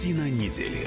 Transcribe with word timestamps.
Картина 0.00 0.30
недели. 0.30 0.86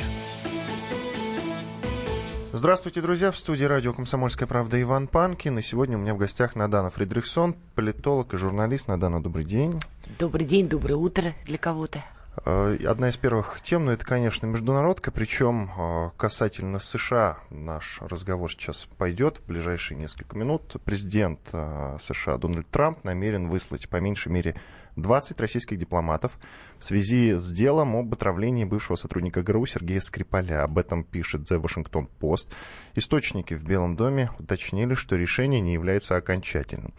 Здравствуйте, 2.51 2.99
друзья. 2.99 3.29
В 3.29 3.37
студии 3.37 3.63
радио 3.63 3.93
«Комсомольская 3.93 4.47
правда» 4.47 4.81
Иван 4.81 5.05
Панкин. 5.05 5.59
И 5.59 5.61
сегодня 5.61 5.99
у 5.99 6.01
меня 6.01 6.15
в 6.15 6.17
гостях 6.17 6.55
Надана 6.55 6.89
Фридрихсон, 6.89 7.55
политолог 7.75 8.33
и 8.33 8.37
журналист. 8.37 8.87
Надана, 8.87 9.21
добрый 9.21 9.45
день. 9.45 9.79
Добрый 10.17 10.47
день, 10.47 10.67
доброе 10.67 10.95
утро 10.95 11.33
для 11.45 11.59
кого-то. 11.59 12.03
Э, 12.43 12.75
одна 12.87 13.09
из 13.09 13.17
первых 13.17 13.61
тем, 13.61 13.85
ну, 13.85 13.91
это, 13.91 14.03
конечно, 14.03 14.47
международка, 14.47 15.11
причем 15.11 15.69
э, 15.77 16.09
касательно 16.17 16.79
США 16.79 17.37
наш 17.51 17.99
разговор 18.01 18.51
сейчас 18.51 18.87
пойдет 18.97 19.37
в 19.37 19.45
ближайшие 19.45 19.95
несколько 19.95 20.35
минут. 20.35 20.75
Президент 20.85 21.39
э, 21.53 21.97
США 21.99 22.39
Дональд 22.39 22.67
Трамп 22.71 23.03
намерен 23.03 23.49
выслать 23.49 23.87
по 23.87 23.97
меньшей 23.97 24.31
мере 24.31 24.55
20 24.95 25.39
российских 25.39 25.77
дипломатов 25.77 26.37
в 26.77 26.83
связи 26.83 27.33
с 27.33 27.51
делом 27.51 27.95
об 27.95 28.13
отравлении 28.13 28.65
бывшего 28.65 28.95
сотрудника 28.95 29.41
ГРУ 29.41 29.65
Сергея 29.65 30.01
Скрипаля. 30.01 30.63
Об 30.63 30.77
этом 30.77 31.03
пишет 31.03 31.51
The 31.51 31.61
Washington 31.61 32.09
Post. 32.19 32.51
Источники 32.95 33.53
в 33.53 33.63
Белом 33.63 33.95
доме 33.95 34.29
уточнили, 34.39 34.93
что 34.93 35.15
решение 35.15 35.61
не 35.61 35.73
является 35.73 36.15
окончательным. 36.15 36.93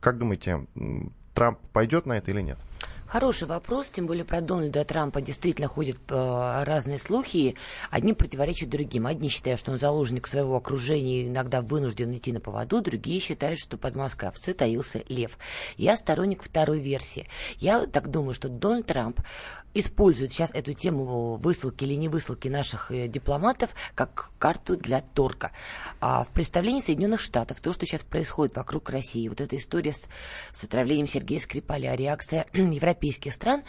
Как 0.00 0.18
думаете, 0.18 0.66
Трамп 1.34 1.58
пойдет 1.72 2.06
на 2.06 2.14
это 2.18 2.30
или 2.30 2.40
нет? 2.40 2.58
Хороший 3.10 3.48
вопрос, 3.48 3.88
тем 3.88 4.06
более 4.06 4.24
про 4.24 4.40
Дональда 4.40 4.84
Трампа 4.84 5.20
действительно 5.20 5.66
ходят 5.66 5.98
э, 6.10 6.62
разные 6.64 7.00
слухи, 7.00 7.56
одни 7.90 8.12
противоречат 8.12 8.68
другим. 8.68 9.04
Одни 9.08 9.28
считают, 9.28 9.58
что 9.58 9.72
он 9.72 9.78
заложник 9.78 10.28
своего 10.28 10.54
окружения 10.54 11.22
и 11.22 11.26
иногда 11.26 11.60
вынужден 11.60 12.14
идти 12.14 12.30
на 12.30 12.38
поводу, 12.38 12.80
другие 12.80 13.18
считают, 13.18 13.58
что 13.58 13.76
под 13.76 13.96
маской 13.96 14.28
овцы 14.28 14.54
таился 14.54 15.02
лев. 15.08 15.38
Я 15.76 15.96
сторонник 15.96 16.44
второй 16.44 16.78
версии. 16.78 17.26
Я 17.58 17.84
так 17.86 18.12
думаю, 18.12 18.32
что 18.32 18.48
Дональд 18.48 18.86
Трамп 18.86 19.20
использует 19.74 20.32
сейчас 20.32 20.52
эту 20.52 20.72
тему 20.72 21.34
высылки 21.34 21.84
или 21.84 21.94
не 21.94 22.08
высылки 22.08 22.46
наших 22.46 22.92
э, 22.92 23.08
дипломатов 23.08 23.70
как 23.96 24.30
карту 24.38 24.76
для 24.76 25.00
торга. 25.00 25.50
А 26.00 26.22
в 26.22 26.28
представлении 26.28 26.80
Соединенных 26.80 27.20
Штатов 27.20 27.60
то, 27.60 27.72
что 27.72 27.86
сейчас 27.86 28.02
происходит 28.02 28.54
вокруг 28.54 28.88
России, 28.90 29.28
вот 29.28 29.40
эта 29.40 29.56
история 29.56 29.92
с, 29.92 30.08
с 30.52 30.62
отравлением 30.62 31.08
Сергея 31.08 31.40
Скрипаля, 31.40 31.96
реакция 31.96 32.46
европейских 32.52 32.99
европейских 33.00 33.34
стран, 33.34 33.62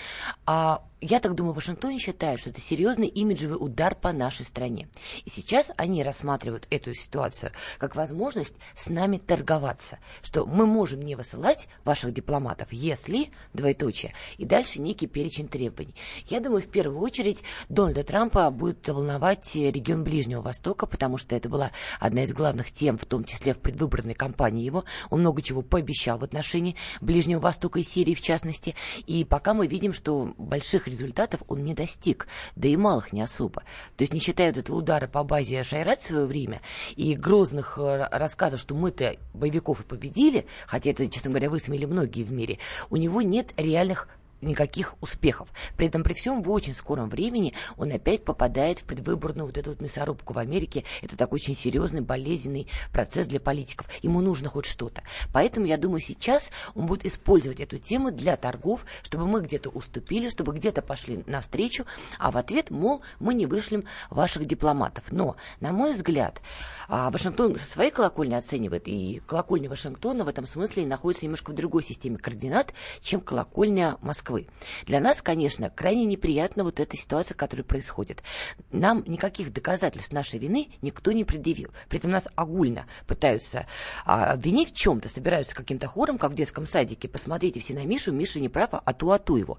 а 0.46 0.82
я 1.02 1.20
так 1.20 1.34
думаю, 1.34 1.54
в 1.54 1.56
Вашингтоне 1.56 1.98
считают, 1.98 2.40
что 2.40 2.52
это 2.52 2.62
серьезный 2.62 3.08
имиджевый 3.08 3.58
удар 3.60 3.96
по 3.96 4.12
нашей 4.12 4.46
стране. 4.46 4.88
И 5.26 5.30
сейчас 5.32 5.72
они 5.76 6.04
рассматривают 6.04 6.68
эту 6.70 6.94
ситуацию 6.94 7.52
как 7.80 7.96
возможность 7.96 8.56
с 8.76 8.88
нами 8.88 9.18
торговаться, 9.18 9.98
что 10.22 10.46
мы 10.46 10.68
можем 10.68 11.02
не 11.02 11.16
высылать 11.16 11.68
ваших 11.84 12.14
дипломатов, 12.14 12.68
если, 12.72 13.32
двоеточие, 13.54 14.14
и 14.38 14.46
дальше 14.46 14.80
некий 14.80 15.08
перечень 15.08 15.48
требований. 15.48 15.96
Я 16.28 16.40
думаю, 16.40 16.62
в 16.62 16.68
первую 16.68 17.00
очередь 17.00 17.44
Дональда 17.68 18.04
Трампа 18.04 18.52
будет 18.52 18.88
волновать 18.88 19.56
регион 19.56 20.04
Ближнего 20.04 20.42
Востока, 20.42 20.86
потому 20.86 21.18
что 21.18 21.36
это 21.36 21.50
была 21.50 21.72
одна 22.00 22.24
из 22.24 22.34
главных 22.34 22.72
тем, 22.72 23.00
в 23.00 23.06
том 23.06 23.24
числе 23.24 23.56
в 23.56 23.60
предвыборной 23.60 24.14
кампании 24.14 24.64
его. 24.64 24.86
Он 25.10 25.22
много 25.22 25.42
чего 25.42 25.64
пообещал 25.64 26.20
в 26.20 26.24
отношении 26.24 26.76
Ближнего 27.00 27.40
Востока 27.40 27.80
и 27.80 27.84
Сирии, 27.84 28.14
в 28.14 28.22
частности. 28.22 28.76
И 29.08 29.26
пока 29.26 29.56
мы 29.56 29.66
видим, 29.66 29.94
что 29.94 30.34
больших 30.38 30.88
результатов 30.92 31.42
он 31.48 31.64
не 31.64 31.74
достиг, 31.74 32.28
да 32.56 32.68
и 32.68 32.76
малых 32.76 33.14
не 33.14 33.22
особо. 33.22 33.64
То 33.98 34.04
есть 34.04 34.14
не 34.14 34.20
считая 34.20 34.50
вот 34.50 34.60
этого 34.60 34.78
удара 34.78 35.08
по 35.08 35.24
базе 35.24 35.64
Шайрат 35.64 36.00
в 36.00 36.06
свое 36.06 36.26
время 36.26 36.62
и 36.96 37.16
грозных 37.16 37.78
э, 37.78 38.08
рассказов, 38.12 38.60
что 38.60 38.76
мы-то 38.76 39.16
боевиков 39.34 39.82
и 39.82 39.84
победили, 39.84 40.46
хотя 40.68 40.92
это, 40.92 41.08
честно 41.08 41.32
говоря, 41.32 41.50
высмеяли 41.50 41.86
многие 41.86 42.24
в 42.24 42.32
мире, 42.32 42.60
у 42.90 42.98
него 42.98 43.22
нет 43.22 43.54
реальных 43.58 44.08
никаких 44.42 44.96
успехов. 45.02 45.50
При 45.78 45.88
этом 45.88 46.04
при 46.04 46.14
всем 46.14 46.42
в 46.42 46.50
очень 46.50 46.74
скором 46.74 47.10
времени 47.10 47.54
он 47.78 47.92
опять 47.92 48.24
попадает 48.24 48.80
в 48.80 48.84
предвыборную 48.84 49.46
вот 49.46 49.58
эту 49.58 49.72
вот 49.72 49.82
мясорубку 49.82 50.34
в 50.34 50.40
Америке. 50.40 50.84
Это 51.02 51.18
такой 51.18 51.38
очень 51.38 51.56
серьезный, 51.56 52.02
болезненный 52.02 52.68
процесс 52.92 53.28
для 53.28 53.40
политиков. 53.40 53.88
Ему 54.02 54.22
нужно 54.22 54.50
хоть 54.50 54.66
что-то. 54.66 55.02
Поэтому, 55.34 55.66
я 55.66 55.78
думаю, 55.78 56.00
сейчас 56.00 56.52
он 56.76 56.86
будет 56.86 57.06
использовать 57.06 57.60
эту 57.60 57.78
тему 57.78 58.12
для 58.12 58.36
торгов, 58.36 58.86
чтобы 59.04 59.28
мы 59.28 59.42
где-то 59.42 59.70
уступили, 59.70 60.30
чтобы 60.30 60.54
где-то 60.54 60.82
пошли 60.82 61.24
навстречу, 61.28 61.86
а 62.20 62.32
в 62.32 62.38
ответ, 62.38 62.70
мол, 62.70 63.02
мы 63.20 63.34
не 63.34 63.46
вышлем 63.46 63.84
ваших 64.10 64.46
дипломатов. 64.46 65.06
Но, 65.12 65.36
на 65.60 65.72
мой 65.72 65.94
взгляд, 65.94 66.42
а, 66.88 67.10
Вашингтон 67.10 67.56
со 67.56 67.70
своей 67.70 67.92
колокольни 67.92 68.34
оценивает, 68.34 68.88
и 68.88 69.22
колокольня 69.26 69.70
Вашингтона 69.70 70.24
в 70.24 70.28
этом 70.28 70.46
смысле 70.48 70.86
находится 70.86 71.26
немножко 71.26 71.52
в 71.52 71.56
другой 71.56 71.84
системе 71.84 72.18
координат, 72.18 72.74
чем 73.02 73.22
колокольня 73.22 73.98
Москвы. 74.02 74.31
Москвы. 74.32 74.48
Для 74.86 75.00
нас, 75.00 75.22
конечно, 75.22 75.70
крайне 75.70 76.06
неприятна 76.06 76.64
вот 76.64 76.80
эта 76.80 76.98
ситуация, 76.98 77.36
которая 77.36 77.64
происходит. 77.64 78.24
Нам 78.72 79.04
никаких 79.06 79.54
доказательств 79.54 80.14
нашей 80.14 80.40
вины 80.40 80.70
никто 80.82 81.12
не 81.12 81.24
предъявил. 81.24 81.72
При 81.90 82.00
этом 82.00 82.12
нас 82.12 82.28
огульно 82.36 82.86
пытаются 83.08 83.68
а, 84.06 84.32
обвинить 84.32 84.72
в 84.72 84.76
чем-то, 84.76 85.10
собираются 85.10 85.56
каким-то 85.56 85.88
хором, 85.88 86.18
как 86.18 86.32
в 86.32 86.36
детском 86.36 86.66
садике. 86.66 87.08
Посмотрите 87.08 87.60
все 87.60 87.74
на 87.74 87.86
Мишу, 87.86 88.12
Миша 88.12 88.40
не 88.40 88.50
прав, 88.50 88.70
а 88.72 88.94
ту, 88.94 89.12
а 89.12 89.20
ту 89.20 89.36
его. 89.38 89.58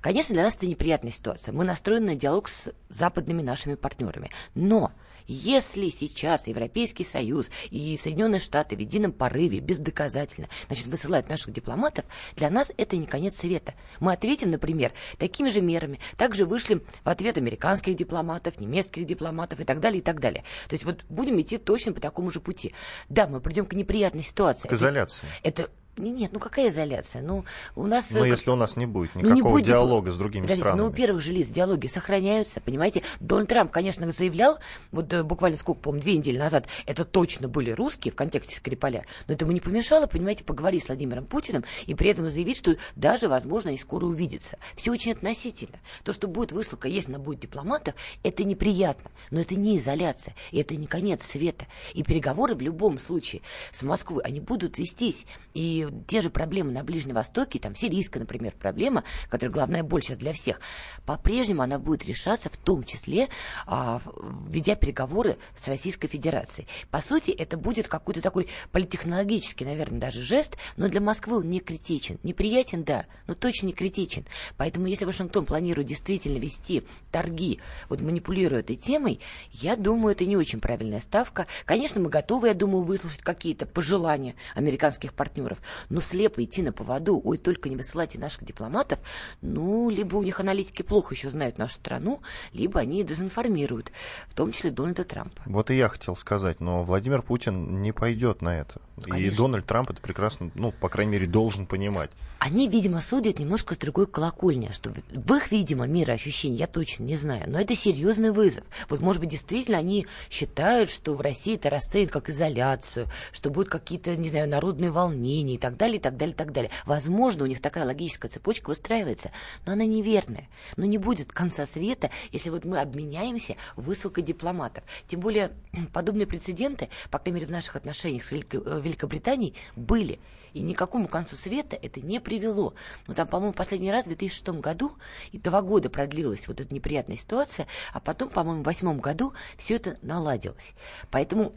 Конечно, 0.00 0.34
для 0.34 0.44
нас 0.44 0.56
это 0.56 0.66
неприятная 0.66 1.12
ситуация. 1.12 1.52
Мы 1.52 1.64
настроены 1.64 2.06
на 2.12 2.14
диалог 2.14 2.48
с 2.48 2.70
западными 2.88 3.42
нашими 3.42 3.74
партнерами. 3.74 4.30
Но 4.54 4.92
если 5.32 5.90
сейчас 5.90 6.48
Европейский 6.48 7.04
Союз 7.04 7.50
и 7.70 7.96
Соединенные 7.96 8.40
Штаты 8.40 8.74
в 8.74 8.80
едином 8.80 9.12
порыве, 9.12 9.60
бездоказательно, 9.60 10.48
значит, 10.66 10.86
высылают 10.88 11.28
наших 11.28 11.52
дипломатов, 11.52 12.04
для 12.34 12.50
нас 12.50 12.72
это 12.76 12.96
не 12.96 13.06
конец 13.06 13.36
света. 13.36 13.74
Мы 14.00 14.12
ответим, 14.12 14.50
например, 14.50 14.92
такими 15.18 15.48
же 15.48 15.60
мерами. 15.60 16.00
Также 16.16 16.46
вышлем 16.46 16.82
в 17.04 17.08
ответ 17.08 17.38
американских 17.38 17.94
дипломатов, 17.94 18.60
немецких 18.60 19.06
дипломатов 19.06 19.60
и 19.60 19.64
так 19.64 19.78
далее, 19.78 20.00
и 20.00 20.02
так 20.02 20.18
далее. 20.18 20.42
То 20.68 20.74
есть 20.74 20.84
вот 20.84 21.04
будем 21.08 21.40
идти 21.40 21.58
точно 21.58 21.92
по 21.92 22.00
такому 22.00 22.30
же 22.30 22.40
пути. 22.40 22.74
Да, 23.08 23.28
мы 23.28 23.40
придем 23.40 23.66
к 23.66 23.74
неприятной 23.74 24.22
ситуации. 24.22 24.66
К 24.66 24.72
изоляции. 24.72 25.28
Это, 25.42 25.62
это 25.62 25.70
нет, 26.08 26.32
ну 26.32 26.40
какая 26.40 26.68
изоляция? 26.68 27.22
Ну, 27.22 27.44
у 27.76 27.86
нас... 27.86 28.10
Ну, 28.10 28.24
если 28.24 28.50
у 28.50 28.56
нас 28.56 28.76
не 28.76 28.86
будет 28.86 29.14
никакого 29.14 29.28
ну, 29.28 29.34
не 29.34 29.42
будет, 29.42 29.66
диалога 29.66 30.12
с 30.12 30.16
другими 30.16 30.42
Подождите, 30.42 30.68
странами. 30.68 30.80
Ну, 30.80 30.88
у 30.88 30.92
первых 30.92 31.22
же 31.22 31.32
лиц 31.32 31.48
диалоги 31.48 31.86
сохраняются, 31.86 32.60
понимаете? 32.60 33.02
Дональд 33.20 33.48
Трамп, 33.48 33.70
конечно, 33.70 34.10
заявлял, 34.10 34.58
вот 34.92 35.12
э, 35.12 35.22
буквально 35.22 35.58
сколько, 35.58 35.80
помню, 35.80 36.00
две 36.00 36.16
недели 36.16 36.38
назад, 36.38 36.66
это 36.86 37.04
точно 37.04 37.48
были 37.48 37.70
русские 37.70 38.12
в 38.12 38.14
контексте 38.14 38.56
Скрипаля, 38.56 39.04
но 39.26 39.34
это 39.34 39.44
ему 39.44 39.52
не 39.52 39.60
помешало, 39.60 40.06
понимаете, 40.06 40.44
поговорить 40.44 40.84
с 40.84 40.86
Владимиром 40.88 41.26
Путиным 41.26 41.64
и 41.86 41.94
при 41.94 42.10
этом 42.10 42.30
заявить, 42.30 42.56
что 42.56 42.76
даже, 42.96 43.28
возможно, 43.28 43.70
они 43.70 43.78
скоро 43.78 44.06
увидятся. 44.06 44.58
Все 44.76 44.90
очень 44.92 45.12
относительно. 45.12 45.78
То, 46.04 46.12
что 46.12 46.28
будет 46.28 46.52
высылка, 46.52 46.88
если 46.88 47.12
она 47.12 47.22
будет 47.22 47.40
дипломатов, 47.40 47.94
это 48.22 48.44
неприятно, 48.44 49.10
но 49.30 49.40
это 49.40 49.54
не 49.54 49.78
изоляция, 49.78 50.34
и 50.50 50.60
это 50.60 50.76
не 50.76 50.86
конец 50.86 51.22
света. 51.24 51.66
И 51.94 52.02
переговоры 52.02 52.54
в 52.54 52.60
любом 52.60 52.98
случае 52.98 53.42
с 53.72 53.82
Москвой, 53.82 54.22
они 54.22 54.40
будут 54.40 54.78
вестись. 54.78 55.26
И 55.54 55.88
те 56.06 56.22
же 56.22 56.30
проблемы 56.30 56.72
на 56.72 56.84
Ближнем 56.84 57.14
Востоке, 57.14 57.58
там 57.58 57.76
сирийская, 57.76 58.20
например, 58.20 58.54
проблема, 58.58 59.04
которая 59.28 59.52
главная 59.52 59.82
боль 59.82 60.02
сейчас 60.02 60.18
для 60.18 60.32
всех, 60.32 60.60
по-прежнему 61.06 61.62
она 61.62 61.78
будет 61.78 62.04
решаться 62.04 62.48
в 62.50 62.56
том 62.56 62.84
числе, 62.84 63.28
а, 63.66 64.00
ведя 64.48 64.74
переговоры 64.74 65.36
с 65.56 65.68
Российской 65.68 66.08
Федерацией. 66.08 66.66
По 66.90 67.00
сути, 67.00 67.30
это 67.30 67.56
будет 67.56 67.88
какой-то 67.88 68.20
такой 68.20 68.48
политтехнологический, 68.72 69.66
наверное, 69.66 70.00
даже 70.00 70.22
жест, 70.22 70.56
но 70.76 70.88
для 70.88 71.00
Москвы 71.00 71.38
он 71.38 71.48
не 71.48 71.60
критичен. 71.60 72.18
Неприятен, 72.22 72.84
да, 72.84 73.06
но 73.26 73.34
точно 73.34 73.66
не 73.66 73.72
критичен. 73.72 74.24
Поэтому, 74.56 74.86
если 74.86 75.04
Вашингтон 75.04 75.44
планирует 75.44 75.86
действительно 75.88 76.38
вести 76.38 76.84
торги, 77.10 77.60
вот 77.88 78.00
манипулируя 78.00 78.60
этой 78.60 78.76
темой, 78.76 79.20
я 79.52 79.76
думаю, 79.76 80.12
это 80.12 80.24
не 80.24 80.36
очень 80.36 80.60
правильная 80.60 81.00
ставка. 81.00 81.46
Конечно, 81.64 82.00
мы 82.00 82.08
готовы, 82.08 82.48
я 82.48 82.54
думаю, 82.54 82.82
выслушать 82.82 83.22
какие-то 83.22 83.66
пожелания 83.66 84.34
американских 84.54 85.14
партнеров, 85.14 85.58
но 85.88 86.00
слепо 86.00 86.42
идти 86.42 86.62
на 86.62 86.72
поводу, 86.72 87.20
ой, 87.22 87.38
только 87.38 87.68
не 87.68 87.76
высылайте 87.76 88.18
наших 88.18 88.44
дипломатов, 88.44 88.98
ну, 89.40 89.90
либо 89.90 90.16
у 90.16 90.22
них 90.22 90.40
аналитики 90.40 90.82
плохо 90.82 91.14
еще 91.14 91.30
знают 91.30 91.58
нашу 91.58 91.74
страну, 91.74 92.20
либо 92.52 92.80
они 92.80 93.02
дезинформируют, 93.04 93.92
в 94.28 94.34
том 94.34 94.52
числе 94.52 94.70
Дональда 94.70 95.04
Трампа. 95.04 95.42
Вот 95.46 95.70
и 95.70 95.76
я 95.76 95.88
хотел 95.88 96.16
сказать, 96.16 96.60
но 96.60 96.82
Владимир 96.84 97.22
Путин 97.22 97.82
не 97.82 97.92
пойдет 97.92 98.42
на 98.42 98.56
это. 98.56 98.80
Конечно. 99.02 99.34
И 99.34 99.36
Дональд 99.36 99.66
Трамп 99.66 99.90
это 99.90 100.02
прекрасно, 100.02 100.50
ну, 100.54 100.72
по 100.72 100.88
крайней 100.88 101.12
мере, 101.12 101.26
должен 101.26 101.66
понимать. 101.66 102.10
Они, 102.38 102.68
видимо, 102.68 103.00
судят 103.00 103.38
немножко 103.38 103.74
с 103.74 103.78
другой 103.78 104.06
колокольни, 104.06 104.70
что 104.72 104.90
в 104.90 105.34
их, 105.34 105.50
видимо, 105.50 105.86
мироощущении, 105.86 106.58
я 106.58 106.66
точно 106.66 107.04
не 107.04 107.16
знаю, 107.16 107.44
но 107.48 107.60
это 107.60 107.74
серьезный 107.74 108.30
вызов. 108.30 108.64
Вот, 108.88 109.00
может 109.00 109.20
быть, 109.20 109.30
действительно 109.30 109.78
они 109.78 110.06
считают, 110.30 110.90
что 110.90 111.14
в 111.14 111.20
России 111.20 111.54
это 111.54 111.70
расценят 111.70 112.10
как 112.10 112.30
изоляцию, 112.30 113.08
что 113.32 113.50
будут 113.50 113.68
какие-то, 113.68 114.16
не 114.16 114.30
знаю, 114.30 114.48
народные 114.48 114.90
волнения 114.90 115.58
так 115.60 115.76
далее, 115.76 115.98
и 115.98 116.00
так 116.00 116.16
далее, 116.16 116.34
и 116.34 116.36
так 116.36 116.52
далее. 116.52 116.70
Возможно, 116.86 117.44
у 117.44 117.46
них 117.46 117.60
такая 117.60 117.84
логическая 117.84 118.30
цепочка 118.30 118.70
выстраивается, 118.70 119.30
но 119.66 119.72
она 119.72 119.84
неверная. 119.84 120.48
Но 120.76 120.84
не 120.84 120.98
будет 120.98 121.32
конца 121.32 121.66
света, 121.66 122.10
если 122.32 122.50
вот 122.50 122.64
мы 122.64 122.80
обменяемся 122.80 123.56
высылкой 123.76 124.24
дипломатов. 124.24 124.84
Тем 125.06 125.20
более, 125.20 125.52
подобные 125.92 126.26
прецеденты, 126.26 126.88
по 127.10 127.18
крайней 127.18 127.40
мере, 127.40 127.46
в 127.46 127.52
наших 127.52 127.76
отношениях 127.76 128.24
с 128.24 128.32
э, 128.32 128.38
Великобританией 128.42 129.54
были. 129.76 130.18
И 130.52 130.60
никакому 130.62 131.06
концу 131.06 131.36
света 131.36 131.78
это 131.80 132.00
не 132.00 132.20
привело. 132.20 132.74
Ну, 133.06 133.14
там, 133.14 133.26
по-моему, 133.26 133.52
последний 133.52 133.92
раз 133.92 134.04
в 134.04 134.08
2006 134.08 134.48
году, 134.60 134.92
и 135.32 135.38
два 135.38 135.62
года 135.62 135.90
продлилась 135.90 136.48
вот 136.48 136.60
эта 136.60 136.74
неприятная 136.74 137.16
ситуация, 137.16 137.66
а 137.92 138.00
потом, 138.00 138.30
по-моему, 138.30 138.60
в 138.60 138.64
2008 138.64 139.00
году 139.00 139.32
все 139.56 139.76
это 139.76 139.96
наладилось. 140.02 140.74
Поэтому 141.10 141.52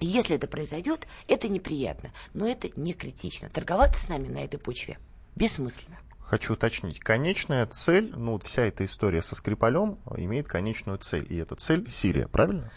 если 0.00 0.36
это 0.36 0.46
произойдет, 0.46 1.06
это 1.28 1.48
неприятно, 1.48 2.10
но 2.34 2.46
это 2.46 2.68
не 2.76 2.92
критично. 2.92 3.48
Торговаться 3.48 4.04
с 4.04 4.08
нами 4.08 4.28
на 4.28 4.38
этой 4.38 4.58
почве 4.58 4.98
бессмысленно. 5.34 5.98
Хочу 6.20 6.54
уточнить. 6.54 6.98
Конечная 6.98 7.66
цель, 7.66 8.12
ну 8.16 8.32
вот 8.32 8.42
вся 8.42 8.62
эта 8.62 8.84
история 8.84 9.22
со 9.22 9.36
Скрипалем 9.36 9.98
имеет 10.16 10.48
конечную 10.48 10.98
цель. 10.98 11.26
И 11.30 11.36
эта 11.36 11.54
цель 11.54 11.88
Сирия, 11.88 12.26
правильно? 12.26 12.72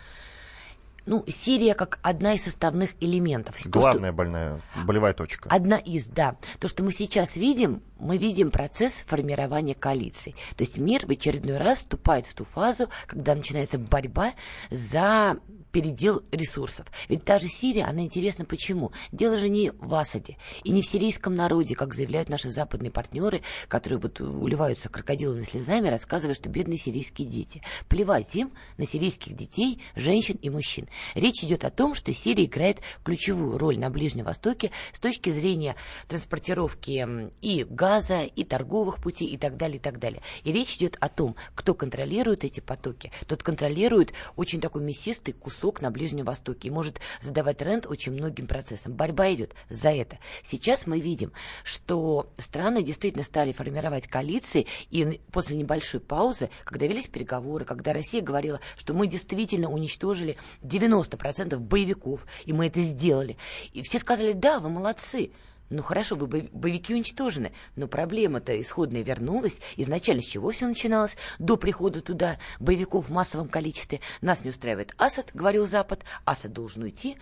ну, 1.10 1.24
Сирия 1.28 1.74
как 1.74 2.00
одна 2.04 2.34
из 2.34 2.44
составных 2.44 2.92
элементов. 3.00 3.56
Главная 3.66 4.12
То, 4.12 4.16
больная, 4.16 4.62
болевая 4.86 5.14
точка. 5.14 5.50
Одна 5.50 5.78
из, 5.78 6.08
да. 6.08 6.38
То, 6.60 6.68
что 6.68 6.84
мы 6.84 6.92
сейчас 6.92 7.36
видим, 7.36 7.82
мы 8.00 8.18
видим 8.18 8.52
процесс 8.52 8.94
формирования 9.08 9.74
коалиции. 9.74 10.36
То 10.56 10.64
есть 10.64 10.78
мир 10.78 11.08
в 11.08 11.10
очередной 11.10 11.58
раз 11.58 11.80
вступает 11.80 12.28
в 12.28 12.36
ту 12.36 12.46
фазу, 12.46 12.90
когда 13.08 13.34
начинается 13.34 13.80
борьба 13.80 14.34
за 14.70 15.38
передел 15.72 16.24
ресурсов. 16.32 16.88
Ведь 17.08 17.24
та 17.24 17.40
же 17.40 17.48
Сирия, 17.48 17.86
она 17.86 18.02
интересна 18.02 18.46
почему? 18.46 18.92
Дело 19.12 19.38
же 19.38 19.50
не 19.50 19.72
в 19.72 19.94
Асаде 19.94 20.38
и 20.64 20.72
не 20.72 20.82
в 20.82 20.86
сирийском 20.86 21.36
народе, 21.36 21.76
как 21.76 21.94
заявляют 21.94 22.30
наши 22.30 22.50
западные 22.50 22.92
партнеры, 22.92 23.42
которые 23.68 24.00
вот 24.00 24.20
уливаются 24.22 24.90
крокодиловыми 24.90 25.44
слезами, 25.44 25.88
рассказывая, 25.88 26.36
что 26.36 26.50
бедные 26.50 26.78
сирийские 26.78 27.28
дети. 27.28 27.62
Плевать 27.88 28.36
им 28.36 28.52
на 28.78 28.86
сирийских 28.86 29.36
детей, 29.36 29.82
женщин 29.96 30.38
и 30.42 30.50
мужчин. 30.50 30.88
Речь 31.16 31.44
идет 31.44 31.66
о 31.66 31.70
том, 31.70 31.94
что 31.94 32.14
Сирия 32.14 32.46
играет 32.46 32.80
ключевую 33.04 33.58
роль 33.58 33.78
на 33.78 33.90
Ближнем 33.90 34.26
Востоке 34.26 34.72
с 34.94 35.00
точки 35.00 35.30
зрения 35.30 35.76
транспортировки 36.08 37.30
и 37.42 37.64
газа, 37.64 38.24
и 38.24 38.44
торговых 38.44 39.02
путей, 39.02 39.28
и 39.28 39.38
так 39.38 39.58
далее, 39.58 39.78
и 39.78 39.82
так 39.82 40.00
далее. 40.00 40.22
И 40.44 40.52
речь 40.52 40.76
идет 40.78 40.98
о 41.00 41.10
том, 41.10 41.36
кто 41.56 41.74
контролирует 41.74 42.44
эти 42.44 42.60
потоки. 42.60 43.12
Тот 43.28 43.44
контролирует 43.44 44.14
очень 44.36 44.62
такой 44.62 44.82
мясистый 44.82 45.34
кусок 45.34 45.59
кусок 45.60 45.82
на 45.82 45.92
Ближнем 45.92 46.24
Востоке 46.24 46.70
и 46.70 46.72
может 46.72 47.02
задавать 47.22 47.58
тренд 47.58 47.86
очень 47.86 48.14
многим 48.14 48.48
процессам. 48.48 48.94
Борьба 48.94 49.34
идет 49.34 49.56
за 49.70 49.90
это. 49.90 50.18
Сейчас 50.42 50.88
мы 50.88 51.02
видим, 51.02 51.34
что 51.66 52.32
страны 52.38 52.82
действительно 52.82 53.26
стали 53.26 53.52
формировать 53.52 54.08
коалиции, 54.08 54.68
и 54.90 55.20
после 55.34 55.58
небольшой 55.58 56.00
паузы, 56.00 56.50
когда 56.64 56.88
велись 56.88 57.08
переговоры, 57.08 57.66
когда 57.66 57.92
Россия 57.92 58.22
говорила, 58.22 58.62
что 58.78 58.94
мы 58.94 59.08
действительно 59.08 59.70
уничтожили 59.70 60.38
90% 60.62 61.58
боевиков, 61.58 62.26
и 62.46 62.54
мы 62.54 62.68
это 62.68 62.80
сделали, 62.80 63.36
и 63.74 63.82
все 63.82 64.00
сказали, 64.00 64.32
да, 64.32 64.60
вы 64.60 64.70
молодцы, 64.70 65.32
ну 65.70 65.84
хорошо, 65.84 66.16
боевики 66.16 66.94
уничтожены, 66.94 67.52
но 67.76 67.88
проблема-то 67.88 68.60
исходная 68.60 69.04
вернулась. 69.04 69.60
Изначально 69.78 70.24
с 70.24 70.26
чего 70.26 70.52
все 70.52 70.68
начиналось? 70.68 71.16
До 71.38 71.58
прихода 71.58 72.02
туда 72.02 72.38
боевиков 72.60 73.08
в 73.08 73.12
массовом 73.12 73.48
количестве. 73.48 74.00
Нас 74.22 74.44
не 74.44 74.50
устраивает 74.50 74.94
Асад, 74.98 75.32
говорил 75.34 75.68
Запад. 75.68 76.04
Асад 76.26 76.54
должен 76.54 76.84
уйти. 76.84 77.18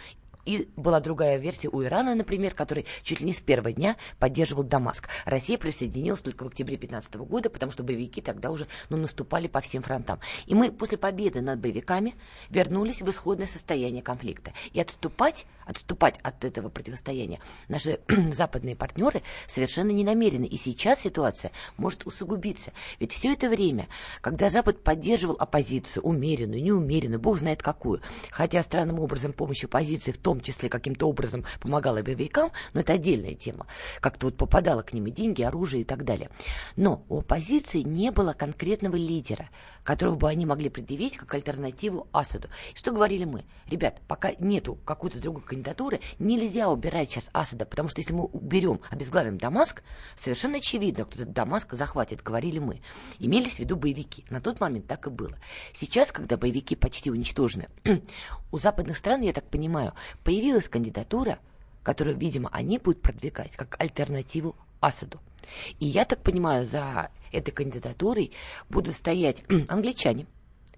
И 0.47 0.69
была 0.77 1.01
другая 1.01 1.37
версия 1.39 1.67
у 1.67 1.83
Ирана, 1.83 2.15
например, 2.15 2.53
который 2.53 2.85
чуть 3.03 3.19
ли 3.19 3.25
не 3.25 3.33
с 3.33 3.41
первого 3.41 3.73
дня 3.73 3.97
поддерживал 4.17 4.63
Дамаск. 4.63 5.09
Россия 5.25 5.57
присоединилась 5.57 6.21
только 6.21 6.45
в 6.45 6.47
октябре 6.47 6.77
2015 6.77 7.15
года, 7.15 7.49
потому 7.49 7.69
что 7.73 7.83
боевики 7.83 8.21
тогда 8.21 8.49
уже 8.49 8.65
ну, 8.89 8.95
наступали 8.95 9.47
по 9.47 9.59
всем 9.59 9.83
фронтам. 9.83 10.21
И 10.45 10.55
мы 10.55 10.71
после 10.71 10.97
победы 10.97 11.41
над 11.41 11.59
боевиками 11.59 12.15
вернулись 12.49 13.01
в 13.01 13.09
исходное 13.09 13.45
состояние 13.45 14.01
конфликта. 14.01 14.53
И 14.71 14.79
отступать, 14.79 15.45
отступать 15.67 16.15
от 16.23 16.45
этого 16.45 16.69
противостояния 16.69 17.39
наши 17.67 17.99
западные 18.33 18.75
партнеры 18.75 19.21
совершенно 19.47 19.91
не 19.91 20.03
намерены. 20.03 20.45
И 20.45 20.57
сейчас 20.57 21.01
ситуация 21.01 21.51
может 21.77 22.05
усугубиться. 22.05 22.71
Ведь 22.99 23.11
все 23.11 23.33
это 23.33 23.49
время, 23.49 23.87
когда 24.21 24.49
Запад 24.49 24.83
поддерживал 24.83 25.35
оппозицию, 25.39 26.03
умеренную, 26.03 26.63
неумеренную, 26.63 27.19
бог 27.19 27.39
знает 27.39 27.61
какую, 27.61 28.01
хотя 28.31 28.63
странным 28.63 28.99
образом 28.99 29.33
помощь 29.33 29.63
оппозиции 29.63 30.11
в 30.11 30.17
том 30.17 30.41
числе 30.41 30.69
каким-то 30.69 31.07
образом 31.07 31.45
помогала 31.59 32.01
боевикам, 32.01 32.51
но 32.73 32.81
это 32.81 32.93
отдельная 32.93 33.33
тема. 33.33 33.67
Как-то 33.99 34.27
вот 34.27 34.37
попадало 34.37 34.81
к 34.81 34.93
ним 34.93 35.07
и 35.07 35.11
деньги, 35.11 35.41
оружие 35.43 35.81
и 35.81 35.85
так 35.85 36.05
далее. 36.05 36.29
Но 36.75 37.03
у 37.09 37.19
оппозиции 37.19 37.81
не 37.81 38.11
было 38.11 38.33
конкретного 38.33 38.95
лидера, 38.95 39.49
которого 39.83 40.15
бы 40.15 40.29
они 40.29 40.45
могли 40.45 40.69
предъявить 40.69 41.17
как 41.17 41.33
альтернативу 41.33 42.07
Асаду. 42.11 42.49
Что 42.73 42.91
говорили 42.91 43.25
мы? 43.25 43.43
Ребят, 43.67 44.01
пока 44.07 44.31
нету 44.39 44.77
какой-то 44.85 45.19
другой 45.19 45.43
кандидатуры, 45.57 45.99
нельзя 46.19 46.69
убирать 46.69 47.11
сейчас 47.11 47.29
Асада, 47.33 47.65
потому 47.65 47.89
что 47.89 48.01
если 48.01 48.13
мы 48.13 48.25
уберем, 48.25 48.79
обезглавим 48.89 49.37
Дамаск, 49.37 49.81
совершенно 50.17 50.57
очевидно, 50.57 51.05
кто 51.05 51.23
этот 51.23 51.33
Дамаск 51.33 51.73
захватит, 51.73 52.21
говорили 52.21 52.59
мы. 52.59 52.81
Имелись 53.19 53.55
в 53.55 53.59
виду 53.59 53.75
боевики. 53.75 54.25
На 54.29 54.39
тот 54.39 54.59
момент 54.59 54.87
так 54.87 55.07
и 55.07 55.09
было. 55.09 55.35
Сейчас, 55.73 56.11
когда 56.11 56.37
боевики 56.37 56.75
почти 56.75 57.09
уничтожены, 57.09 57.67
у 58.51 58.57
западных 58.57 58.97
стран, 58.97 59.21
я 59.21 59.33
так 59.33 59.45
понимаю, 59.45 59.93
появилась 60.23 60.69
кандидатура, 60.69 61.39
которую, 61.83 62.17
видимо, 62.17 62.49
они 62.53 62.77
будут 62.77 63.01
продвигать 63.01 63.55
как 63.55 63.75
альтернативу 63.79 64.55
Асаду. 64.79 65.19
И 65.79 65.85
я 65.85 66.05
так 66.05 66.21
понимаю, 66.21 66.65
за 66.65 67.09
этой 67.31 67.51
кандидатурой 67.51 68.31
будут 68.69 68.95
стоять 68.95 69.43
англичане, 69.69 70.27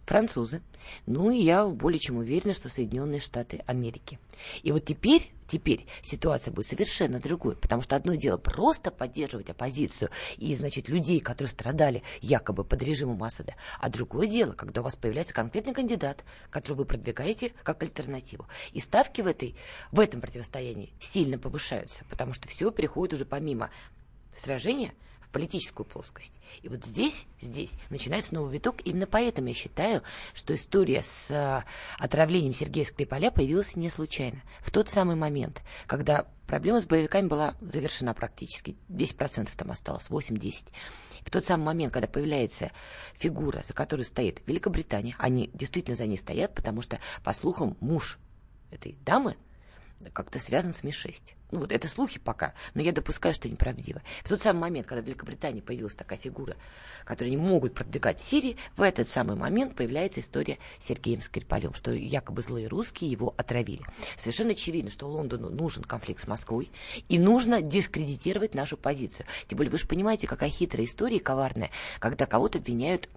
французы, 0.09 0.63
ну 1.05 1.29
и 1.29 1.39
я 1.39 1.67
более 1.67 1.99
чем 1.99 2.17
уверена, 2.17 2.55
что 2.55 2.67
Соединенные 2.67 3.19
Штаты 3.19 3.61
Америки. 3.67 4.17
И 4.63 4.71
вот 4.71 4.83
теперь, 4.83 5.31
теперь 5.47 5.85
ситуация 6.01 6.51
будет 6.51 6.65
совершенно 6.65 7.19
другой, 7.19 7.55
потому 7.55 7.83
что 7.83 7.95
одно 7.95 8.15
дело 8.15 8.37
просто 8.37 8.89
поддерживать 8.89 9.51
оппозицию 9.51 10.09
и, 10.37 10.55
значит, 10.55 10.89
людей, 10.89 11.19
которые 11.19 11.51
страдали 11.51 12.01
якобы 12.21 12.63
под 12.63 12.81
режимом 12.81 13.21
Асада, 13.23 13.53
а 13.79 13.89
другое 13.89 14.25
дело, 14.25 14.53
когда 14.53 14.81
у 14.81 14.83
вас 14.83 14.95
появляется 14.95 15.35
конкретный 15.35 15.75
кандидат, 15.75 16.25
которого 16.49 16.79
вы 16.79 16.85
продвигаете 16.85 17.53
как 17.61 17.83
альтернативу. 17.83 18.47
И 18.73 18.79
ставки 18.79 19.21
в, 19.21 19.27
этой, 19.27 19.55
в 19.91 19.99
этом 19.99 20.21
противостоянии 20.21 20.91
сильно 20.99 21.37
повышаются, 21.37 22.03
потому 22.09 22.33
что 22.33 22.47
все 22.47 22.71
переходит 22.71 23.13
уже 23.13 23.25
помимо 23.25 23.69
сражения– 24.35 24.91
политическую 25.31 25.85
плоскость. 25.85 26.39
И 26.61 26.69
вот 26.69 26.85
здесь, 26.85 27.27
здесь 27.39 27.77
начинается 27.89 28.35
новый 28.35 28.53
виток. 28.53 28.85
Именно 28.85 29.07
поэтому 29.07 29.49
я 29.49 29.53
считаю, 29.53 30.01
что 30.33 30.55
история 30.55 31.01
с 31.01 31.29
э, 31.29 31.63
отравлением 31.97 32.53
Сергея 32.53 32.85
Скрипаля 32.85 33.31
появилась 33.31 33.75
не 33.75 33.89
случайно. 33.89 34.41
В 34.61 34.71
тот 34.71 34.89
самый 34.89 35.15
момент, 35.15 35.61
когда 35.87 36.25
проблема 36.47 36.81
с 36.81 36.85
боевиками 36.85 37.27
была 37.27 37.55
завершена 37.61 38.13
практически, 38.13 38.75
10% 38.89 39.49
там 39.55 39.71
осталось, 39.71 40.07
8-10. 40.09 40.67
В 41.21 41.29
тот 41.29 41.45
самый 41.45 41.65
момент, 41.65 41.93
когда 41.93 42.07
появляется 42.07 42.71
фигура, 43.13 43.63
за 43.65 43.73
которой 43.73 44.03
стоит 44.03 44.41
Великобритания, 44.47 45.15
они 45.19 45.49
действительно 45.53 45.95
за 45.95 46.07
ней 46.07 46.17
стоят, 46.17 46.55
потому 46.55 46.81
что, 46.81 46.99
по 47.23 47.33
слухам, 47.33 47.77
муж 47.79 48.17
этой 48.71 48.93
дамы– 49.03 49.35
как-то 50.13 50.39
связан 50.39 50.73
с 50.73 50.83
Ми-6. 50.83 51.35
Ну 51.51 51.59
вот 51.59 51.71
это 51.71 51.87
слухи 51.87 52.19
пока, 52.19 52.53
но 52.73 52.81
я 52.81 52.91
допускаю, 52.91 53.33
что 53.33 53.49
неправдиво. 53.49 54.01
В 54.23 54.29
тот 54.29 54.39
самый 54.39 54.59
момент, 54.59 54.87
когда 54.87 55.01
в 55.01 55.05
Великобритании 55.05 55.61
появилась 55.61 55.95
такая 55.95 56.19
фигура, 56.19 56.55
которую 57.05 57.33
они 57.33 57.41
могут 57.41 57.73
продвигать 57.73 58.19
в 58.19 58.23
Сирии, 58.23 58.57
в 58.77 58.81
этот 58.81 59.07
самый 59.07 59.35
момент 59.35 59.75
появляется 59.75 60.19
история 60.19 60.57
с 60.79 60.85
Сергеем 60.85 61.21
Скрипалем, 61.21 61.73
что 61.73 61.91
якобы 61.91 62.41
злые 62.41 62.67
русские 62.67 63.11
его 63.11 63.33
отравили. 63.35 63.83
Совершенно 64.17 64.51
очевидно, 64.51 64.91
что 64.91 65.07
Лондону 65.07 65.49
нужен 65.49 65.83
конфликт 65.83 66.21
с 66.21 66.27
Москвой, 66.27 66.71
и 67.07 67.17
нужно 67.17 67.61
дискредитировать 67.61 68.53
нашу 68.53 68.77
позицию. 68.77 69.25
Тем 69.47 69.57
более, 69.57 69.71
вы 69.71 69.79
же 69.79 69.87
понимаете, 69.87 70.27
какая 70.27 70.49
хитрая 70.49 70.85
история 70.85 71.19
коварная, 71.19 71.71
когда 71.99 72.25
кого-то 72.25 72.59
обвиняют 72.59 73.09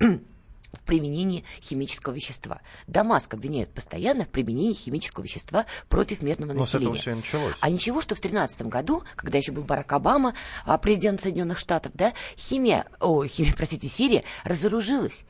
в 0.73 0.81
применении 0.81 1.45
химического 1.61 2.13
вещества. 2.15 2.61
Дамаск 2.87 3.35
обвиняют 3.35 3.73
постоянно 3.73 4.25
в 4.25 4.29
применении 4.29 4.73
химического 4.73 5.25
вещества 5.25 5.67
против 5.89 6.23
мирного 6.23 6.53
Но 6.53 6.61
населения. 6.61 6.67
с 6.67 6.75
этого 6.75 6.95
все 6.97 7.11
и 7.13 7.15
началось. 7.15 7.55
А 7.61 7.71
ничего, 7.71 8.01
что 8.01 8.15
в 8.15 8.21
2013 8.21 8.63
году, 8.69 9.03
когда 9.17 9.39
еще 9.39 9.53
был 9.53 9.65
Барак 9.65 9.93
Обама, 9.93 10.35
а, 10.65 10.79
президент 10.79 11.21
Соединенных 11.21 11.59
Штатов, 11.59 11.93
да, 11.95 12.13
химия, 12.37 12.87
о, 13.01 13.25
химия, 13.27 13.55
простите, 13.57 13.89
Сирия 13.89 14.25
разоружилась 14.45 15.25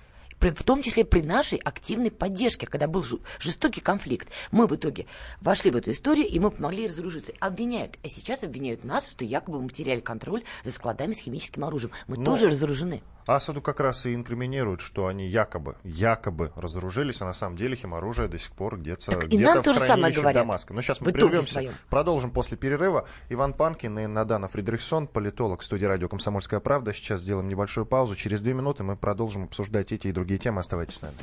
в 0.50 0.64
том 0.64 0.82
числе 0.82 1.04
при 1.04 1.20
нашей 1.20 1.58
активной 1.58 2.10
поддержке, 2.10 2.66
когда 2.66 2.88
был 2.88 3.04
жестокий 3.38 3.80
конфликт. 3.80 4.28
Мы 4.50 4.66
в 4.66 4.74
итоге 4.74 5.06
вошли 5.40 5.70
в 5.70 5.76
эту 5.76 5.92
историю, 5.92 6.26
и 6.26 6.38
мы 6.40 6.50
помогли 6.50 6.88
разоружиться. 6.88 7.32
Обвиняют. 7.38 7.98
А 8.02 8.08
сейчас 8.08 8.42
обвиняют 8.42 8.84
нас, 8.84 9.08
что 9.08 9.24
якобы 9.24 9.62
мы 9.62 9.68
теряли 9.68 10.00
контроль 10.00 10.42
за 10.64 10.72
складами 10.72 11.12
с 11.12 11.18
химическим 11.18 11.64
оружием. 11.64 11.92
Мы 12.08 12.16
Но... 12.16 12.24
тоже 12.24 12.48
разоружены. 12.48 13.02
Асаду 13.26 13.62
как 13.62 13.80
раз 13.80 14.06
и 14.06 14.14
инкриминируют, 14.14 14.80
что 14.80 15.06
они 15.06 15.26
якобы, 15.26 15.76
якобы 15.84 16.52
разоружились, 16.56 17.22
а 17.22 17.24
на 17.24 17.32
самом 17.32 17.56
деле 17.56 17.76
химоружие 17.76 18.28
до 18.28 18.38
сих 18.38 18.52
пор 18.52 18.78
где-то, 18.78 19.16
где 19.16 19.46
в 19.46 19.62
хранилище 19.62 20.32
Дамаска. 20.32 20.74
Но 20.74 20.82
сейчас 20.82 21.00
мы 21.00 21.12
прервемся, 21.12 21.72
продолжим 21.88 22.30
после 22.30 22.56
перерыва. 22.56 23.06
Иван 23.28 23.52
Панкин 23.52 23.98
и 24.00 24.06
Надана 24.06 24.48
Фридрихсон, 24.48 25.06
политолог 25.06 25.62
студии 25.62 25.84
радио 25.84 26.08
«Комсомольская 26.08 26.60
правда». 26.60 26.92
Сейчас 26.92 27.20
сделаем 27.22 27.48
небольшую 27.48 27.86
паузу. 27.86 28.16
Через 28.16 28.42
две 28.42 28.54
минуты 28.54 28.82
мы 28.82 28.96
продолжим 28.96 29.44
обсуждать 29.44 29.92
эти 29.92 30.08
и 30.08 30.12
другие 30.12 30.38
темы. 30.38 30.60
Оставайтесь 30.60 30.96
с 30.96 31.02
нами. 31.02 31.14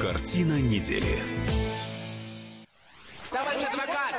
Картина 0.00 0.60
недели. 0.60 1.22
Товарищ 3.30 3.64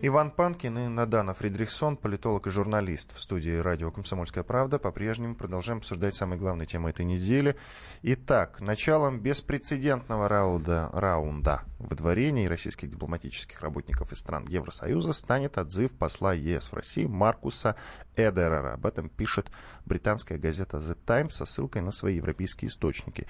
Иван 0.00 0.30
Панкин 0.30 0.78
и 0.78 0.86
Надана 0.86 1.34
Фридрихсон, 1.34 1.96
политолог 1.96 2.46
и 2.46 2.50
журналист 2.50 3.16
в 3.16 3.18
студии 3.18 3.58
радио 3.58 3.90
«Комсомольская 3.90 4.44
правда». 4.44 4.78
По-прежнему 4.78 5.34
продолжаем 5.34 5.78
обсуждать 5.78 6.14
самые 6.14 6.38
главные 6.38 6.68
темы 6.68 6.90
этой 6.90 7.04
недели. 7.04 7.56
Итак, 8.02 8.60
началом 8.60 9.18
беспрецедентного 9.18 10.28
раунда, 10.28 10.88
раунда 10.92 11.62
выдворений 11.80 12.46
российских 12.46 12.90
дипломатических 12.90 13.60
работников 13.60 14.12
из 14.12 14.20
стран 14.20 14.44
Евросоюза 14.46 15.12
станет 15.12 15.58
отзыв 15.58 15.92
посла 15.98 16.32
ЕС 16.32 16.70
в 16.70 16.74
России 16.74 17.06
Маркуса 17.06 17.74
Эдерера. 18.14 18.74
Об 18.74 18.86
этом 18.86 19.08
пишет 19.08 19.50
британская 19.84 20.38
газета 20.38 20.76
The 20.76 20.94
Times 20.94 21.34
со 21.34 21.44
ссылкой 21.44 21.82
на 21.82 21.90
свои 21.90 22.14
европейские 22.14 22.68
источники. 22.68 23.26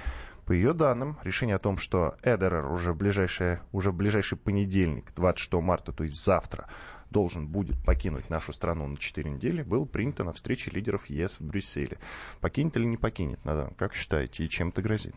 По 0.49 0.52
ее 0.52 0.73
данным, 0.73 1.19
решение 1.25 1.57
о 1.57 1.59
том, 1.59 1.76
что 1.76 2.17
Эдерер 2.23 2.73
уже 2.73 2.95
в, 2.95 2.97
ближайшее, 2.97 3.61
уже 3.71 3.90
в 3.90 3.95
ближайший 3.95 4.38
понедельник, 4.38 5.12
26 5.14 5.52
марта, 5.62 5.93
то 5.93 6.05
есть 6.05 6.25
завтра, 6.25 6.71
должен 7.11 7.47
будет 7.47 7.76
покинуть 7.85 8.31
нашу 8.31 8.55
страну 8.55 8.87
на 8.87 8.97
4 8.97 9.28
недели, 9.28 9.62
было 9.62 9.85
принято 9.85 10.25
на 10.25 10.33
встрече 10.33 10.71
лидеров 10.71 11.11
ЕС 11.11 11.38
в 11.38 11.43
Брюсселе. 11.43 11.99
Покинет 12.40 12.78
или 12.78 12.87
не 12.87 12.97
покинет, 12.97 13.45
Надан? 13.45 13.75
Как 13.75 13.93
считаете, 13.93 14.43
и 14.43 14.49
чем 14.49 14.71
это 14.71 14.81
грозит? 14.81 15.14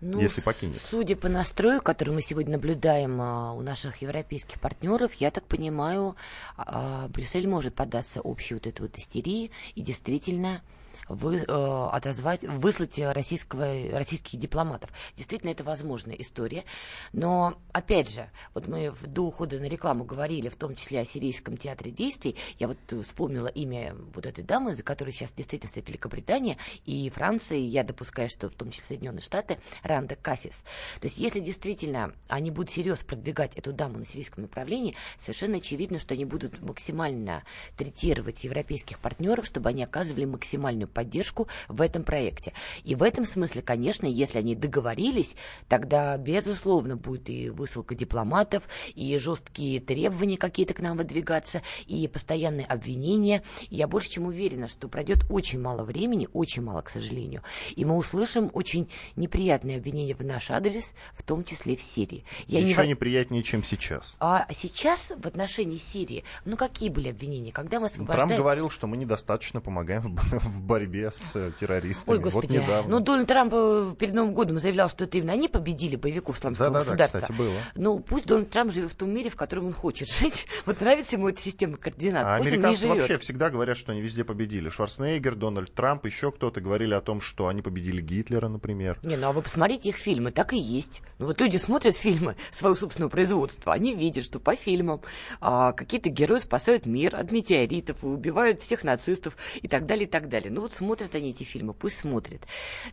Ну, 0.00 0.20
если 0.20 0.40
покинет. 0.40 0.78
Судя 0.80 1.16
по 1.16 1.28
настрою, 1.28 1.82
который 1.82 2.14
мы 2.14 2.22
сегодня 2.22 2.52
наблюдаем 2.52 3.20
а, 3.20 3.52
у 3.52 3.60
наших 3.60 4.00
европейских 4.00 4.58
партнеров, 4.58 5.12
я 5.14 5.30
так 5.30 5.44
понимаю, 5.44 6.16
а, 6.56 7.08
Брюссель 7.08 7.46
может 7.46 7.74
поддаться 7.74 8.22
общей 8.22 8.54
вот 8.54 8.66
этой 8.66 8.80
вот 8.80 8.96
истерии 8.96 9.50
и 9.74 9.82
действительно 9.82 10.62
вы, 11.08 11.38
э, 11.38 11.88
отозвать, 11.92 12.42
выслать 12.42 12.98
российского, 12.98 13.66
российских 13.92 14.38
дипломатов. 14.38 14.90
Действительно, 15.16 15.50
это 15.50 15.64
возможная 15.64 16.14
история. 16.16 16.64
Но, 17.12 17.58
опять 17.72 18.10
же, 18.10 18.28
вот 18.54 18.66
мы 18.68 18.92
до 19.06 19.22
ухода 19.22 19.58
на 19.58 19.66
рекламу 19.66 20.04
говорили, 20.04 20.48
в 20.48 20.56
том 20.56 20.74
числе 20.74 21.00
о 21.00 21.04
Сирийском 21.04 21.56
театре 21.56 21.90
действий. 21.90 22.36
Я 22.58 22.68
вот 22.68 22.78
вспомнила 23.02 23.48
имя 23.48 23.94
вот 24.14 24.26
этой 24.26 24.44
дамы, 24.44 24.74
за 24.74 24.82
которой 24.82 25.10
сейчас 25.10 25.32
действительно 25.32 25.70
стоит 25.70 25.88
Великобритания 25.88 26.56
и 26.84 27.08
Франция, 27.10 27.58
и 27.58 27.62
я 27.62 27.84
допускаю, 27.84 28.28
что 28.28 28.48
в 28.48 28.54
том 28.54 28.70
числе 28.70 28.86
Соединенные 28.86 29.22
Штаты, 29.22 29.58
Ранда 29.82 30.16
Кассис. 30.16 30.64
То 31.00 31.06
есть, 31.06 31.18
если 31.18 31.40
действительно 31.40 32.12
они 32.28 32.50
будут 32.50 32.70
серьезно 32.70 33.04
продвигать 33.06 33.54
эту 33.56 33.72
даму 33.72 33.98
на 33.98 34.06
сирийском 34.06 34.42
направлении, 34.42 34.96
совершенно 35.18 35.58
очевидно, 35.58 35.98
что 35.98 36.14
они 36.14 36.24
будут 36.24 36.60
максимально 36.60 37.42
третировать 37.76 38.44
европейских 38.44 38.98
партнеров, 38.98 39.46
чтобы 39.46 39.68
они 39.70 39.82
оказывали 39.82 40.24
максимальную 40.24 40.88
поддержку 40.96 41.46
в 41.68 41.82
этом 41.82 42.04
проекте. 42.04 42.54
И 42.82 42.94
в 42.94 43.02
этом 43.02 43.26
смысле, 43.26 43.60
конечно, 43.60 44.06
если 44.06 44.38
они 44.38 44.54
договорились, 44.54 45.36
тогда, 45.68 46.16
безусловно, 46.16 46.96
будет 46.96 47.28
и 47.28 47.50
высылка 47.50 47.94
дипломатов, 47.94 48.66
и 48.94 49.18
жесткие 49.18 49.80
требования 49.80 50.38
какие-то 50.38 50.72
к 50.72 50.80
нам 50.80 50.96
выдвигаться, 50.96 51.60
и 51.86 52.08
постоянные 52.08 52.64
обвинения. 52.64 53.42
Я 53.68 53.86
больше 53.88 54.08
чем 54.08 54.24
уверена, 54.24 54.68
что 54.68 54.88
пройдет 54.88 55.26
очень 55.28 55.60
мало 55.60 55.84
времени, 55.84 56.28
очень 56.32 56.62
мало, 56.62 56.80
к 56.80 56.88
сожалению, 56.88 57.42
и 57.76 57.84
мы 57.84 57.94
услышим 57.94 58.50
очень 58.54 58.88
неприятные 59.16 59.76
обвинения 59.76 60.14
в 60.14 60.24
наш 60.24 60.50
адрес, 60.50 60.94
в 61.12 61.22
том 61.22 61.44
числе 61.44 61.76
в 61.76 61.82
Сирии. 61.82 62.24
Я 62.46 62.60
Еще 62.60 62.82
не... 62.82 62.88
неприятнее, 62.90 63.42
чем 63.42 63.62
сейчас. 63.62 64.16
А 64.18 64.46
сейчас 64.50 65.12
в 65.14 65.26
отношении 65.26 65.76
Сирии, 65.76 66.24
ну 66.46 66.56
какие 66.56 66.88
были 66.88 67.10
обвинения? 67.10 67.52
Когда 67.52 67.80
мы 67.80 67.86
освобождаем... 67.86 68.28
Трамп 68.28 68.40
говорил, 68.40 68.70
что 68.70 68.86
мы 68.86 68.96
недостаточно 68.96 69.60
помогаем 69.60 70.16
в 70.16 70.62
борьбе 70.62 70.85
борьбе 70.86 71.10
с 71.10 71.36
э, 71.36 71.50
террористами. 71.58 72.16
Ой, 72.16 72.22
господи. 72.22 72.56
Вот 72.56 72.62
недавно. 72.62 72.90
Ну, 72.90 73.00
Дональд 73.00 73.28
Трамп 73.28 73.52
э, 73.54 73.94
перед 73.98 74.14
Новым 74.14 74.34
годом 74.34 74.58
заявлял, 74.58 74.88
что 74.88 75.04
это 75.04 75.18
именно 75.18 75.32
они 75.32 75.48
победили 75.48 75.96
боевиков 75.96 76.38
исламского 76.38 76.70
да, 76.70 76.78
государства. 76.80 77.20
Да, 77.20 77.26
кстати, 77.26 77.38
было. 77.38 77.54
Ну, 77.74 77.98
пусть 77.98 78.26
Дональд 78.26 78.50
Трамп 78.50 78.72
живет 78.72 78.92
в 78.92 78.94
том 78.94 79.10
мире, 79.10 79.30
в 79.30 79.36
котором 79.36 79.66
он 79.66 79.72
хочет 79.72 80.08
жить. 80.20 80.46
Вот 80.64 80.80
нравится 80.80 81.16
ему 81.16 81.28
эта 81.28 81.40
система 81.40 81.76
координат. 81.76 82.24
А 82.26 82.38
пусть 82.38 82.52
американцы 82.52 82.88
вообще 82.88 83.18
всегда 83.18 83.50
говорят, 83.50 83.76
что 83.76 83.92
они 83.92 84.00
везде 84.00 84.24
победили. 84.24 84.68
Шварценеггер, 84.68 85.34
Дональд 85.34 85.72
Трамп, 85.72 86.06
еще 86.06 86.30
кто-то 86.30 86.60
говорили 86.60 86.94
о 86.94 87.00
том, 87.00 87.20
что 87.20 87.48
они 87.48 87.62
победили 87.62 88.00
Гитлера, 88.00 88.48
например. 88.48 88.98
Не, 89.02 89.16
ну 89.16 89.28
а 89.28 89.32
вы 89.32 89.42
посмотрите 89.42 89.88
их 89.88 89.96
фильмы, 89.96 90.30
так 90.30 90.52
и 90.52 90.58
есть. 90.58 91.02
Ну 91.18 91.26
вот 91.26 91.40
люди 91.40 91.56
смотрят 91.56 91.96
фильмы 91.96 92.36
своего 92.52 92.74
собственного 92.74 93.10
производства, 93.10 93.72
они 93.72 93.94
видят, 93.94 94.24
что 94.24 94.38
по 94.38 94.54
фильмам 94.54 95.00
а, 95.40 95.72
какие-то 95.72 96.10
герои 96.10 96.38
спасают 96.38 96.86
мир 96.86 97.16
от 97.16 97.32
метеоритов 97.32 98.02
и 98.04 98.06
убивают 98.06 98.62
всех 98.62 98.84
нацистов 98.84 99.36
и 99.60 99.68
так 99.68 99.86
далее, 99.86 100.06
и 100.06 100.10
так 100.10 100.28
далее. 100.28 100.50
Ну 100.50 100.62
вот 100.62 100.72
смотрят 100.76 101.14
они 101.14 101.30
эти 101.30 101.44
фильмы 101.44 101.74
пусть 101.74 101.98
смотрит. 101.98 102.42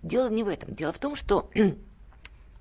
Дело 0.01 0.29
не 0.29 0.43
в 0.43 0.47
этом. 0.47 0.73
Дело 0.73 0.91
в 0.93 0.99
том, 0.99 1.15
что 1.15 1.49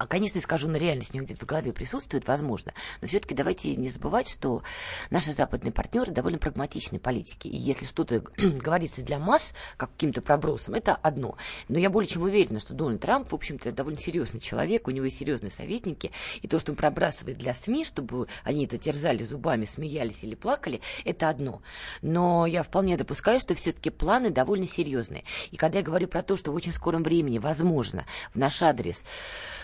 а, 0.03 0.07
конечно, 0.09 0.41
скажу, 0.41 0.69
на 0.69 0.79
реальность 0.79 1.13
у 1.13 1.15
него 1.15 1.27
где-то 1.27 1.45
в 1.45 1.49
голове 1.49 1.73
присутствует, 1.73 2.27
возможно, 2.27 2.73
но 3.01 3.07
все-таки 3.07 3.37
давайте 3.37 3.77
не 3.77 3.89
забывать, 3.89 4.29
что 4.29 4.65
наши 5.11 5.33
западные 5.33 5.71
партнеры 5.71 6.11
довольно 6.11 6.39
прагматичные 6.39 6.99
политики. 6.99 7.47
И 7.47 7.57
если 7.57 7.87
что-то 7.87 8.19
говорится 8.37 9.03
для 9.03 9.21
масс, 9.21 9.53
как 9.77 9.93
каким-то 9.93 10.21
пробросом, 10.21 10.75
это 10.75 10.97
одно. 10.97 11.37
Но 11.69 11.79
я 11.79 11.89
более 11.89 12.09
чем 12.09 12.23
уверена, 12.23 12.59
что 12.59 12.75
Дональд 12.75 13.01
Трамп, 13.01 13.31
в 13.31 13.35
общем-то, 13.35 13.71
довольно 13.71 14.01
серьезный 14.01 14.41
человек, 14.41 14.89
у 14.89 14.91
него 14.91 15.05
есть 15.05 15.19
серьезные 15.19 15.53
советники, 15.53 16.11
и 16.41 16.49
то, 16.49 16.59
что 16.59 16.73
он 16.73 16.77
пробрасывает 16.77 17.39
для 17.39 17.55
СМИ, 17.55 17.85
чтобы 17.85 18.27
они 18.43 18.65
это 18.65 18.79
терзали 18.79 19.23
зубами, 19.23 19.67
смеялись 19.67 20.25
или 20.25 20.35
плакали, 20.35 20.81
это 21.05 21.29
одно. 21.29 21.63
Но 22.01 22.45
я 22.47 22.65
вполне 22.65 22.97
допускаю, 22.97 23.39
что 23.39 23.55
все-таки 23.55 23.91
планы 23.91 24.31
довольно 24.31 24.67
серьезные. 24.67 25.23
И 25.53 25.57
когда 25.57 25.79
я 25.79 25.85
говорю 25.85 26.09
про 26.09 26.25
то, 26.25 26.37
что 26.37 26.51
в 26.51 26.57
очень 26.57 26.73
скором 26.73 27.05
времени, 27.05 27.39
возможно, 27.39 28.05
в 28.35 28.39
наш 28.39 28.61
адрес 28.63 29.05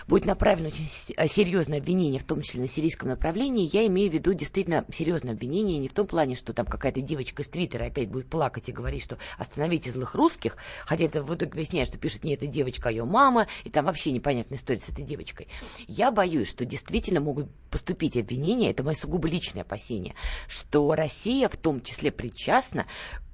будет 0.06 0.27
направлено 0.28 0.68
очень 0.68 0.88
э, 1.16 1.26
серьезное 1.26 1.78
обвинение, 1.78 2.20
в 2.20 2.24
том 2.24 2.42
числе 2.42 2.60
на 2.60 2.68
сирийском 2.68 3.08
направлении, 3.08 3.68
я 3.72 3.86
имею 3.86 4.10
в 4.10 4.14
виду 4.14 4.32
действительно 4.34 4.84
серьезное 4.92 5.32
обвинение, 5.32 5.78
не 5.78 5.88
в 5.88 5.92
том 5.92 6.06
плане, 6.06 6.36
что 6.36 6.52
там 6.52 6.66
какая-то 6.66 7.00
девочка 7.00 7.42
из 7.42 7.48
Твиттера 7.48 7.86
опять 7.86 8.08
будет 8.08 8.28
плакать 8.28 8.68
и 8.68 8.72
говорить, 8.72 9.02
что 9.02 9.18
остановите 9.38 9.90
злых 9.90 10.14
русских, 10.14 10.56
хотя 10.84 11.04
это 11.04 11.22
в 11.22 11.34
итоге 11.34 11.52
выясняет, 11.52 11.88
что 11.88 11.98
пишет 11.98 12.24
не 12.24 12.34
эта 12.34 12.46
девочка, 12.46 12.90
а 12.90 12.92
ее 12.92 13.04
мама, 13.04 13.48
и 13.64 13.70
там 13.70 13.84
вообще 13.84 14.12
непонятная 14.12 14.58
история 14.58 14.80
с 14.80 14.88
этой 14.88 15.04
девочкой. 15.04 15.48
Я 15.88 16.12
боюсь, 16.12 16.48
что 16.48 16.64
действительно 16.64 17.20
могут 17.20 17.48
поступить 17.70 18.16
обвинения, 18.16 18.70
это 18.70 18.82
мое 18.84 18.94
сугубо 18.94 19.28
личное 19.28 19.62
опасение, 19.62 20.14
что 20.46 20.94
Россия 20.94 21.48
в 21.48 21.56
том 21.56 21.80
числе 21.80 22.10
причастна 22.10 22.86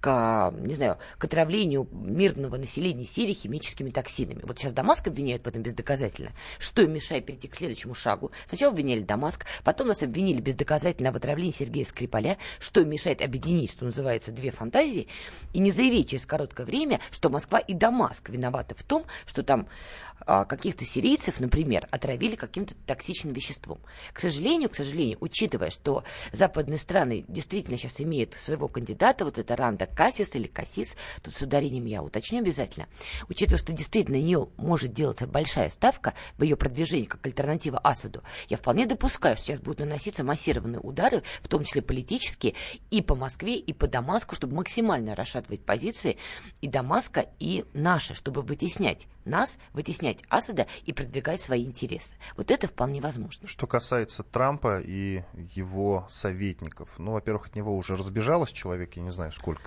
к, 0.05 0.53
не 0.59 0.75
знаю, 0.75 0.99
к 1.17 1.25
отравлению 1.25 1.89
мирного 1.91 2.59
населения 2.59 3.07
Сирии 3.07 3.33
химическими 3.33 3.89
токсинами. 3.89 4.43
Вот 4.43 4.59
сейчас 4.59 4.75
Дамаск 4.75 5.09
обвиняют 5.09 5.45
в 5.45 5.47
этом 5.47 5.63
бездоказательно. 5.63 6.33
Что 6.59 6.83
им 6.83 6.93
мешает 6.93 7.25
перейти 7.25 7.49
к 7.49 7.55
следующему 7.55 7.95
шагу? 7.95 8.31
Сначала 8.47 8.73
обвиняли 8.73 9.01
Дамаск, 9.01 9.47
потом 9.65 9.89
нас 9.89 10.03
обвинили 10.03 10.43
бездоказательно 10.43 11.11
в 11.11 11.17
отравлении 11.17 11.53
Сергея 11.53 11.87
Скрипаля. 11.87 12.37
Что 12.59 12.83
им 12.83 12.91
мешает 12.91 13.23
объединить, 13.23 13.71
что 13.71 13.87
называется, 13.87 14.31
две 14.31 14.51
фантазии, 14.51 15.09
и 15.55 15.59
не 15.59 15.71
заявить 15.71 16.11
через 16.11 16.27
короткое 16.27 16.67
время, 16.67 17.01
что 17.11 17.31
Москва 17.31 17.59
и 17.59 17.73
Дамаск 17.73 18.29
виноваты 18.29 18.75
в 18.75 18.83
том, 18.83 19.07
что 19.25 19.43
там 19.43 19.67
каких-то 20.27 20.85
сирийцев, 20.85 21.41
например, 21.41 21.87
отравили 21.91 22.37
каким-то 22.37 22.75
токсичным 22.87 23.33
веществом. 23.33 23.81
К 24.13 24.21
сожалению, 24.21 24.71
к 24.71 24.75
сожалению, 24.75 25.19
учитывая, 25.21 25.71
что 25.71 26.05
западные 26.33 26.79
страны 26.79 27.25
действительно 27.29 27.77
сейчас 27.77 28.01
имеют 28.01 28.35
своего 28.35 28.69
кандидата, 28.69 29.25
вот 29.25 29.39
это 29.39 29.57
Ранда 29.57 29.87
Кассис 29.87 30.35
или 30.35 30.47
Кассис, 30.47 30.97
тут 31.23 31.35
с 31.35 31.43
ударением 31.43 31.85
я 31.87 32.03
уточню 32.03 32.41
обязательно, 32.41 32.87
учитывая, 33.29 33.59
что 33.59 33.73
действительно 33.73 34.19
на 34.19 34.23
нее 34.23 34.49
может 34.57 34.93
делаться 34.93 35.27
большая 35.27 35.69
ставка 35.69 36.15
в 36.39 36.43
ее 36.43 36.57
продвижении 36.57 37.07
как 37.07 37.25
альтернатива 37.27 37.79
Асаду, 37.79 38.23
я 38.49 38.57
вполне 38.57 38.87
допускаю, 38.87 39.37
что 39.37 39.47
сейчас 39.47 39.61
будут 39.61 39.81
наноситься 39.81 40.25
массированные 40.25 40.81
удары, 40.81 41.23
в 41.43 41.49
том 41.49 41.65
числе 41.65 41.83
политические, 41.83 42.55
и 42.91 43.03
по 43.03 43.15
Москве, 43.15 43.57
и 43.57 43.73
по 43.73 43.87
Дамаску, 43.89 44.37
чтобы 44.37 44.55
максимально 44.55 45.15
расшатывать 45.15 45.65
позиции 45.65 46.17
и 46.61 46.69
Дамаска, 46.69 47.27
и 47.39 47.65
наши, 47.75 48.15
чтобы 48.15 48.43
вытеснять 48.43 49.07
нас, 49.25 49.59
вытеснять 49.73 50.04
Асада 50.29 50.67
и 50.85 50.93
продвигать 50.93 51.41
свои 51.41 51.65
интересы. 51.65 52.17
Вот 52.37 52.51
это 52.51 52.67
вполне 52.67 53.01
возможно. 53.01 53.47
Что 53.49 53.67
касается 53.67 54.23
Трампа 54.23 54.81
и 54.81 55.23
его 55.55 56.07
советников, 56.09 56.91
ну, 56.99 57.13
во-первых, 57.13 57.47
от 57.47 57.57
него 57.57 57.77
уже 57.77 57.97
разбежалось 57.97 58.53
человек, 58.53 58.97
я 58.97 59.03
не 59.03 59.11
знаю 59.11 59.33
сколько. 59.33 59.63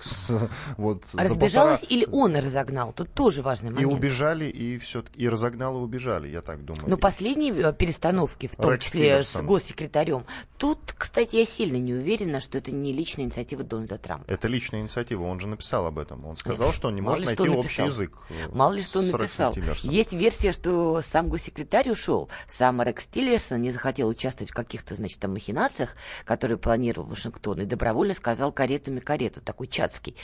Вот, 0.76 1.04
разбежалось 1.14 1.80
полтора... 1.80 1.96
или 1.96 2.06
он 2.10 2.36
разогнал? 2.36 2.92
Тут 2.92 3.12
тоже 3.12 3.42
важный 3.42 3.70
момент. 3.70 3.90
И 3.90 3.94
убежали, 3.94 4.44
и 4.46 4.78
все 4.78 5.02
и 5.14 5.28
разогнал, 5.28 5.76
и 5.78 5.80
убежали, 5.80 6.28
я 6.28 6.42
так 6.42 6.64
думаю. 6.64 6.88
Но 6.88 6.96
последние 6.96 7.52
э, 7.54 7.72
перестановки, 7.72 8.46
в 8.46 8.56
том 8.56 8.72
Рекс 8.72 8.86
числе 8.86 9.00
Тиллерсон. 9.00 9.42
с 9.42 9.44
госсекретарем, 9.44 10.24
тут, 10.56 10.78
кстати, 10.96 11.36
я 11.36 11.46
сильно 11.46 11.76
не 11.76 11.94
уверена, 11.94 12.40
что 12.40 12.58
это 12.58 12.70
не 12.70 12.92
личная 12.92 13.24
инициатива 13.24 13.64
Дональда 13.64 13.98
Трампа. 13.98 14.30
Это 14.30 14.48
личная 14.48 14.80
инициатива, 14.80 15.24
он 15.24 15.40
же 15.40 15.48
написал 15.48 15.86
об 15.86 15.98
этом. 15.98 16.24
Он 16.26 16.36
сказал, 16.36 16.72
что 16.72 16.88
он 16.88 16.94
не 16.94 17.00
может 17.00 17.26
найти 17.26 17.48
общий 17.48 17.82
язык. 17.82 18.12
Э, 18.30 18.48
Мало 18.52 18.74
ли 18.74 18.82
что 18.82 19.00
он 19.00 19.10
написал. 19.10 19.54
Есть 19.82 20.12
версия, 20.28 20.52
что 20.52 21.00
сам 21.00 21.30
госсекретарь 21.30 21.90
ушел, 21.90 22.28
сам 22.46 22.82
Рекс 22.82 23.06
Тиллерсон 23.06 23.62
не 23.62 23.70
захотел 23.70 24.08
участвовать 24.08 24.50
в 24.50 24.54
каких-то, 24.54 24.94
значит, 24.94 25.20
там 25.20 25.32
махинациях, 25.32 25.96
которые 26.26 26.58
планировал 26.58 27.08
Вашингтон, 27.08 27.62
и 27.62 27.64
добровольно 27.64 28.12
сказал 28.12 28.52
каретами 28.52 29.00
карету, 29.00 29.40
такой 29.40 29.68
чатский. 29.68 30.14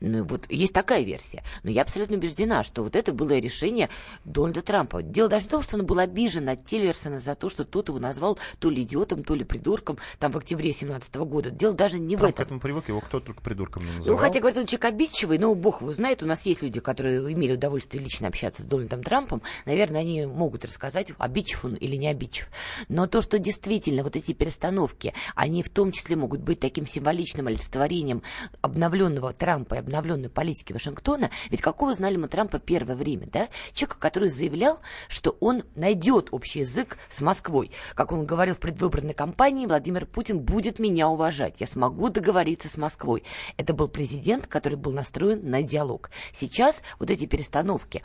Ну, 0.00 0.24
вот 0.24 0.50
есть 0.50 0.74
такая 0.74 1.02
версия. 1.02 1.42
Но 1.62 1.70
я 1.70 1.80
абсолютно 1.80 2.18
убеждена, 2.18 2.62
что 2.62 2.82
вот 2.82 2.94
это 2.94 3.14
было 3.14 3.38
решение 3.38 3.88
Дональда 4.26 4.60
Трампа. 4.60 5.02
Дело 5.02 5.30
даже 5.30 5.46
в 5.46 5.48
том, 5.48 5.62
что 5.62 5.78
он 5.78 5.86
был 5.86 5.98
обижен 5.98 6.46
от 6.50 6.66
Тиллерсона 6.66 7.18
за 7.18 7.34
то, 7.34 7.48
что 7.48 7.64
тот 7.64 7.88
его 7.88 7.98
назвал 7.98 8.38
то 8.58 8.68
ли 8.68 8.82
идиотом, 8.82 9.24
то 9.24 9.34
ли 9.34 9.44
придурком, 9.44 9.96
там 10.18 10.32
в 10.32 10.36
октябре 10.36 10.72
2017 10.72 11.14
года. 11.16 11.50
Дело 11.50 11.72
даже 11.72 11.98
не 11.98 12.18
Трамп 12.18 12.32
в 12.32 12.34
этом. 12.34 12.44
к 12.44 12.46
этому 12.48 12.60
привык, 12.60 12.88
его 12.88 13.00
кто 13.00 13.18
только 13.18 13.40
придурком 13.40 13.86
не 13.86 13.92
называл. 13.92 14.10
Ну, 14.10 14.16
хотя, 14.18 14.40
говорят, 14.40 14.58
он 14.58 14.66
человек 14.66 14.84
обидчивый, 14.84 15.38
но 15.38 15.54
бог 15.54 15.80
его 15.80 15.94
знает, 15.94 16.22
у 16.22 16.26
нас 16.26 16.44
есть 16.44 16.60
люди, 16.60 16.80
которые 16.80 17.32
имели 17.32 17.54
удовольствие 17.54 18.04
лично 18.04 18.28
общаться 18.28 18.60
с 18.62 18.66
Дональдом 18.66 19.02
Трампом, 19.02 19.40
наверное, 19.64 20.00
они 20.00 20.26
могут 20.26 20.64
рассказать, 20.64 21.12
обидчив 21.18 21.64
он 21.64 21.74
или 21.74 21.96
не 21.96 22.08
обидчив. 22.08 22.48
Но 22.88 23.06
то, 23.06 23.20
что 23.20 23.38
действительно 23.38 24.02
вот 24.02 24.16
эти 24.16 24.32
перестановки, 24.32 25.14
они 25.34 25.62
в 25.62 25.70
том 25.70 25.92
числе 25.92 26.16
могут 26.16 26.40
быть 26.40 26.60
таким 26.60 26.86
символичным 26.86 27.46
олицетворением 27.46 28.22
обновленного 28.60 29.32
Трампа 29.32 29.74
и 29.74 29.78
обновленной 29.78 30.28
политики 30.28 30.72
Вашингтона, 30.72 31.30
ведь 31.50 31.60
какого 31.60 31.94
знали 31.94 32.16
мы 32.16 32.28
Трампа 32.28 32.58
первое 32.58 32.96
время, 32.96 33.26
да? 33.26 33.48
Человека, 33.72 33.98
который 33.98 34.28
заявлял, 34.28 34.80
что 35.08 35.36
он 35.40 35.64
найдет 35.74 36.28
общий 36.30 36.60
язык 36.60 36.98
с 37.08 37.20
Москвой. 37.20 37.70
Как 37.94 38.12
он 38.12 38.26
говорил 38.26 38.54
в 38.54 38.58
предвыборной 38.58 39.14
кампании, 39.14 39.66
Владимир 39.66 40.06
Путин 40.06 40.40
будет 40.40 40.78
меня 40.78 41.08
уважать, 41.08 41.60
я 41.60 41.66
смогу 41.66 42.08
договориться 42.08 42.68
с 42.68 42.76
Москвой. 42.76 43.24
Это 43.56 43.72
был 43.72 43.88
президент, 43.88 44.46
который 44.46 44.76
был 44.76 44.92
настроен 44.92 45.48
на 45.48 45.62
диалог. 45.62 46.10
Сейчас 46.32 46.82
вот 46.98 47.10
эти 47.10 47.26
перестановки, 47.26 48.02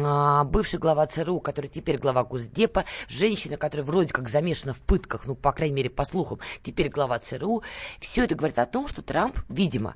а, 0.00 0.44
бывший 0.44 0.78
глава 0.84 1.06
ЦРУ, 1.06 1.40
который 1.40 1.68
теперь 1.68 1.96
глава 1.96 2.24
Госдепа, 2.24 2.84
женщина, 3.08 3.56
которая 3.56 3.86
вроде 3.86 4.12
как 4.12 4.28
замешана 4.28 4.74
в 4.74 4.82
пытках, 4.82 5.26
ну, 5.26 5.34
по 5.34 5.50
крайней 5.50 5.76
мере, 5.76 5.88
по 5.88 6.04
слухам, 6.04 6.40
теперь 6.62 6.90
глава 6.90 7.18
ЦРУ, 7.18 7.62
все 8.00 8.24
это 8.24 8.34
говорит 8.34 8.58
о 8.58 8.66
том, 8.66 8.86
что 8.86 9.00
Трамп, 9.00 9.38
видимо, 9.48 9.94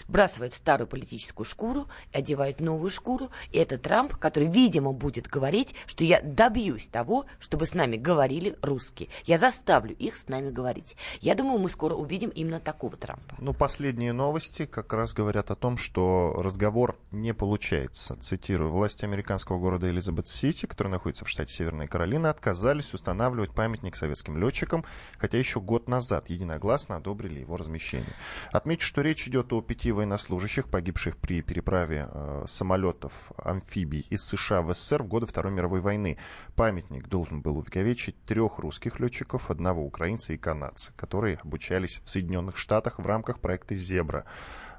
сбрасывает 0.00 0.52
старую 0.52 0.86
политическую 0.86 1.46
шкуру, 1.46 1.88
одевает 2.12 2.60
новую 2.60 2.90
шкуру, 2.90 3.30
и 3.50 3.58
это 3.58 3.78
Трамп, 3.78 4.16
который, 4.16 4.48
видимо, 4.48 4.92
будет 4.92 5.26
говорить, 5.26 5.74
что 5.86 6.04
я 6.04 6.20
добьюсь 6.22 6.86
того, 6.86 7.26
чтобы 7.38 7.66
с 7.66 7.74
нами 7.74 7.96
говорили 7.96 8.56
русские. 8.62 9.08
Я 9.24 9.38
заставлю 9.38 9.94
их 9.94 10.16
с 10.16 10.28
нами 10.28 10.50
говорить. 10.50 10.96
Я 11.20 11.34
думаю, 11.34 11.58
мы 11.58 11.68
скоро 11.68 11.94
увидим 11.94 12.30
именно 12.30 12.60
такого 12.60 12.96
Трампа. 12.96 13.36
Ну, 13.38 13.52
последние 13.52 14.12
новости 14.12 14.66
как 14.66 14.92
раз 14.92 15.12
говорят 15.12 15.50
о 15.50 15.56
том, 15.56 15.76
что 15.76 16.34
разговор 16.38 16.98
не 17.10 17.34
получается. 17.34 18.16
Цитирую, 18.20 18.70
власти 18.70 19.04
американского 19.04 19.58
города 19.58 19.88
Элизабет-Сити, 19.90 20.66
который 20.66 20.88
находится 20.88 21.24
в 21.24 21.28
штате 21.28 21.52
Северная 21.52 21.86
Каролина, 21.86 22.30
отказались 22.30 22.94
устанавливать 22.94 23.52
памятник 23.52 23.96
советским 23.96 24.38
летчикам, 24.38 24.84
хотя 25.18 25.38
еще 25.38 25.60
год 25.60 25.88
назад 25.88 26.30
единогласно 26.30 26.96
одобрили 26.96 27.40
его 27.40 27.56
размещение. 27.56 28.12
Отмечу, 28.52 28.86
что 28.86 29.02
речь 29.02 29.26
идет 29.26 29.52
о 29.52 29.60
пяти 29.60 29.81
военнослужащих, 29.90 30.68
погибших 30.68 31.16
при 31.16 31.42
переправе 31.42 32.08
э, 32.08 32.44
самолетов 32.46 33.32
амфибий 33.36 34.06
из 34.10 34.24
США 34.24 34.62
в 34.62 34.72
СССР 34.74 35.02
в 35.02 35.08
годы 35.08 35.26
Второй 35.26 35.52
мировой 35.52 35.80
войны. 35.80 36.18
Памятник 36.54 37.08
должен 37.08 37.42
был 37.42 37.58
увековечить 37.58 38.22
трех 38.24 38.58
русских 38.58 39.00
летчиков, 39.00 39.50
одного 39.50 39.84
украинца 39.84 40.32
и 40.32 40.36
канадца, 40.36 40.92
которые 40.96 41.38
обучались 41.42 42.00
в 42.04 42.08
Соединенных 42.08 42.56
Штатах 42.56 42.98
в 42.98 43.06
рамках 43.06 43.40
проекта 43.40 43.74
«Зебра». 43.74 44.24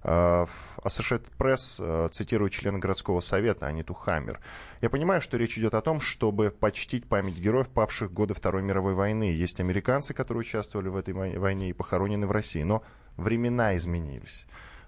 Uh, 0.04 0.50
Associated 0.84 1.32
Press 1.38 1.80
uh, 1.80 2.10
цитирует 2.10 2.52
члена 2.52 2.78
городского 2.78 3.22
совета 3.22 3.68
Аниту 3.68 3.94
Хаммер. 3.94 4.42
Я 4.82 4.90
понимаю, 4.90 5.22
что 5.22 5.38
речь 5.38 5.58
идет 5.58 5.74
о 5.76 5.82
том, 5.82 6.02
чтобы 6.02 6.52
почтить 6.52 7.08
память 7.08 7.38
героев, 7.38 7.70
павших 7.70 8.10
в 8.10 8.14
годы 8.14 8.34
Второй 8.34 8.64
мировой 8.64 8.96
войны. 8.96 9.32
Есть 9.32 9.62
американцы, 9.62 10.14
которые 10.14 10.42
участвовали 10.42 10.90
в 10.90 10.98
этой 10.98 11.14
войне 11.14 11.70
и 11.70 11.74
похоронены 11.74 12.28
в 12.28 12.32
России, 12.32 12.64
но 12.64 12.84
времена 13.16 13.78
изменились. 13.78 14.46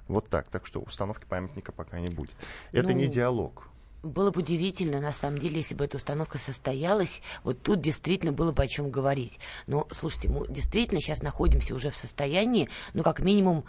Вот 0.07 0.29
так. 0.29 0.47
Так 0.49 0.65
что 0.65 0.79
установки 0.79 1.25
памятника 1.25 1.71
пока 1.71 1.99
не 1.99 2.09
будет. 2.09 2.35
Это 2.71 2.89
ну... 2.89 2.95
не 2.95 3.07
диалог. 3.07 3.69
Было 4.03 4.29
бы 4.29 4.41
удивительно, 4.41 5.01
на 5.01 5.11
самом 5.11 5.39
деле, 5.39 5.57
если 5.57 5.73
бы 5.73 5.83
эта 5.83 5.97
установка 5.97 6.37
состоялась, 6.37 7.23
вот 7.43 7.63
тут 7.63 7.81
действительно 7.81 8.31
было 8.31 8.51
бы 8.51 8.61
о 8.61 8.67
чем 8.67 8.91
говорить. 8.91 9.39
Но, 9.65 9.87
слушайте, 9.91 10.29
мы 10.29 10.47
действительно 10.47 11.01
сейчас 11.01 11.23
находимся 11.23 11.73
уже 11.73 11.89
в 11.89 11.95
состоянии, 11.95 12.69
ну, 12.93 13.01
как 13.01 13.21
минимум, 13.21 13.65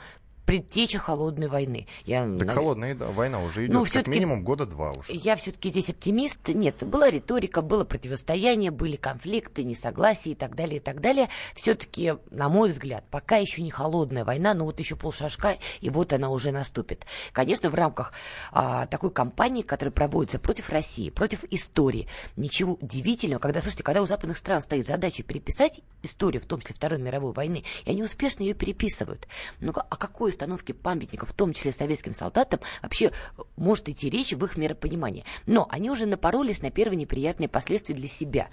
предтеча 0.47 0.99
холодной 0.99 1.49
войны. 1.49 1.87
Я, 2.05 2.23
так 2.23 2.49
навер... 2.49 2.55
холодная 2.55 2.95
да, 2.95 3.11
война 3.11 3.43
уже 3.43 3.67
идет, 3.67 3.75
ну, 3.75 3.85
как 3.85 4.07
минимум 4.07 4.45
года 4.45 4.65
два 4.65 4.93
уже. 4.93 5.13
Я 5.13 5.37
все-таки 5.37 5.69
здесь 5.71 5.91
оптимист. 5.91 6.49
Нет, 6.49 6.85
была 6.87 7.11
риторика, 7.11 7.63
было 7.63 7.85
противостояние, 7.85 8.71
были 8.71 8.97
конфликты, 8.97 9.65
несогласия 9.65 10.31
и 10.31 10.35
так 10.35 10.55
далее, 10.55 10.77
и 10.77 10.81
так 10.81 11.01
далее. 11.01 11.29
Все-таки, 11.55 12.15
на 12.31 12.49
мой 12.49 12.71
взгляд, 12.71 13.05
пока 13.11 13.37
еще 13.37 13.63
не 13.63 13.71
холодная 13.71 14.25
война, 14.25 14.55
но 14.55 14.65
вот 14.65 14.79
еще 14.79 14.95
полшажка, 14.95 15.57
и 15.81 15.91
вот 15.91 16.13
она 16.13 16.31
уже 16.31 16.53
наступит. 16.53 17.07
Конечно, 17.33 17.69
в 17.69 17.75
рамках 17.75 18.13
а, 18.53 18.87
такой 18.87 19.11
кампании, 19.11 19.63
которая 19.63 19.93
проводится 19.93 20.39
против 20.39 20.71
России, 20.71 21.11
против 21.11 21.45
истории, 21.51 22.07
ничего 22.37 22.75
удивительного, 22.75 23.41
когда, 23.41 23.61
слушайте, 23.61 23.83
когда 23.83 24.01
у 24.01 24.07
западных 24.07 24.37
стран 24.39 24.63
стоит 24.63 24.87
задача 24.87 25.25
переписать 25.25 25.81
историю, 26.03 26.41
в 26.41 26.47
том 26.47 26.61
числе 26.61 26.77
Второй 26.77 27.01
мировой 27.01 27.33
войны, 27.33 27.65
и 27.85 27.91
они 27.91 28.05
успешно 28.05 28.45
ее 28.45 28.55
переписывают. 28.55 29.27
Ну, 29.59 29.73
а 29.75 29.97
какой 29.97 30.36
установки 30.37 30.72
памятников, 30.72 31.31
в 31.31 31.33
том 31.33 31.55
числе 31.55 31.72
советским 31.72 32.14
солдатам, 32.14 32.61
вообще 32.83 33.11
может 33.57 33.88
идти 33.88 34.11
речь 34.11 34.33
в 34.33 34.44
их 34.44 34.57
миропонимании. 34.57 35.25
Но 35.46 35.66
они 35.70 35.90
уже 35.90 36.07
напоролись 36.07 36.61
на 36.61 36.70
первые 36.70 36.99
неприятные 36.99 37.49
последствия 37.49 37.94
для 37.94 38.07
себя. 38.07 38.49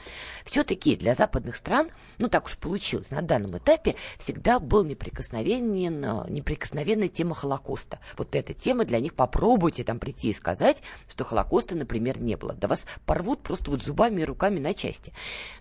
Все-таки 0.46 0.96
для 0.96 1.14
западных 1.14 1.56
стран, 1.58 1.90
ну 2.20 2.30
так 2.30 2.46
уж 2.46 2.58
получилось, 2.58 3.12
на 3.12 3.22
данном 3.22 3.58
этапе 3.58 3.96
всегда 4.18 4.60
был 4.60 4.86
неприкосновенен, 4.86 6.06
э, 6.06 6.30
неприкосновенная 6.30 7.10
тема 7.10 7.36
Холокоста. 7.36 8.00
Вот 8.18 8.34
эта 8.36 8.54
тема 8.54 8.86
для 8.86 9.00
них, 9.00 9.14
попробуйте 9.14 9.84
там 9.84 10.00
прийти 10.00 10.30
и 10.30 10.34
сказать, 10.34 10.82
что 11.10 11.26
Холокоста, 11.26 11.76
например, 11.76 12.22
не 12.22 12.38
было. 12.38 12.54
Да 12.54 12.68
вас 12.70 12.86
порвут 13.06 13.42
просто 13.42 13.72
вот 13.72 13.84
зубами 13.84 14.22
и 14.22 14.26
руками 14.26 14.60
на 14.60 14.74
части. 14.74 15.12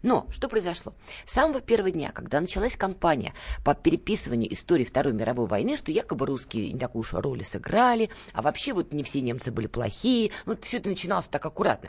Но 0.03 0.27
что 0.31 0.49
произошло? 0.49 0.93
С 1.27 1.33
самого 1.33 1.61
первого 1.61 1.91
дня, 1.91 2.13
когда 2.13 2.41
началась 2.41 2.77
кампания 2.77 3.35
по 3.65 3.75
переписыванию 3.75 4.53
истории 4.53 4.85
Второй 4.85 5.13
мировой 5.13 5.47
войны, 5.47 5.77
что 5.77 5.91
якобы 5.91 6.12
якобы 6.13 6.27
русские 6.27 6.73
не 6.73 6.79
такую 6.79 7.01
уж 7.01 7.15
роль 7.15 7.43
сыграли, 7.43 8.11
а 8.35 8.43
вообще 8.43 8.75
вот 8.75 8.93
не 8.93 9.03
все 9.03 9.21
немцы 9.23 9.51
были 9.51 9.67
плохие. 9.67 10.31
Вот 10.45 10.65
все 10.65 10.77
это 10.77 10.91
начиналось 10.91 11.27
так 11.27 11.45
аккуратно. 11.45 11.89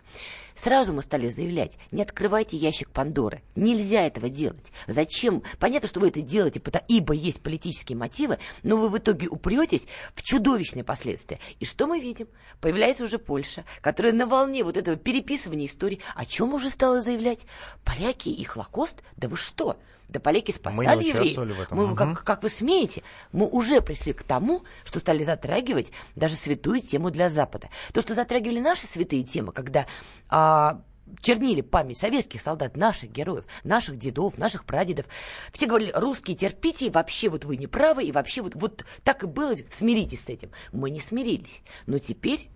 Сразу 0.55 0.93
мы 0.93 1.01
стали 1.01 1.29
заявлять, 1.29 1.77
не 1.91 2.01
открывайте 2.01 2.55
ящик 2.55 2.89
Пандоры. 2.89 3.41
Нельзя 3.55 4.05
этого 4.05 4.29
делать. 4.29 4.71
Зачем? 4.87 5.43
Понятно, 5.59 5.89
что 5.89 5.99
вы 5.99 6.07
это 6.07 6.21
делаете, 6.21 6.61
ибо 6.87 7.13
есть 7.13 7.41
политические 7.41 7.97
мотивы, 7.97 8.37
но 8.61 8.77
вы 8.77 8.87
в 8.89 8.97
итоге 8.97 9.27
упретесь 9.27 9.87
в 10.15 10.23
чудовищные 10.23 10.83
последствия. 10.83 11.39
И 11.59 11.65
что 11.65 11.87
мы 11.87 11.99
видим? 11.99 12.27
Появляется 12.61 13.03
уже 13.03 13.17
Польша, 13.17 13.65
которая 13.81 14.13
на 14.13 14.25
волне 14.25 14.63
вот 14.63 14.77
этого 14.77 14.95
переписывания 14.95 15.65
истории. 15.65 15.99
О 16.15 16.25
чем 16.25 16.53
уже 16.53 16.69
стала 16.69 17.01
заявлять? 17.01 17.45
Поляки 17.83 18.29
и 18.29 18.43
Холокост? 18.43 19.03
Да 19.17 19.27
вы 19.27 19.35
что? 19.35 19.77
Да 20.09 20.19
поляки 20.19 20.51
спасали 20.51 20.95
мы 20.97 21.03
евреев. 21.03 21.37
В 21.37 21.61
этом. 21.61 21.77
Мы, 21.77 21.85
угу. 21.85 21.95
как, 21.95 22.23
как 22.23 22.43
вы 22.43 22.49
смеете? 22.49 23.03
Мы 23.31 23.47
уже 23.47 23.81
пришли 23.81 24.13
к 24.13 24.23
тому, 24.23 24.63
что 24.85 24.99
стали 24.99 25.23
затрагивать 25.23 25.91
даже 26.15 26.35
святую 26.35 26.81
тему 26.81 27.09
для 27.11 27.29
Запада. 27.29 27.69
То, 27.93 28.01
что 28.01 28.15
затрагивали 28.15 28.59
наши 28.59 28.85
святые 28.85 29.23
темы, 29.23 29.51
когда 29.51 29.87
а, 30.29 30.81
чернили 31.21 31.61
память 31.61 31.97
советских 31.97 32.41
солдат, 32.41 32.77
наших 32.77 33.11
героев, 33.11 33.45
наших 33.63 33.97
дедов, 33.97 34.37
наших 34.37 34.65
прадедов. 34.65 35.05
Все 35.51 35.65
говорили, 35.65 35.91
русские, 35.93 36.35
терпите, 36.35 36.87
и 36.87 36.89
вообще 36.89 37.29
вот 37.29 37.45
вы 37.45 37.57
не 37.57 37.67
правы, 37.67 38.03
и 38.03 38.11
вообще 38.11 38.41
вот, 38.41 38.55
вот 38.55 38.85
так 39.03 39.23
и 39.23 39.27
было, 39.27 39.55
смиритесь 39.71 40.25
с 40.25 40.29
этим. 40.29 40.51
Мы 40.71 40.89
не 40.89 40.99
смирились. 40.99 41.61
Но 41.85 41.99
теперь 41.99 42.49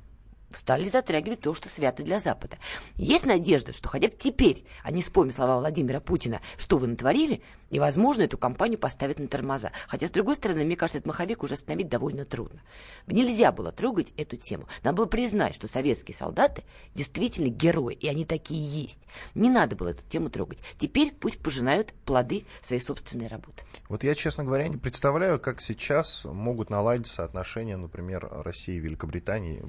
стали 0.56 0.88
затрагивать 0.88 1.42
то, 1.42 1.54
что 1.54 1.70
свято 1.70 2.04
для 2.04 2.20
Запада. 2.20 2.58
Есть 2.96 3.26
надежда, 3.26 3.74
что 3.74 3.90
хотя 3.90 4.08
бы 4.08 4.14
теперь 4.18 4.66
они 4.84 5.02
вспомнят 5.02 5.36
слова 5.36 5.60
Владимира 5.60 6.00
Путина, 6.00 6.42
что 6.58 6.78
вы 6.78 6.88
натворили, 6.88 7.42
и, 7.70 7.80
возможно, 7.80 8.22
эту 8.22 8.38
компанию 8.38 8.80
поставят 8.80 9.20
на 9.20 9.28
тормоза. 9.28 9.72
Хотя, 9.88 10.08
с 10.08 10.12
другой 10.12 10.36
стороны, 10.36 10.64
мне 10.64 10.78
кажется, 10.78 11.00
этот 11.00 11.08
маховик 11.08 11.44
уже 11.44 11.56
остановить 11.56 11.90
довольно 11.90 12.24
трудно. 12.24 12.62
Нельзя 13.08 13.52
было 13.52 13.72
трогать 13.72 14.14
эту 14.16 14.38
тему. 14.38 14.68
Надо 14.84 14.98
было 14.98 15.06
признать, 15.06 15.54
что 15.54 15.68
советские 15.68 16.16
солдаты 16.16 16.64
действительно 16.96 17.50
герои, 17.50 17.94
и 17.94 18.08
они 18.08 18.26
такие 18.26 18.64
есть. 18.64 19.02
Не 19.36 19.50
надо 19.50 19.76
было 19.76 19.90
эту 19.90 20.04
тему 20.10 20.30
трогать. 20.30 20.60
Теперь 20.80 21.12
пусть 21.12 21.40
пожинают 21.40 21.94
плоды 22.06 22.46
своей 22.62 22.82
собственной 22.82 23.28
работы. 23.28 23.64
Вот 23.90 24.04
я, 24.04 24.16
честно 24.16 24.46
говоря, 24.46 24.68
не 24.70 24.78
представляю, 24.78 25.40
как 25.40 25.60
сейчас 25.60 26.26
могут 26.26 26.70
наладиться 26.70 27.26
отношения, 27.26 27.76
например, 27.76 28.30
России 28.32 28.76
и 28.76 28.80
Великобритании. 28.80 29.62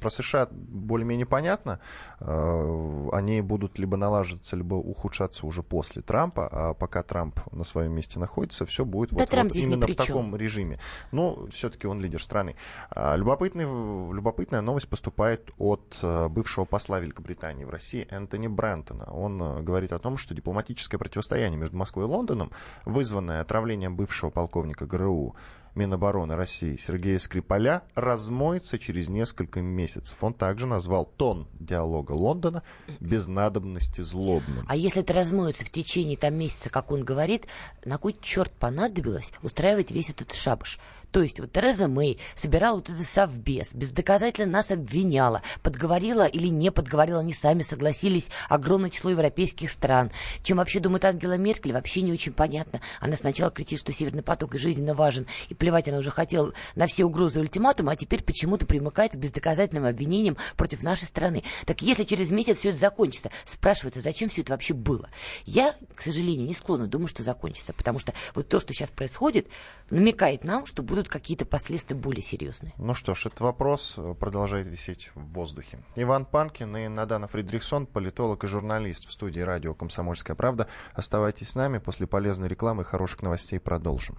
Про 0.00 0.10
США 0.10 0.33
более-менее 0.50 1.26
понятно. 1.26 1.80
Э, 2.20 3.08
они 3.12 3.40
будут 3.40 3.78
либо 3.78 3.96
налаживаться, 3.96 4.56
либо 4.56 4.74
ухудшаться 4.74 5.46
уже 5.46 5.62
после 5.62 6.02
Трампа, 6.02 6.48
а 6.50 6.74
пока 6.74 7.02
Трамп 7.02 7.40
на 7.52 7.64
своем 7.64 7.92
месте 7.92 8.18
находится, 8.18 8.66
все 8.66 8.84
будет 8.84 9.10
да, 9.10 9.24
вот, 9.24 9.34
вот 9.34 9.56
именно 9.56 9.86
в 9.86 9.94
таком 9.94 10.36
режиме. 10.36 10.78
Но 11.12 11.46
все-таки 11.46 11.86
он 11.86 12.00
лидер 12.00 12.22
страны. 12.22 12.56
А, 12.90 13.16
любопытный, 13.16 13.64
любопытная 13.64 14.60
новость 14.60 14.88
поступает 14.88 15.50
от 15.58 15.98
э, 16.02 16.28
бывшего 16.28 16.64
посла 16.64 17.00
Великобритании 17.00 17.64
в 17.64 17.70
России 17.70 18.06
Энтони 18.10 18.48
Брентона. 18.48 19.04
Он 19.12 19.40
э, 19.42 19.62
говорит 19.62 19.92
о 19.92 19.98
том, 19.98 20.16
что 20.16 20.34
дипломатическое 20.34 20.98
противостояние 20.98 21.58
между 21.58 21.76
Москвой 21.76 22.04
и 22.04 22.08
Лондоном, 22.08 22.50
вызванное 22.84 23.40
отравлением 23.40 23.96
бывшего 23.96 24.30
полковника 24.30 24.86
ГРУ 24.86 25.34
Минобороны 25.74 26.36
России 26.36 26.76
Сергея 26.76 27.18
Скрипаля 27.18 27.82
размоется 27.94 28.78
через 28.78 29.08
несколько 29.08 29.60
месяцев. 29.60 30.22
Он 30.22 30.34
также 30.34 30.66
назвал 30.66 31.04
тон 31.04 31.48
диалога 31.58 32.12
Лондона 32.12 32.62
без 33.00 33.26
надобности 33.26 34.00
злобным. 34.00 34.64
А 34.68 34.76
если 34.76 35.02
это 35.02 35.12
размоется 35.12 35.64
в 35.64 35.70
течение 35.70 36.16
там 36.16 36.34
месяца, 36.34 36.70
как 36.70 36.90
он 36.92 37.04
говорит, 37.04 37.46
на 37.84 37.98
кой 37.98 38.16
черт 38.20 38.52
понадобилось 38.52 39.32
устраивать 39.42 39.90
весь 39.90 40.10
этот 40.10 40.32
шабаш? 40.32 40.78
То 41.14 41.22
есть 41.22 41.38
вот 41.38 41.52
Тереза 41.52 41.86
Мэй 41.86 42.18
собирала 42.34 42.74
вот 42.74 42.90
этот 42.90 43.06
совбез, 43.06 43.72
бездоказательно 43.72 44.50
нас 44.50 44.72
обвиняла, 44.72 45.42
подговорила 45.62 46.26
или 46.26 46.48
не 46.48 46.72
подговорила, 46.72 47.20
они 47.20 47.32
сами 47.32 47.62
согласились, 47.62 48.30
огромное 48.48 48.90
число 48.90 49.10
европейских 49.10 49.70
стран. 49.70 50.10
Чем 50.42 50.56
вообще 50.56 50.80
думает 50.80 51.04
Ангела 51.04 51.36
Меркель, 51.36 51.72
вообще 51.72 52.02
не 52.02 52.10
очень 52.10 52.32
понятно. 52.32 52.80
Она 53.00 53.14
сначала 53.14 53.52
кричит, 53.52 53.78
что 53.78 53.92
Северный 53.92 54.24
поток 54.24 54.56
жизненно 54.56 54.94
важен, 54.94 55.28
и 55.48 55.54
плевать 55.64 55.88
она 55.88 55.96
уже 55.96 56.10
хотела 56.10 56.52
на 56.74 56.86
все 56.86 57.06
угрозы 57.06 57.38
и 57.38 57.42
ультиматумы, 57.42 57.90
а 57.90 57.96
теперь 57.96 58.22
почему-то 58.22 58.66
примыкает 58.66 59.12
к 59.12 59.16
бездоказательным 59.16 59.86
обвинениям 59.86 60.36
против 60.58 60.82
нашей 60.82 61.04
страны. 61.04 61.42
Так 61.64 61.80
если 61.80 62.04
через 62.04 62.30
месяц 62.30 62.58
все 62.58 62.68
это 62.68 62.78
закончится, 62.78 63.30
спрашивается, 63.46 64.02
зачем 64.02 64.28
все 64.28 64.42
это 64.42 64.52
вообще 64.52 64.74
было? 64.74 65.08
Я, 65.46 65.74
к 65.94 66.02
сожалению, 66.02 66.46
не 66.46 66.52
склонна 66.52 66.86
думать, 66.86 67.08
что 67.08 67.22
закончится, 67.22 67.72
потому 67.72 67.98
что 67.98 68.12
вот 68.34 68.46
то, 68.46 68.60
что 68.60 68.74
сейчас 68.74 68.90
происходит, 68.90 69.48
намекает 69.88 70.44
нам, 70.44 70.66
что 70.66 70.82
будут 70.82 71.08
какие-то 71.08 71.46
последствия 71.46 71.96
более 71.96 72.22
серьезные. 72.22 72.74
Ну 72.76 72.92
что 72.92 73.14
ж, 73.14 73.26
этот 73.26 73.40
вопрос 73.40 73.94
э, 73.96 74.14
продолжает 74.20 74.66
висеть 74.66 75.12
в 75.14 75.32
воздухе. 75.32 75.78
Иван 75.96 76.26
Панкин 76.26 76.76
и 76.76 76.88
Надана 76.88 77.26
Фридрихсон, 77.26 77.86
политолог 77.86 78.44
и 78.44 78.46
журналист 78.46 79.08
в 79.08 79.12
студии 79.12 79.40
радио 79.40 79.72
«Комсомольская 79.72 80.36
правда». 80.36 80.68
Оставайтесь 80.92 81.48
с 81.48 81.54
нами. 81.54 81.78
После 81.78 82.06
полезной 82.06 82.48
рекламы 82.48 82.82
и 82.82 82.84
хороших 82.84 83.22
новостей 83.22 83.58
продолжим. 83.58 84.18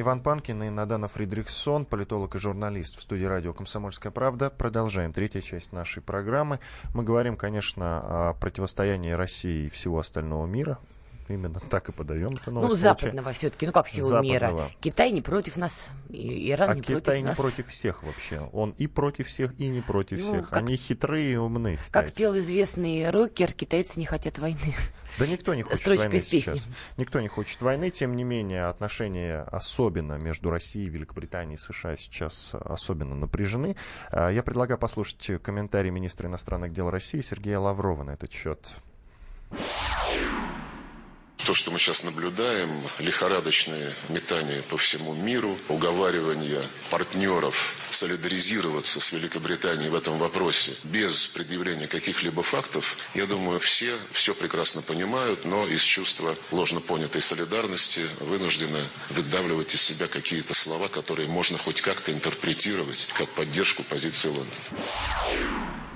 Иван 0.00 0.22
Панкин 0.22 0.62
и 0.62 0.70
Надана 0.70 1.08
Фридрихсон, 1.08 1.84
политолог 1.84 2.36
и 2.36 2.38
журналист 2.38 2.96
в 2.96 3.02
студии 3.02 3.24
радио 3.24 3.52
«Комсомольская 3.52 4.12
правда». 4.12 4.48
Продолжаем 4.48 5.12
третья 5.12 5.40
часть 5.40 5.72
нашей 5.72 6.04
программы. 6.04 6.60
Мы 6.94 7.02
говорим, 7.02 7.36
конечно, 7.36 8.28
о 8.28 8.34
противостоянии 8.34 9.10
России 9.10 9.66
и 9.66 9.68
всего 9.68 9.98
остального 9.98 10.46
мира. 10.46 10.78
Именно 11.28 11.60
так 11.60 11.88
и 11.90 11.92
подаем 11.92 12.30
это 12.30 12.50
Ну, 12.50 12.74
западного 12.74 13.32
все-таки, 13.32 13.66
ну 13.66 13.72
как 13.72 13.86
всего 13.86 14.08
западного. 14.08 14.32
мира. 14.32 14.70
Китай 14.80 15.10
не 15.10 15.20
против 15.20 15.56
нас, 15.56 15.90
Иран 16.08 16.70
а 16.70 16.74
не 16.74 16.80
Китай 16.80 17.00
против 17.00 17.18
не 17.18 17.24
нас. 17.24 17.38
против 17.38 17.66
всех 17.68 18.02
вообще. 18.02 18.48
Он 18.52 18.70
и 18.78 18.86
против 18.86 19.26
всех, 19.26 19.58
и 19.60 19.68
не 19.68 19.82
против 19.82 20.20
ну, 20.20 20.24
всех. 20.26 20.48
Как, 20.48 20.58
Они 20.58 20.76
хитрые 20.76 21.34
и 21.34 21.36
умные. 21.36 21.76
Китайцы. 21.76 21.90
Как 21.90 22.14
пел 22.14 22.38
известный 22.38 23.10
рокер, 23.10 23.52
китайцы 23.52 23.98
не 24.00 24.06
хотят 24.06 24.38
войны. 24.38 24.74
Да 25.18 25.26
никто 25.26 25.54
не 25.54 25.62
хочет 25.62 25.80
Строчка 25.80 26.04
войны 26.04 26.20
сейчас. 26.20 26.66
Никто 26.96 27.20
не 27.20 27.28
хочет 27.28 27.60
войны. 27.60 27.90
Тем 27.90 28.16
не 28.16 28.24
менее, 28.24 28.66
отношения 28.66 29.42
особенно 29.42 30.14
между 30.14 30.50
Россией, 30.50 30.88
Великобританией 30.88 31.56
и 31.56 31.58
США 31.58 31.96
сейчас 31.96 32.54
особенно 32.54 33.14
напряжены. 33.14 33.76
А, 34.10 34.30
я 34.30 34.42
предлагаю 34.42 34.78
послушать 34.78 35.42
комментарий 35.42 35.90
министра 35.90 36.28
иностранных 36.28 36.72
дел 36.72 36.90
России 36.90 37.20
Сергея 37.20 37.58
Лаврова 37.58 38.04
на 38.04 38.12
этот 38.12 38.32
счет 38.32 38.76
то, 41.44 41.54
что 41.54 41.70
мы 41.70 41.78
сейчас 41.78 42.02
наблюдаем, 42.02 42.70
лихорадочные 42.98 43.92
метания 44.08 44.62
по 44.62 44.76
всему 44.76 45.14
миру, 45.14 45.56
уговаривание 45.68 46.62
партнеров 46.90 47.74
солидаризироваться 47.90 49.00
с 49.00 49.12
Великобританией 49.12 49.88
в 49.88 49.94
этом 49.94 50.18
вопросе 50.18 50.74
без 50.84 51.26
предъявления 51.28 51.86
каких-либо 51.86 52.42
фактов, 52.42 52.96
я 53.14 53.26
думаю, 53.26 53.58
все 53.60 53.96
все 54.12 54.34
прекрасно 54.34 54.82
понимают, 54.82 55.44
но 55.44 55.66
из 55.66 55.82
чувства 55.82 56.36
ложно 56.50 56.80
понятой 56.80 57.22
солидарности 57.22 58.06
вынуждены 58.20 58.80
выдавливать 59.10 59.74
из 59.74 59.82
себя 59.82 60.06
какие-то 60.06 60.54
слова, 60.54 60.88
которые 60.88 61.28
можно 61.28 61.56
хоть 61.58 61.80
как-то 61.80 62.12
интерпретировать 62.12 63.08
как 63.16 63.28
поддержку 63.30 63.82
позиции 63.84 64.28
Лондона. 64.28 64.50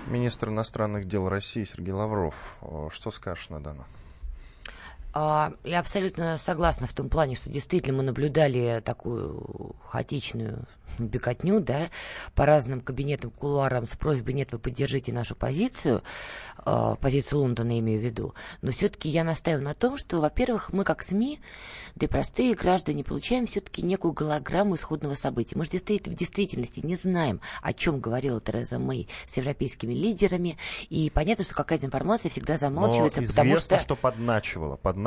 Министр 0.07 0.49
иностранных 0.49 1.07
дел 1.07 1.29
России 1.29 1.65
Сергей 1.65 1.93
Лавров. 1.93 2.57
Что 2.93 3.11
скажешь 3.11 3.49
на 3.49 3.63
данное? 3.63 3.87
А, 5.15 5.53
я 5.65 5.81
абсолютно 5.81 6.39
согласна 6.39 6.87
в 6.87 6.95
том 6.95 7.09
плане, 7.09 7.35
что 7.35 7.51
действительно 7.51 7.99
мы 7.99 8.03
наблюдали 8.03 8.83
такую 8.85 9.77
хаотичную 9.89 10.67
беготню, 10.99 11.61
да, 11.61 11.89
по 12.35 12.47
разным 12.47 12.81
кабинетам, 12.81 13.31
кулуарам 13.31 13.87
с 13.87 13.97
просьбой 13.97 14.35
«нет, 14.35 14.53
вы 14.53 14.59
поддержите 14.59 15.13
нашу 15.13 15.35
позицию», 15.35 16.03
э, 16.65 16.97
позицию 17.01 17.41
Лондона 17.41 17.79
имею 17.79 18.01
в 18.01 18.05
виду, 18.05 18.35
но 18.61 18.73
все-таки 18.73 19.09
я 19.09 19.25
настаиваю 19.25 19.65
на 19.65 19.75
том, 19.75 19.97
что, 19.97 20.21
во-первых, 20.21 20.73
мы 20.73 20.85
как 20.85 21.03
СМИ, 21.03 21.41
да 21.95 22.07
и 22.07 22.09
простые 22.09 22.55
граждане, 22.55 23.05
получаем 23.05 23.47
все-таки 23.47 23.83
некую 23.83 24.13
голограмму 24.13 24.77
исходного 24.77 25.15
события. 25.15 25.57
Мы 25.57 25.65
же 25.65 25.73
действительно, 25.73 26.15
в 26.15 26.19
действительности 26.19 26.81
не 26.81 26.97
знаем, 26.97 27.41
о 27.63 27.73
чем 27.73 28.01
говорила 28.01 28.41
Тереза 28.41 28.79
Мэй 28.79 29.09
с 29.27 29.37
европейскими 29.37 29.93
лидерами, 29.93 30.59
и 30.91 31.11
понятно, 31.11 31.45
что 31.45 31.55
какая-то 31.55 31.87
информация 31.87 32.31
всегда 32.31 32.57
замалчивается, 32.57 33.23
но 33.23 33.27
потому 33.29 33.57
что... 33.57 33.79
что 33.79 33.97
подначивала, 33.97 34.77
подначивала 34.77 35.02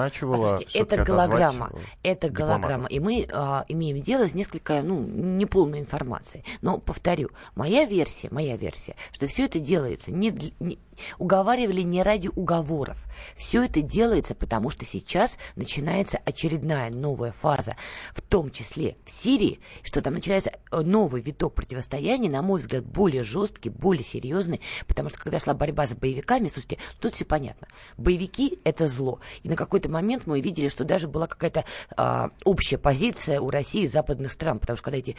это 0.74 1.04
голограмма, 1.04 1.72
это 2.04 2.30
голограмма, 2.30 2.88
и 2.88 3.00
мы 3.00 3.22
э, 3.22 3.64
имеем 3.68 4.02
дело 4.02 4.28
с 4.28 4.34
несколько, 4.34 4.82
ну, 4.82 5.00
неполной 5.00 5.80
информации. 5.80 6.44
Но, 6.62 6.78
повторю, 6.78 7.30
моя 7.56 7.86
версия, 7.86 8.28
моя 8.32 8.58
версия, 8.58 8.96
что 9.12 9.28
все 9.28 9.46
это 9.46 9.60
делается 9.60 10.12
не, 10.12 10.34
не 10.60 10.78
уговаривали 11.18 11.82
не 11.82 12.04
ради 12.04 12.30
уговоров. 12.36 13.04
Все 13.36 13.64
это 13.64 13.82
делается, 13.82 14.36
потому 14.36 14.70
что 14.70 14.86
сейчас 14.86 15.38
начинается 15.56 16.20
очередная 16.26 16.90
новая 16.90 17.32
фаза, 17.32 17.76
в 18.14 18.22
том 18.22 18.52
числе 18.52 18.98
в 19.06 19.10
Сирии, 19.10 19.60
что 19.84 20.02
там 20.02 20.14
начинается 20.14 20.52
э, 20.72 20.82
новый 20.82 21.22
виток 21.22 21.54
противостояния, 21.56 22.30
на 22.30 22.42
мой 22.42 22.60
взгляд, 22.60 22.86
более 22.86 23.24
жесткий, 23.24 23.70
более 23.70 24.04
серьезный, 24.04 24.62
потому 24.88 25.10
что 25.10 25.20
когда 25.20 25.40
шла 25.40 25.54
борьба 25.54 25.88
с 25.88 25.94
боевиками, 25.94 26.50
слушайте, 26.50 26.78
тут 27.00 27.16
все 27.16 27.26
понятно. 27.26 27.68
Боевики– 27.98 28.60
это 28.64 28.88
зло. 28.88 29.20
И 29.44 29.50
на 29.50 29.56
какой-то 29.56 29.90
момент 29.90 30.24
мы 30.26 30.42
видели, 30.42 30.68
что 30.68 30.84
даже 30.84 31.08
была 31.08 31.28
какая-то 31.28 31.66
а, 31.96 32.32
общая 32.44 32.78
позиция 32.78 33.40
у 33.42 33.50
России 33.50 33.84
и 33.84 33.88
западных 33.88 34.32
стран, 34.32 34.60
потому 34.60 34.78
что 34.78 34.86
когда 34.86 34.98
эти 34.98 35.16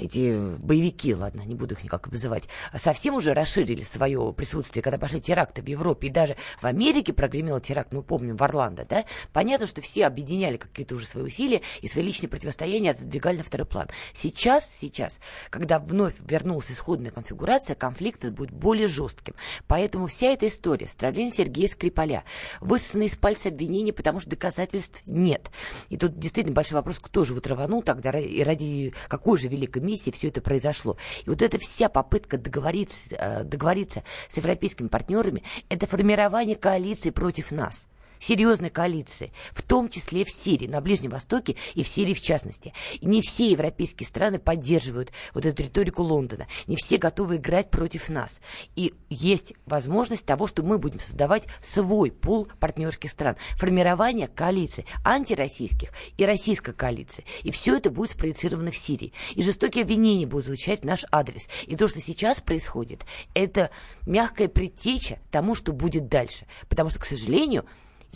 эти 0.00 0.56
боевики, 0.58 1.14
ладно, 1.14 1.42
не 1.42 1.54
буду 1.54 1.74
их 1.74 1.84
никак 1.84 2.06
обзывать, 2.06 2.48
совсем 2.76 3.14
уже 3.14 3.34
расширили 3.34 3.82
свое 3.82 4.32
присутствие, 4.32 4.82
когда 4.82 4.98
пошли 4.98 5.20
теракты 5.20 5.62
в 5.62 5.66
Европе, 5.66 6.08
и 6.08 6.10
даже 6.10 6.36
в 6.60 6.64
Америке 6.64 7.12
прогремел 7.12 7.60
теракт, 7.60 7.92
мы 7.92 8.02
помним, 8.02 8.36
в 8.36 8.42
Орландо, 8.42 8.86
да, 8.88 9.04
понятно, 9.32 9.66
что 9.66 9.80
все 9.80 10.06
объединяли 10.06 10.56
какие-то 10.56 10.94
уже 10.94 11.06
свои 11.06 11.24
усилия 11.24 11.62
и 11.80 11.88
свои 11.88 12.04
личные 12.04 12.28
противостояния 12.28 12.92
отодвигали 12.92 13.38
на 13.38 13.44
второй 13.44 13.66
план. 13.66 13.88
Сейчас, 14.14 14.68
сейчас, 14.80 15.18
когда 15.50 15.78
вновь 15.78 16.14
вернулась 16.20 16.70
исходная 16.70 17.10
конфигурация, 17.10 17.74
конфликт 17.74 18.24
будет 18.26 18.50
более 18.50 18.88
жестким. 18.88 19.34
Поэтому 19.66 20.06
вся 20.06 20.28
эта 20.28 20.48
история 20.48 20.88
с 20.88 20.94
травлением 20.94 21.32
Сергея 21.32 21.68
Скрипаля, 21.68 22.24
высосаны 22.60 23.06
из 23.06 23.16
пальца 23.16 23.48
обвинения, 23.48 23.92
потому 23.92 24.20
что 24.20 24.30
доказательств 24.30 25.02
нет. 25.06 25.50
И 25.88 25.96
тут 25.96 26.18
действительно 26.18 26.54
большой 26.54 26.76
вопрос, 26.76 26.98
кто 26.98 27.24
же 27.24 27.34
вот 27.34 27.46
рванул 27.46 27.82
тогда 27.82 28.10
и 28.18 28.42
ради 28.42 28.92
какой 29.08 29.38
же 29.38 29.48
великой 29.48 29.82
комиссии 29.88 30.10
все 30.10 30.28
это 30.28 30.42
произошло. 30.42 30.98
И 31.24 31.30
вот 31.30 31.40
эта 31.40 31.58
вся 31.58 31.88
попытка 31.88 32.36
договориться, 32.36 33.08
э, 33.10 33.44
договориться 33.44 34.02
с 34.28 34.36
европейскими 34.36 34.88
партнерами, 34.88 35.42
это 35.70 35.86
формирование 35.86 36.56
коалиции 36.56 37.10
против 37.10 37.52
нас 37.52 37.88
серьезной 38.18 38.70
коалиции, 38.70 39.32
в 39.52 39.62
том 39.62 39.88
числе 39.88 40.24
в 40.24 40.30
Сирии, 40.30 40.66
на 40.66 40.80
Ближнем 40.80 41.10
Востоке 41.10 41.56
и 41.74 41.82
в 41.82 41.88
Сирии 41.88 42.14
в 42.14 42.20
частности. 42.20 42.72
И 43.00 43.06
не 43.06 43.20
все 43.20 43.50
европейские 43.50 44.06
страны 44.06 44.38
поддерживают 44.38 45.12
вот 45.34 45.46
эту 45.46 45.62
риторику 45.62 46.02
Лондона, 46.02 46.46
не 46.66 46.76
все 46.76 46.98
готовы 46.98 47.36
играть 47.36 47.70
против 47.70 48.08
нас. 48.08 48.40
И 48.76 48.94
есть 49.08 49.54
возможность 49.66 50.26
того, 50.26 50.46
что 50.46 50.62
мы 50.62 50.78
будем 50.78 51.00
создавать 51.00 51.46
свой 51.62 52.10
пул 52.10 52.48
партнерских 52.60 53.10
стран, 53.10 53.36
формирование 53.56 54.28
коалиций 54.28 54.86
антироссийских 55.04 55.90
и 56.16 56.24
российской 56.24 56.72
коалиции. 56.72 57.24
И 57.42 57.50
все 57.50 57.76
это 57.76 57.90
будет 57.90 58.10
спроецировано 58.10 58.70
в 58.70 58.76
Сирии. 58.76 59.12
И 59.34 59.42
жестокие 59.42 59.82
обвинения 59.82 60.26
будут 60.26 60.46
звучать 60.46 60.82
в 60.82 60.84
наш 60.84 61.04
адрес. 61.10 61.48
И 61.66 61.76
то, 61.76 61.88
что 61.88 62.00
сейчас 62.00 62.40
происходит, 62.40 63.04
это 63.34 63.70
мягкая 64.06 64.48
предтеча 64.48 65.18
тому, 65.30 65.54
что 65.54 65.72
будет 65.72 66.08
дальше. 66.08 66.46
Потому 66.68 66.90
что, 66.90 67.00
к 67.00 67.04
сожалению, 67.04 67.64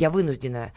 я 0.03 0.11
вынуждена 0.11 0.73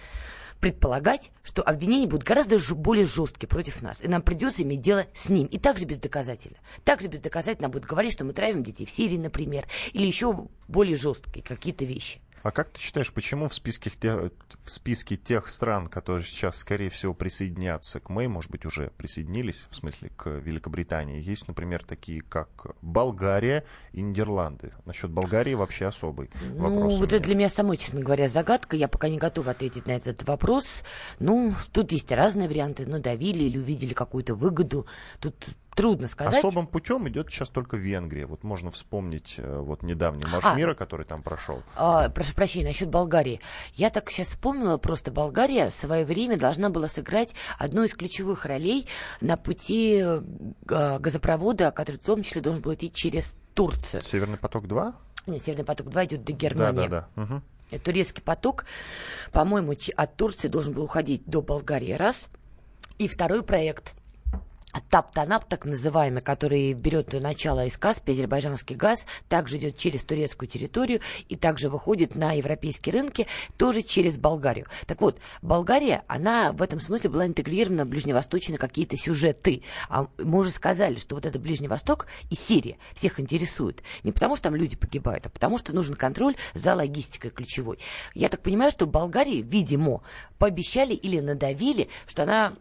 предполагать, 0.60 1.32
что 1.44 1.62
обвинения 1.64 2.08
будут 2.08 2.24
гораздо 2.24 2.58
более 2.76 3.06
жесткие 3.06 3.50
против 3.50 3.82
нас, 3.82 4.04
и 4.04 4.08
нам 4.08 4.22
придется 4.22 4.64
иметь 4.64 4.82
дело 4.82 5.06
с 5.14 5.30
ним, 5.30 5.48
и 5.48 5.58
также 5.58 5.86
бездоказательно. 5.86 6.58
Также 6.84 7.08
бездоказательно 7.08 7.70
будут 7.70 7.88
говорить, 7.88 8.14
что 8.14 8.24
мы 8.24 8.34
травим 8.34 8.64
детей 8.64 8.86
в 8.86 8.92
Сирии, 8.92 9.18
например, 9.18 9.66
или 9.94 10.06
еще 10.06 10.48
более 10.68 10.96
жесткие 10.96 11.44
какие-то 11.44 11.86
вещи. 11.86 12.22
А 12.46 12.52
как 12.52 12.70
ты 12.70 12.80
считаешь, 12.80 13.12
почему 13.12 13.50
в 13.50 13.56
списке, 13.56 13.90
в 13.90 14.70
списке 14.70 15.18
тех 15.18 15.48
стран, 15.48 15.88
которые 15.88 16.24
сейчас, 16.24 16.58
скорее 16.58 16.92
всего, 16.92 17.16
присоединятся 17.16 18.00
к 18.00 18.12
Мэй, 18.12 18.28
может 18.28 18.52
быть, 18.52 18.68
уже 18.68 18.92
присоединились, 19.00 19.66
в 19.72 19.76
смысле, 19.76 20.12
к 20.16 20.30
Великобритании, 20.30 21.20
есть, 21.20 21.48
например, 21.48 21.84
такие, 21.84 22.22
как 22.22 22.68
Болгария 22.84 23.66
и 23.94 24.04
Нидерланды? 24.04 24.74
Насчет 24.86 25.10
Болгарии 25.10 25.56
вообще 25.56 25.88
особый 25.88 26.30
ну, 26.54 26.70
вопрос. 26.70 26.94
Ну, 26.94 27.00
вот 27.00 27.14
это 27.14 27.24
для 27.24 27.34
меня 27.34 27.50
самой, 27.50 27.78
честно 27.78 28.02
говоря, 28.02 28.28
загадка. 28.28 28.76
Я 28.76 28.90
пока 28.90 29.10
не 29.10 29.18
готова 29.18 29.50
ответить 29.50 29.88
на 29.88 29.94
этот 29.94 30.22
вопрос. 30.28 30.84
Ну, 31.18 31.56
тут 31.72 31.94
есть 31.94 32.12
разные 32.12 32.48
варианты. 32.48 32.86
Надавили 32.86 33.46
или 33.46 33.58
увидели 33.58 33.96
какую-то 33.96 34.36
выгоду. 34.36 34.86
Тут 35.20 35.48
трудно 35.76 36.08
сказать. 36.08 36.40
Особым 36.40 36.66
путем 36.66 37.08
идет 37.10 37.30
сейчас 37.30 37.50
только 37.50 37.78
Венгрия. 37.78 38.26
Вот 38.26 38.44
можно 38.44 38.72
вспомнить 38.72 39.36
э, 39.38 39.60
вот 39.60 39.84
недавний 39.84 40.24
марш 40.32 40.46
а, 40.46 40.56
мира, 40.56 40.74
который 40.74 41.06
там 41.06 41.22
прошел. 41.22 41.62
А, 41.76 42.10
прошу 42.10 42.34
прощения, 42.34 42.68
насчет 42.68 42.90
Болгарии. 42.90 43.42
Я 43.74 43.90
так 43.90 44.10
сейчас 44.10 44.30
вспомнила, 44.30 44.78
просто 44.78 45.12
Болгария 45.12 45.70
в 45.70 45.74
свое 45.74 46.06
время 46.06 46.38
должна 46.38 46.70
была 46.70 46.88
сыграть 46.88 47.36
одну 47.60 47.84
из 47.84 47.94
ключевых 47.94 48.46
ролей 48.46 48.88
на 49.22 49.38
пути 49.38 50.02
э, 50.02 50.22
газопровода, 51.00 51.72
который 51.72 51.98
в 51.98 52.06
том 52.06 52.24
числе 52.24 52.42
должен 52.42 52.62
был 52.62 52.74
идти 52.74 52.92
через 52.92 53.38
Турцию. 53.54 54.02
Северный 54.02 54.38
поток-2? 54.38 54.94
Нет, 55.28 55.44
Северный 55.44 55.66
поток-2 55.66 56.06
идет 56.06 56.24
до 56.24 56.32
Германии. 56.32 56.88
Да, 56.88 56.88
да, 56.88 57.08
да. 57.16 57.24
Угу. 57.72 57.80
Турецкий 57.80 58.24
поток, 58.24 58.66
по-моему, 59.32 59.76
от 59.96 60.16
Турции 60.16 60.48
должен 60.48 60.74
был 60.74 60.84
уходить 60.84 61.26
до 61.26 61.42
Болгарии, 61.42 61.94
раз. 61.94 62.28
И 62.98 63.10
второй 63.10 63.44
проект– 63.44 63.94
ТАП-ТАНАП, 64.90 65.46
так 65.46 65.66
называемый, 65.66 66.22
который 66.22 66.74
берет 66.74 67.14
начало 67.14 67.66
из 67.66 67.78
Каспия, 67.78 68.14
азербайджанский 68.14 68.76
газ, 68.76 69.06
также 69.30 69.58
идет 69.58 69.78
через 69.78 70.04
турецкую 70.04 70.50
территорию 70.50 71.02
и 71.30 71.36
также 71.36 71.70
выходит 71.70 72.16
на 72.16 72.34
европейские 72.34 72.94
рынки, 72.94 73.28
тоже 73.58 73.82
через 73.82 74.18
Болгарию. 74.18 74.68
Так 74.88 75.02
вот, 75.02 75.20
Болгария, 75.42 76.04
она 76.08 76.52
в 76.52 76.62
этом 76.62 76.80
смысле 76.80 77.10
была 77.10 77.26
интегрирована 77.28 77.86
в 77.86 77.90
ближневосточные 77.90 78.58
какие-то 78.58 78.98
сюжеты. 78.98 79.64
А 79.90 80.08
мы 80.18 80.40
уже 80.40 80.50
сказали, 80.50 80.96
что 80.98 81.16
вот 81.16 81.26
это 81.26 81.40
Ближний 81.40 81.68
Восток 81.68 82.08
и 82.30 82.36
Сирия 82.36 82.78
всех 82.94 83.20
интересует. 83.20 83.84
Не 84.04 84.12
потому, 84.12 84.36
что 84.36 84.46
там 84.46 84.56
люди 84.56 84.76
погибают, 84.76 85.26
а 85.26 85.30
потому, 85.30 85.58
что 85.58 85.74
нужен 85.74 85.96
контроль 85.96 86.36
за 86.54 86.76
логистикой 86.76 87.32
ключевой. 87.32 87.80
Я 88.14 88.30
так 88.30 88.42
понимаю, 88.42 88.72
что 88.72 88.86
Болгарии, 88.86 89.42
видимо, 89.42 90.02
пообещали 90.38 90.94
или 90.94 91.20
надавили, 91.20 91.90
что 92.08 92.24
она 92.24 92.56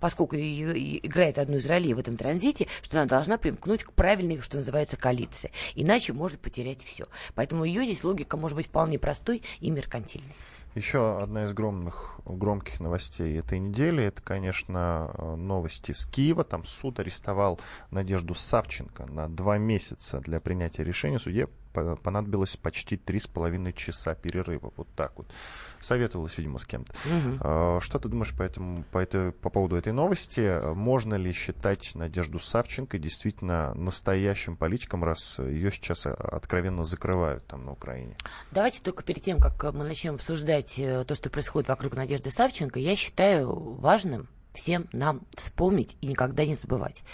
поскольку 0.00 0.36
играет 0.36 1.38
одну 1.38 1.56
из 1.56 1.66
ролей 1.66 1.94
в 1.94 1.98
этом 1.98 2.16
транзите, 2.16 2.66
что 2.82 2.98
она 2.98 3.06
должна 3.06 3.38
примкнуть 3.38 3.84
к 3.84 3.92
правильной, 3.92 4.40
что 4.40 4.56
называется, 4.58 4.96
коалиции. 4.96 5.50
Иначе 5.74 6.12
может 6.12 6.40
потерять 6.40 6.82
все. 6.82 7.06
Поэтому 7.34 7.64
ее 7.64 7.84
здесь 7.84 8.04
логика 8.04 8.36
может 8.36 8.56
быть 8.56 8.66
вполне 8.66 8.98
простой 8.98 9.42
и 9.60 9.70
меркантильной. 9.70 10.34
Еще 10.74 11.18
одна 11.22 11.44
из 11.44 11.54
громких, 11.54 12.20
громких 12.26 12.80
новостей 12.80 13.38
этой 13.38 13.58
недели, 13.58 14.04
это, 14.04 14.20
конечно, 14.20 15.10
новости 15.36 15.92
с 15.92 16.04
Киева. 16.04 16.44
Там 16.44 16.66
суд 16.66 17.00
арестовал 17.00 17.58
Надежду 17.90 18.34
Савченко 18.34 19.10
на 19.10 19.26
два 19.26 19.56
месяца 19.56 20.20
для 20.20 20.38
принятия 20.38 20.84
решения. 20.84 21.18
Суде 21.18 21.48
понадобилось 21.96 22.56
почти 22.56 22.96
три 22.96 23.20
с 23.20 23.26
половиной 23.26 23.72
часа 23.72 24.14
перерыва. 24.14 24.72
Вот 24.76 24.88
так 24.94 25.12
вот. 25.16 25.32
Советовалась, 25.80 26.38
видимо, 26.38 26.58
с 26.58 26.66
кем-то. 26.66 26.92
Угу. 26.92 27.80
Что 27.80 27.98
ты 27.98 28.08
думаешь 28.08 28.34
по, 28.34 28.42
этому, 28.42 28.84
по, 28.90 28.98
этой, 28.98 29.32
по 29.32 29.50
поводу 29.50 29.76
этой 29.76 29.92
новости? 29.92 30.74
Можно 30.74 31.14
ли 31.14 31.32
считать 31.32 31.94
Надежду 31.94 32.38
Савченко 32.38 32.98
действительно 32.98 33.74
настоящим 33.74 34.56
политиком, 34.56 35.04
раз 35.04 35.38
ее 35.38 35.70
сейчас 35.70 36.06
откровенно 36.06 36.84
закрывают 36.84 37.46
там 37.46 37.64
на 37.64 37.72
Украине? 37.72 38.16
Давайте 38.50 38.80
только 38.82 39.02
перед 39.02 39.22
тем, 39.22 39.38
как 39.38 39.62
мы 39.74 39.84
начнем 39.84 40.14
обсуждать 40.14 40.78
э, 40.78 41.04
то, 41.04 41.14
что 41.14 41.30
происходит 41.30 41.68
вокруг 41.68 41.94
Надежды 41.94 42.30
Савченко, 42.30 42.78
я 42.78 42.96
считаю 42.96 43.52
важным 43.54 44.28
всем 44.54 44.86
нам 44.92 45.20
вспомнить 45.36 45.96
и 46.00 46.06
никогда 46.06 46.44
не 46.44 46.54
забывать. 46.54 47.04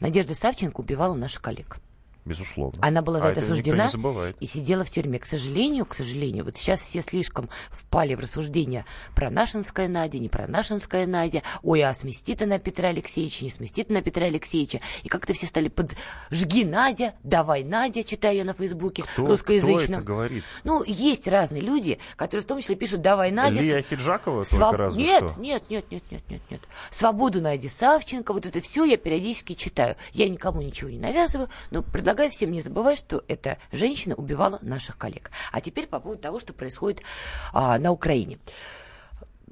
Надежда 0.00 0.34
Савченко 0.34 0.80
убивала 0.80 1.14
наших 1.14 1.42
коллег. 1.42 1.78
Безусловно. 2.24 2.78
Она 2.82 3.02
была 3.02 3.18
за 3.18 3.28
а 3.28 3.30
это, 3.32 3.40
осуждена 3.40 3.90
и 4.38 4.46
сидела 4.46 4.84
в 4.84 4.90
тюрьме. 4.90 5.18
К 5.18 5.26
сожалению, 5.26 5.84
к 5.84 5.94
сожалению, 5.94 6.44
вот 6.44 6.56
сейчас 6.56 6.80
все 6.80 7.02
слишком 7.02 7.48
впали 7.70 8.14
в 8.14 8.20
рассуждения 8.20 8.86
про 9.16 9.28
Нашинская 9.28 9.88
Надя, 9.88 10.20
не 10.20 10.28
про 10.28 10.46
Нашинская 10.46 11.06
Надя. 11.06 11.42
Ой, 11.64 11.82
а 11.82 11.92
сместит 11.92 12.40
она 12.42 12.58
Петра 12.58 12.90
Алексеевича, 12.90 13.44
не 13.44 13.50
сместит 13.50 13.90
она 13.90 14.02
Петра 14.02 14.26
Алексеевича. 14.26 14.80
И 15.02 15.08
как-то 15.08 15.32
все 15.32 15.46
стали 15.46 15.68
под 15.68 15.96
«Жги, 16.30 16.64
Надя», 16.64 17.14
«Давай, 17.24 17.64
Надя», 17.64 18.04
читаю 18.04 18.36
я 18.36 18.44
на 18.44 18.54
Фейсбуке 18.54 19.02
кто, 19.02 19.26
русскоязычном. 19.26 19.84
Кто 19.84 19.94
это 19.94 20.02
говорит? 20.02 20.44
Ну, 20.62 20.84
есть 20.84 21.26
разные 21.26 21.62
люди, 21.62 21.98
которые 22.14 22.44
в 22.44 22.46
том 22.46 22.60
числе 22.60 22.76
пишут 22.76 23.02
«Давай, 23.02 23.32
Надя». 23.32 23.60
Лия 23.60 23.82
Хиджакова 23.82 24.44
Своб... 24.44 24.60
только 24.60 24.76
разве 24.76 25.02
нет, 25.02 25.30
что? 25.30 25.40
Нет, 25.40 25.70
нет, 25.70 25.90
нет, 25.90 26.02
нет, 26.10 26.22
нет, 26.28 26.40
нет. 26.50 26.60
«Свободу 26.90 27.40
Нади 27.40 27.68
Савченко», 27.68 28.32
вот 28.32 28.46
это 28.46 28.60
все 28.60 28.84
я 28.84 28.96
периодически 28.96 29.54
читаю. 29.54 29.96
Я 30.12 30.28
никому 30.28 30.62
ничего 30.62 30.88
не 30.88 30.98
навязываю, 30.98 31.48
но 31.72 31.82
предлагаю 31.82 32.11
всем 32.30 32.52
не 32.52 32.60
забывать, 32.60 32.98
что 32.98 33.24
эта 33.28 33.58
женщина 33.72 34.14
убивала 34.14 34.58
наших 34.62 34.96
коллег. 34.98 35.30
А 35.52 35.60
теперь 35.60 35.86
по 35.86 36.00
поводу 36.00 36.20
того, 36.20 36.40
что 36.40 36.52
происходит 36.52 37.02
а, 37.52 37.78
на 37.78 37.92
Украине. 37.92 38.38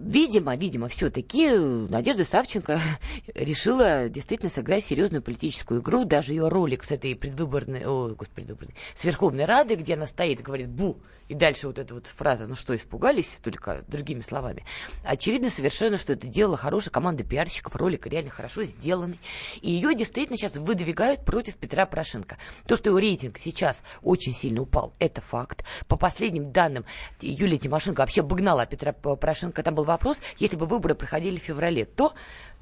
Видимо, 0.03 0.57
видимо, 0.57 0.89
все-таки 0.89 1.51
Надежда 1.51 2.25
Савченко 2.25 2.81
решила 3.35 4.09
действительно 4.09 4.51
сыграть 4.51 4.83
серьезную 4.83 5.23
политическую 5.23 5.83
игру. 5.83 6.05
Даже 6.05 6.33
ее 6.33 6.49
ролик 6.49 6.85
с 6.85 6.91
этой 6.91 7.15
предвыборной, 7.15 7.87
о, 7.87 8.15
господи, 8.15 8.47
предвыборной, 8.47 8.75
с 8.95 9.05
Верховной 9.05 9.45
Рады, 9.45 9.75
где 9.75 9.95
она 9.95 10.07
стоит 10.07 10.41
говорит 10.41 10.69
«бу», 10.71 10.97
и 11.31 11.35
дальше 11.35 11.69
вот 11.69 11.79
эта 11.79 11.95
вот 11.95 12.09
фраза 12.09 12.49
«ну 12.49 12.57
что, 12.57 12.75
испугались?» 12.75 13.39
только 13.41 13.85
другими 13.87 14.21
словами. 14.21 14.65
Очевидно 15.05 15.49
совершенно, 15.49 15.97
что 15.97 16.15
это 16.15 16.27
делала 16.27 16.57
хорошая 16.57 16.91
команда 16.91 17.23
пиарщиков, 17.23 17.77
ролик 17.77 18.07
реально 18.09 18.31
хорошо 18.31 18.65
сделанный. 18.65 19.21
И 19.61 19.71
ее 19.71 19.95
действительно 19.95 20.37
сейчас 20.37 20.57
выдвигают 20.57 21.25
против 21.25 21.57
Петра 21.57 21.87
Порошенко. 21.87 22.37
То, 22.67 22.75
что 22.75 22.91
его 22.91 22.99
рейтинг 22.99 23.39
сейчас 23.39 23.85
очень 24.03 24.35
сильно 24.35 24.63
упал, 24.63 24.93
это 24.99 25.21
факт. 25.21 25.65
По 25.87 25.97
последним 25.97 26.51
данным, 26.51 26.85
Юлия 27.21 27.59
Тимошенко 27.59 28.01
вообще 28.01 28.23
обогнала 28.23 28.67
Петра 28.67 28.93
Порошенко. 28.93 29.63
Там 29.63 29.77
был 29.77 29.85
вопрос, 29.91 30.21
если 30.39 30.57
бы 30.57 30.67
выборы 30.67 30.95
проходили 30.95 31.39
в 31.39 31.43
феврале, 31.43 31.85
то 31.85 32.15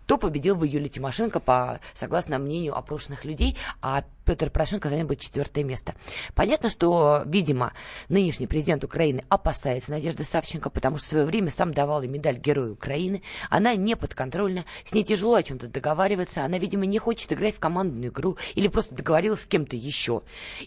то 0.06 0.16
победил 0.16 0.56
бы 0.56 0.66
Юлия 0.66 0.88
Тимошенко, 0.88 1.38
по, 1.38 1.80
согласно 1.92 2.38
мнению 2.38 2.74
опрошенных 2.74 3.26
людей, 3.26 3.58
а 3.82 4.04
Петр 4.28 4.50
Порошенко 4.50 4.90
занял 4.90 5.06
бы 5.06 5.16
четвертое 5.16 5.64
место. 5.64 5.94
Понятно, 6.34 6.68
что, 6.68 7.22
видимо, 7.24 7.72
нынешний 8.10 8.46
президент 8.46 8.84
Украины 8.84 9.24
опасается 9.30 9.90
Надежды 9.90 10.22
Савченко, 10.22 10.68
потому 10.68 10.98
что 10.98 11.06
в 11.06 11.08
свое 11.08 11.24
время 11.24 11.50
сам 11.50 11.72
давал 11.72 12.02
ей 12.02 12.10
медаль 12.10 12.36
Героя 12.36 12.72
Украины. 12.72 13.22
Она 13.48 13.74
не 13.74 13.96
подконтрольна, 13.96 14.66
с 14.84 14.92
ней 14.92 15.02
тяжело 15.02 15.36
о 15.36 15.42
чем-то 15.42 15.68
договариваться. 15.68 16.44
Она, 16.44 16.58
видимо, 16.58 16.84
не 16.84 16.98
хочет 16.98 17.32
играть 17.32 17.54
в 17.54 17.58
командную 17.58 18.10
игру 18.10 18.36
или 18.54 18.68
просто 18.68 18.94
договорилась 18.94 19.40
с 19.40 19.46
кем-то 19.46 19.76
еще. 19.76 20.20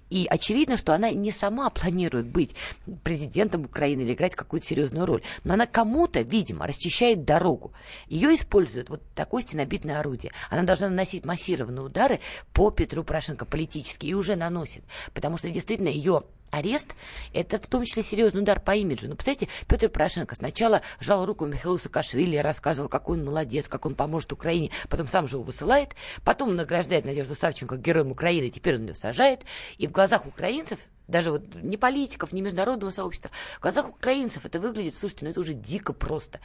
И 0.10 0.26
очевидно, 0.28 0.76
что 0.76 0.96
она 0.96 1.12
не 1.12 1.30
сама 1.30 1.70
планирует 1.70 2.26
быть 2.26 2.56
президентом 3.04 3.66
Украины 3.66 4.02
или 4.02 4.14
играть 4.14 4.34
какую-то 4.34 4.66
серьезную 4.66 5.06
роль. 5.06 5.22
Но 5.44 5.54
она 5.54 5.68
кому-то, 5.68 6.22
видимо, 6.22 6.66
расчищает 6.66 7.26
дорогу. 7.26 7.74
Ее 8.08 8.34
используют 8.34 8.90
вот 8.90 9.04
такое 9.14 9.44
стенобитное 9.44 10.00
орудие. 10.00 10.32
Она 10.50 10.64
должна 10.64 10.90
наносить 10.90 11.26
массированные 11.26 11.86
удары 11.86 12.22
по 12.54 12.72
Петру 12.72 13.04
Порошенко 13.04 13.46
политически 13.52 14.08
и 14.08 14.16
уже 14.16 14.36
наносит. 14.36 14.84
Потому 15.14 15.38
что 15.38 15.52
действительно 15.52 15.90
ее 15.90 16.24
арест– 16.50 16.96
это 17.34 17.60
в 17.60 17.68
том 17.68 17.86
числе 17.86 18.04
серьезный 18.04 18.42
удар 18.42 18.60
по 18.60 18.76
имиджу. 18.76 19.08
Ну, 19.08 19.16
представляете, 19.16 19.50
Петр 19.68 19.90
Порошенко 19.90 20.36
сначала 20.36 20.82
жал 21.00 21.26
руку 21.26 21.46
Михаилу 21.46 21.78
Саакашвили, 21.78 22.38
рассказывал, 22.38 22.90
какой 22.90 23.18
он 23.20 23.26
молодец, 23.26 23.68
как 23.68 23.86
он 23.86 23.96
поможет 23.96 24.32
Украине, 24.34 24.72
потом 24.90 25.08
сам 25.08 25.28
же 25.28 25.38
его 25.38 25.44
высылает, 25.44 25.96
потом 26.24 26.56
награждает 26.56 27.06
Надежду 27.06 27.36
Савченко 27.36 27.78
героем 27.78 28.12
Украины, 28.12 28.50
теперь 28.50 28.76
он 28.76 28.88
ее 28.88 28.96
сажает. 28.96 29.42
И 29.78 29.88
в 29.88 29.92
глазах 29.92 30.26
украинцев 30.26 30.80
даже 31.12 31.32
вот 31.32 31.44
ни 31.62 31.76
политиков, 31.76 32.34
ни 32.34 32.42
международного 32.42 32.92
сообщества. 32.92 33.30
В 33.58 33.62
глазах 33.62 33.90
украинцев 33.90 34.46
это 34.46 34.60
выглядит, 34.60 34.96
слушайте, 34.96 35.26
ну 35.26 35.32
это 35.32 35.40
уже 35.40 35.54
дико 35.54 35.94
просто. 35.94 36.40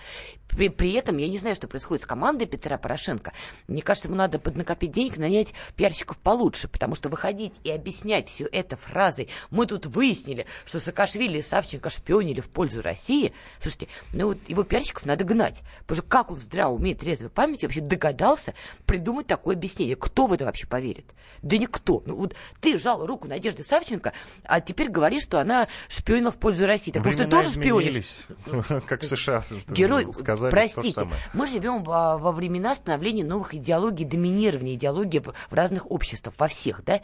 При, 0.48 0.68
при 0.68 0.92
этом 0.92 1.16
я 1.16 1.28
не 1.28 1.38
знаю, 1.38 1.56
что 1.56 1.68
происходит 1.68 2.02
с 2.02 2.06
командой 2.06 2.46
Петра 2.46 2.76
Порошенко. 2.76 3.32
Мне 3.68 3.82
кажется, 3.82 4.08
ему 4.08 4.16
надо 4.16 4.38
поднакопить 4.38 4.92
денег, 4.92 5.16
нанять 5.16 5.54
пиарщиков 5.76 6.18
получше, 6.18 6.68
потому 6.68 6.94
что 6.94 7.08
выходить 7.08 7.54
и 7.64 7.70
объяснять 7.70 8.28
все 8.28 8.46
это 8.50 8.76
фразой 8.76 9.28
«мы 9.50 9.66
тут 9.66 9.86
выяснили, 9.86 10.46
что 10.64 10.80
Саакашвили 10.80 11.38
и 11.38 11.42
Савченко 11.42 11.88
шпионили 11.88 12.40
в 12.40 12.50
пользу 12.50 12.82
России», 12.82 13.32
слушайте, 13.58 13.88
ну 14.12 14.28
вот 14.28 14.38
его 14.48 14.64
пиарщиков 14.64 15.06
надо 15.06 15.24
гнать. 15.24 15.62
Потому 15.82 15.96
что 16.02 16.08
как 16.08 16.30
он 16.30 16.38
здраво 16.38 16.74
умеет 16.74 17.00
трезвой 17.00 17.30
памяти 17.30 17.66
вообще 17.66 17.80
догадался 17.80 18.54
придумать 18.84 19.26
такое 19.26 19.54
объяснение? 19.56 19.96
Кто 19.96 20.26
в 20.26 20.32
это 20.32 20.44
вообще 20.44 20.66
поверит? 20.66 21.06
Да 21.42 21.56
никто. 21.56 22.02
Ну 22.06 22.16
вот 22.16 22.34
ты 22.60 22.78
жал 22.78 23.06
руку 23.06 23.28
Надежды 23.28 23.62
Савченко, 23.62 24.12
а 24.44 24.55
теперь 24.60 24.88
говоришь, 24.88 25.22
что 25.22 25.40
она 25.40 25.68
шпионила 25.88 26.30
в 26.30 26.36
пользу 26.36 26.66
России. 26.66 26.92
Так 26.92 27.04
может, 27.04 27.20
ты 27.20 27.26
тоже 27.26 27.50
шпионишь? 27.50 28.26
как 28.86 29.04
США 29.04 29.42
Герой, 29.68 30.12
сказали 30.12 30.50
простите, 30.50 31.08
мы 31.32 31.46
живем 31.46 31.82
во, 31.82 32.32
времена 32.32 32.74
становления 32.74 33.24
новых 33.24 33.54
идеологий, 33.54 34.04
доминирования 34.04 34.74
идеологии 34.74 35.18
в, 35.18 35.34
разных 35.52 35.90
обществах, 35.90 36.34
во 36.38 36.48
всех, 36.48 36.84
да? 36.84 37.00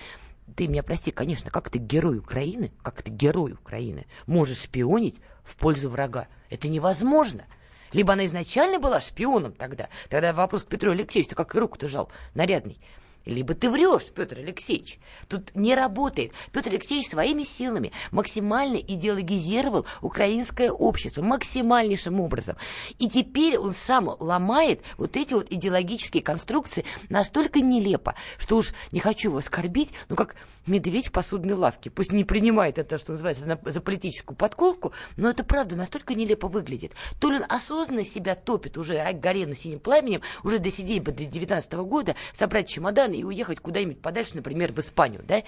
Ты 0.57 0.67
меня 0.67 0.83
прости, 0.83 1.13
конечно, 1.13 1.51
как 1.51 1.71
ты 1.71 1.79
герой 1.79 2.19
Украины, 2.19 2.73
как 2.83 3.03
ты 3.03 3.11
герой 3.11 3.53
Украины, 3.53 4.07
можешь 4.27 4.63
шпионить 4.63 5.21
в 5.45 5.57
пользу 5.57 5.89
врага? 5.89 6.29
Это 6.51 6.69
невозможно. 6.69 7.45
Либо 7.93 8.13
она 8.13 8.27
изначально 8.27 8.79
была 8.79 9.01
шпионом 9.01 9.53
тогда. 9.53 9.89
Тогда 10.09 10.33
вопрос 10.33 10.65
к 10.65 10.69
Петру 10.69 10.93
Алексеевичу, 10.93 11.31
ты 11.31 11.37
как 11.37 11.55
руку-то 11.55 11.89
жал, 11.89 12.11
нарядный 12.35 12.79
либо 13.25 13.55
ты 13.55 13.71
врешь, 13.71 14.07
Петр 14.15 14.39
Алексеевич. 14.39 14.99
Тут 15.29 15.55
не 15.55 15.75
работает. 15.75 16.33
Петр 16.53 16.71
Алексеевич 16.71 17.09
своими 17.09 17.43
силами 17.43 17.93
максимально 18.11 18.77
идеологизировал 18.77 19.87
украинское 20.01 20.71
общество, 20.71 21.23
максимальнейшим 21.23 22.21
образом. 22.21 22.57
И 22.99 23.09
теперь 23.09 23.59
он 23.59 23.75
сам 23.75 24.11
ломает 24.19 24.83
вот 24.99 25.17
эти 25.17 25.35
вот 25.35 25.51
идеологические 25.51 26.23
конструкции 26.23 26.85
настолько 27.09 27.61
нелепо, 27.61 28.15
что 28.39 28.57
уж 28.57 28.73
не 28.91 29.01
хочу 29.01 29.29
его 29.29 29.39
оскорбить, 29.39 29.91
но 30.09 30.17
как 30.17 30.35
медведь 30.67 31.09
в 31.09 31.13
посудной 31.13 31.55
лавке. 31.55 31.91
Пусть 31.91 32.13
не 32.13 32.25
принимает 32.25 32.79
это, 32.79 32.99
что 32.99 33.13
называется, 33.13 33.59
за 33.65 33.81
политическую 33.81 34.37
подколку, 34.37 34.93
но 35.17 35.29
это 35.31 35.45
правда 35.45 35.77
настолько 35.77 36.15
нелепо 36.15 36.49
выглядит. 36.49 36.93
То 37.21 37.31
ли 37.31 37.39
он 37.39 37.45
осознанно 37.49 38.05
себя 38.05 38.35
топит 38.35 38.79
уже 38.79 39.03
горену 39.13 39.55
синим 39.55 39.81
пламенем, 39.81 40.23
уже 40.45 40.59
досидеть 40.59 41.03
бы 41.03 41.13
до 41.13 41.25
19 41.25 41.73
года, 41.75 42.15
собрать 42.33 42.69
чемодан 42.69 43.12
и 43.15 43.25
уехать 43.25 43.61
куда-нибудь 43.61 44.01
подальше, 44.01 44.37
например, 44.37 44.73
в 44.73 44.79
Испанию, 44.79 45.23
да, 45.27 45.43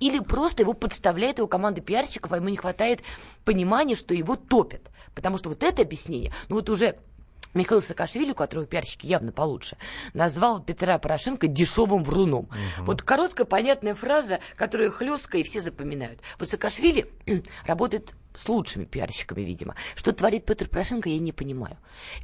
или 0.00 0.18
просто 0.18 0.62
его 0.62 0.74
подставляет 0.74 1.38
его 1.38 1.48
команда 1.48 1.80
пиарщиков, 1.80 2.32
а 2.32 2.36
ему 2.36 2.48
не 2.48 2.56
хватает 2.56 3.00
понимания, 3.44 3.96
что 3.96 4.14
его 4.14 4.36
топят. 4.36 4.90
Потому 5.14 5.38
что 5.38 5.48
вот 5.48 5.62
это 5.62 5.82
объяснение, 5.82 6.32
ну 6.48 6.56
вот 6.56 6.68
уже 6.68 6.96
Михаил 7.56 7.80
Саакашвили, 7.80 8.32
у 8.32 8.34
которого 8.34 8.66
пиарщики 8.66 9.06
явно 9.06 9.32
получше, 9.32 9.76
назвал 10.12 10.62
Петра 10.62 10.98
Порошенко 10.98 11.46
дешевым 11.46 12.04
вруном. 12.04 12.44
Угу. 12.44 12.84
Вот 12.84 13.02
короткая, 13.02 13.46
понятная 13.46 13.94
фраза, 13.94 14.40
которая 14.56 14.90
хлесткая 14.90 15.40
и 15.40 15.44
все 15.44 15.62
запоминают. 15.62 16.20
Вот 16.38 16.50
Саакашвили 16.50 17.10
работает 17.66 18.14
с 18.36 18.48
лучшими 18.48 18.84
пиарщиками, 18.84 19.42
видимо. 19.42 19.74
Что 19.94 20.12
творит 20.12 20.44
Петр 20.44 20.68
Порошенко, 20.68 21.08
я 21.08 21.18
не 21.18 21.32
понимаю. 21.32 21.76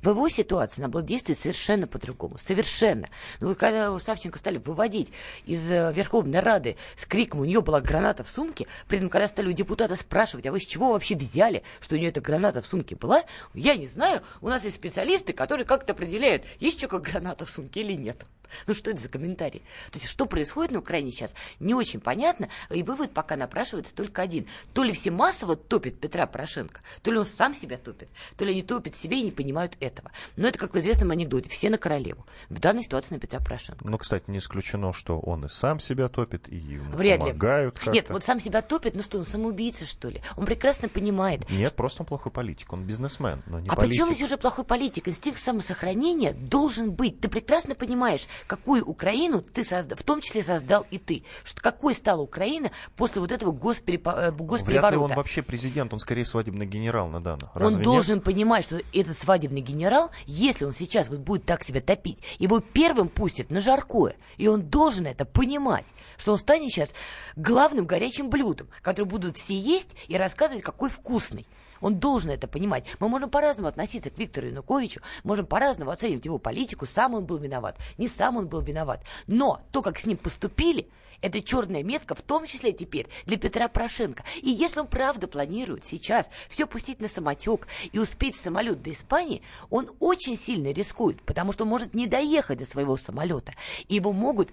В 0.03 0.11
его 0.11 0.29
ситуации 0.29 0.83
надо 0.83 0.92
было 0.92 1.03
действовать 1.03 1.38
совершенно 1.38 1.87
по-другому. 1.87 2.38
Совершенно. 2.38 3.09
Ну, 3.40 3.55
когда 3.55 3.92
у 3.92 3.98
Савченко 3.98 4.38
стали 4.38 4.59
выводить 4.59 5.12
из 5.46 5.70
э, 5.70 5.92
Верховной 5.92 6.40
Рады 6.40 6.77
с 6.96 7.07
криком 7.07 7.40
«у 7.40 7.44
нее 7.44 7.62
была 7.62 7.81
граната 7.81 8.25
в 8.25 8.29
сумке», 8.29 8.66
при 8.88 8.98
этом, 8.98 9.11
когда 9.11 9.29
стали 9.29 9.48
у 9.48 9.53
депутата 9.53 9.96
спрашивать, 9.96 10.46
а 10.46 10.53
вы 10.53 10.61
с 10.61 10.66
чего 10.66 10.92
вообще 10.92 11.16
взяли, 11.16 11.62
что 11.81 11.94
у 11.94 11.98
нее 11.98 12.11
эта 12.11 12.20
граната 12.20 12.62
в 12.62 12.66
сумке 12.66 12.96
была, 12.96 13.25
я 13.55 13.77
не 13.77 13.87
знаю, 13.87 14.22
у 14.40 14.48
нас 14.48 14.64
есть 14.64 14.77
специалисты, 14.77 15.33
которые 15.33 15.64
как-то 15.64 15.92
определяют, 15.92 16.44
есть 16.61 16.79
что 16.79 16.88
как 16.88 17.03
граната 17.03 17.44
в 17.46 17.51
сумке 17.51 17.81
или 17.81 17.94
нет. 17.94 18.25
Ну 18.66 18.75
что 18.75 18.90
это 18.90 19.01
за 19.01 19.09
комментарий? 19.09 19.62
То 19.90 19.98
есть 19.98 20.09
что 20.09 20.27
происходит 20.27 20.72
на 20.72 20.79
Украине 20.79 21.11
сейчас, 21.11 21.35
не 21.59 21.75
очень 21.75 22.01
понятно, 22.01 22.48
и 22.70 22.83
вывод 22.83 23.12
пока 23.12 23.37
напрашивается 23.37 23.94
только 23.94 24.22
один. 24.22 24.46
То 24.75 24.83
ли 24.83 24.92
все 24.92 25.11
массово 25.11 25.57
топят 25.57 25.98
Петра 26.03 26.27
Порошенко, 26.27 26.81
то 27.03 27.12
ли 27.12 27.19
он 27.19 27.25
сам 27.25 27.55
себя 27.55 27.79
топит, 27.79 28.11
то 28.37 28.45
ли 28.45 28.51
они 28.51 28.62
топят 28.62 28.97
себе 28.97 29.21
и 29.21 29.23
не 29.23 29.31
понимают 29.31 29.77
этого. 29.79 30.11
Но 30.37 30.49
это, 30.49 30.59
как 30.59 30.75
в 30.75 30.79
известном 30.79 31.12
анекдоте, 31.12 31.49
все 31.49 31.71
на 31.71 31.79
королеву. 31.79 32.27
В 32.49 32.59
данной 32.59 32.83
ситуации 32.83 33.15
на 33.15 33.21
Петра 33.21 33.38
Порошенко. 33.38 33.87
Ну, 33.88 33.97
кстати, 33.99 34.25
не 34.27 34.38
исключено, 34.38 34.93
что 34.93 35.21
он 35.21 35.45
и 35.45 35.49
сам 35.49 35.79
себя 35.79 36.09
топит, 36.09 36.49
и 36.49 36.57
ему 36.57 36.91
Вряд 36.97 37.21
помогают 37.21 37.77
как-то. 37.77 37.93
Нет, 37.93 38.11
вот 38.11 38.25
сам 38.25 38.41
себя 38.41 38.62
топит, 38.62 38.97
ну 38.97 39.03
что, 39.03 39.19
он 39.19 39.25
самоубийца, 39.25 39.87
что 39.87 40.09
ли? 40.09 40.21
Он 40.37 40.45
прекрасно 40.45 40.88
понимает. 40.88 41.49
Нет, 41.49 41.69
что... 41.69 41.77
просто 41.77 42.03
он 42.03 42.07
плохой 42.07 42.33
политик, 42.33 42.73
он 42.73 42.83
бизнесмен, 42.83 43.45
но 43.47 43.61
не 43.61 43.69
а 43.69 43.77
политик. 43.77 44.03
А 44.03 44.05
причем 44.05 44.12
здесь 44.12 44.27
уже 44.27 44.37
плохой 44.37 44.65
политик? 44.65 45.07
Инстинкт 45.07 45.38
самосохранения 45.38 46.33
должен 46.33 46.91
быть. 46.91 47.21
Ты 47.21 47.29
прекрасно 47.29 47.77
понимаешь, 47.77 48.27
какую 48.49 48.85
Украину 48.85 49.41
ты 49.41 49.65
создал, 49.65 49.97
в 49.97 50.03
том 50.03 50.21
числе 50.21 50.43
создал 50.43 50.85
и 50.91 50.99
ты. 50.99 51.23
Что 51.45 51.61
какой 51.61 51.95
стала 51.95 52.23
Украина 52.23 52.73
после 52.97 53.21
вот 53.21 53.31
этого 53.31 53.53
госперепа... 53.53 54.11
Э. 54.19 54.31
Вряд 54.33 54.91
ли 54.91 54.97
он 54.97 55.12
вообще 55.15 55.43
президент, 55.43 55.92
он 55.93 56.01
скорее 56.01 56.25
свадебный 56.25 56.67
генерал 56.67 57.09
на 57.09 57.23
данных. 57.23 57.51
Разве 57.55 57.79
он 57.79 57.83
должен 57.83 58.15
нет? 58.17 58.25
понимать, 58.25 58.65
что 58.65 58.81
этот 58.93 59.19
свадебный 59.19 59.61
генерал, 59.61 60.11
если 60.27 60.65
он 60.65 60.73
сейчас 60.73 61.09
вот 61.09 61.21
будет 61.21 61.45
так 61.45 61.65
себя 61.65 61.81
топить, 61.81 62.19
его 62.39 62.61
первым 62.61 63.09
пустят 63.09 63.51
на 63.51 63.61
жаркое. 63.61 64.17
И 64.37 64.49
он 64.49 64.63
должен 64.63 65.07
это 65.07 65.25
понимать, 65.25 65.87
что 66.17 66.33
он 66.33 66.39
станет 66.39 66.71
сейчас 66.71 66.91
главным 67.37 67.87
горячим 67.87 68.31
блюдом, 68.31 68.69
который 68.83 69.07
будут 69.07 69.37
все 69.37 69.59
есть 69.59 69.91
и 70.09 70.17
рассказывать, 70.17 70.63
какой 70.63 70.91
вкусный. 70.91 71.47
Он 71.83 71.97
должен 71.97 72.31
это 72.31 72.49
понимать. 72.49 72.85
Мы 73.01 73.09
можем 73.09 73.29
по-разному 73.29 73.68
относиться 73.68 74.09
к 74.09 74.16
Виктору 74.16 74.47
Януковичу, 74.47 75.03
можем 75.25 75.45
по-разному 75.45 75.90
оценивать 75.90 76.25
его 76.25 76.38
политику, 76.38 76.87
сам 76.87 77.14
он 77.14 77.25
был 77.25 77.37
виноват, 77.37 77.77
не 77.99 78.09
сам 78.09 78.38
он 78.38 78.47
был 78.47 78.62
виноват. 78.62 79.05
Но 79.27 79.61
то, 79.73 79.83
как 79.83 79.99
с 79.99 80.07
ним 80.07 80.16
поступили, 80.16 80.88
это 81.21 81.40
черная 81.40 81.83
метка, 81.83 82.14
в 82.14 82.23
том 82.23 82.47
числе 82.47 82.73
теперь 82.73 83.09
для 83.27 83.38
Петра 83.38 83.68
Порошенко. 83.68 84.25
И 84.42 84.51
если 84.51 84.81
он 84.81 84.88
правда 84.88 85.29
планирует 85.29 85.87
сейчас 85.87 86.29
все 86.49 86.66
пустить 86.66 87.01
на 87.01 87.09
самотек 87.09 87.68
и 87.92 87.99
успеть 87.99 88.37
в 88.37 88.40
самолет 88.40 88.83
до 88.83 88.92
Испании, 88.92 89.42
он 89.71 89.88
очень 90.01 90.37
сильно 90.37 90.73
рискует, 90.73 91.23
потому 91.23 91.53
что 91.53 91.64
может 91.64 91.95
не 91.95 92.07
доехать 92.07 92.59
до 92.59 92.66
своего 92.66 92.97
самолета. 92.97 93.55
И 93.88 93.95
его 93.95 94.12
могут 94.12 94.51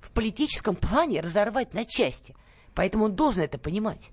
в 0.00 0.10
политическом 0.12 0.76
плане 0.76 1.20
разорвать 1.20 1.74
на 1.74 1.84
части. 1.84 2.34
Поэтому 2.74 3.06
он 3.06 3.16
должен 3.16 3.42
это 3.42 3.58
понимать. 3.58 4.10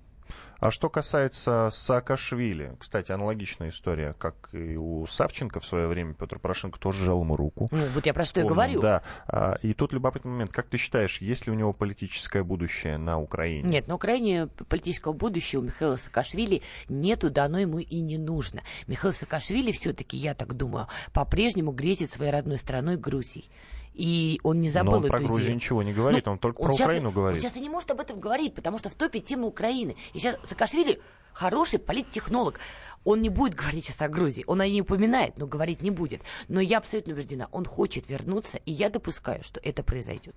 А 0.58 0.70
что 0.70 0.88
касается 0.88 1.68
Саакашвили, 1.70 2.76
кстати, 2.78 3.12
аналогичная 3.12 3.68
история, 3.68 4.14
как 4.18 4.48
и 4.52 4.76
у 4.76 5.06
Савченко 5.06 5.60
в 5.60 5.66
свое 5.66 5.86
время, 5.88 6.14
Петр 6.14 6.38
Порошенко 6.38 6.78
тоже 6.78 7.04
жал 7.04 7.20
ему 7.20 7.36
руку. 7.36 7.68
Ну, 7.70 7.84
вот 7.94 8.06
я 8.06 8.14
про 8.14 8.24
что 8.24 8.40
и 8.40 8.44
говорю. 8.44 8.80
Да. 8.80 9.02
А, 9.26 9.56
И 9.62 9.74
тут 9.74 9.92
любопытный 9.92 10.30
момент. 10.30 10.52
Как 10.52 10.68
ты 10.68 10.78
считаешь, 10.78 11.20
есть 11.20 11.46
ли 11.46 11.52
у 11.52 11.54
него 11.54 11.72
политическое 11.72 12.42
будущее 12.42 12.96
на 12.96 13.20
Украине? 13.20 13.68
Нет, 13.68 13.88
на 13.88 13.96
Украине 13.96 14.46
политического 14.68 15.12
будущего 15.12 15.60
у 15.60 15.64
Михаила 15.64 15.96
Саакашвили 15.96 16.62
нету, 16.88 17.30
да 17.30 17.44
оно 17.44 17.58
ему 17.58 17.78
и 17.78 18.00
не 18.00 18.16
нужно. 18.16 18.62
Михаил 18.86 19.12
Саакашвили 19.12 19.72
все-таки, 19.72 20.16
я 20.16 20.34
так 20.34 20.54
думаю, 20.54 20.88
по-прежнему 21.12 21.72
грезит 21.72 22.10
своей 22.10 22.32
родной 22.32 22.58
страной 22.58 22.96
Грузией. 22.96 23.50
И 23.94 24.40
он 24.42 24.60
не 24.60 24.70
забыл 24.70 24.92
Но 24.92 24.98
он 24.98 25.06
про 25.06 25.18
эту 25.18 25.26
Грузию 25.26 25.44
идею. 25.46 25.54
ничего 25.56 25.82
не 25.82 25.92
говорит, 25.92 26.26
Ну, 26.26 26.32
он 26.32 26.38
только 26.38 26.60
он 26.60 26.66
про 26.66 26.72
щас- 26.74 26.86
Украину 26.86 27.10
говорит. 27.12 27.42
Он 27.42 27.48
сейчас 27.48 27.56
и 27.56 27.60
не 27.60 27.68
может 27.68 27.90
об 27.92 28.00
этом 28.00 28.18
говорить, 28.18 28.54
потому 28.54 28.78
что 28.78 28.90
в 28.90 28.94
топе 28.94 29.20
тема 29.20 29.46
Украины. 29.46 29.94
И 30.14 30.18
сейчас 30.18 30.36
Саакашвили 30.42 31.00
хороший 31.32 31.78
политтехнолог. 31.78 32.58
Он 33.04 33.22
не 33.22 33.28
будет 33.28 33.54
говорить 33.54 33.84
сейчас 33.86 34.02
о 34.02 34.08
Грузии. 34.08 34.44
Он 34.46 34.60
о 34.60 34.66
ней 34.66 34.80
упоминает, 34.80 35.38
но 35.38 35.46
говорить 35.46 35.80
не 35.82 35.90
будет. 35.90 36.22
Но 36.48 36.60
я 36.60 36.78
абсолютно 36.78 37.12
убеждена, 37.12 37.48
он 37.52 37.64
хочет 37.66 38.08
вернуться, 38.08 38.58
и 38.64 38.72
я 38.72 38.88
допускаю, 38.90 39.44
что 39.44 39.60
это 39.62 39.82
произойдет. 39.82 40.34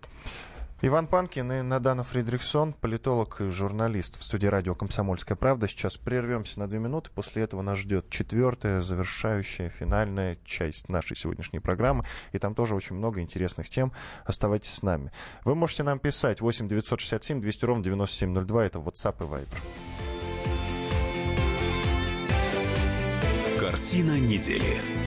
Иван 0.80 1.08
Панкин 1.08 1.52
и 1.54 1.62
Надана 1.63 2.04
Фридрихсон, 2.04 2.74
политолог 2.74 3.42
и 3.42 3.50
журналист 3.50 4.19
в 4.19 4.23
студии 4.23 4.46
радио 4.46 4.75
«Комсомольская 4.75 5.36
правда». 5.36 5.67
Сейчас 5.67 5.98
прервемся 5.98 6.60
на 6.60 6.69
две 6.69 6.78
минуты. 6.78 7.10
После 7.15 7.42
этого 7.42 7.63
нас 7.63 7.80
ждет 7.80 8.12
четвертая, 8.12 8.82
завершающая, 8.82 9.69
финальная 9.69 10.38
часть 10.46 10.88
нашей 10.88 11.17
сегодняшней 11.17 11.60
программы. 11.60 12.04
И 12.32 12.38
там 12.38 12.54
тоже 12.54 12.75
очень 12.75 12.96
много 12.96 13.21
интересных 13.21 13.69
тем. 13.69 13.92
Оставайтесь 14.23 14.71
с 14.71 14.84
нами. 14.84 15.12
Вы 15.46 15.56
можете 15.56 15.82
нам 15.82 15.98
писать 15.98 16.42
8 16.42 16.67
967 16.67 17.42
200 17.42 17.65
ровно 17.65 17.84
9702. 17.84 18.65
Это 18.65 18.78
WhatsApp 18.78 19.15
и 19.19 19.23
Viber. 19.23 19.58
Картина 23.60 24.19
недели. 24.19 25.06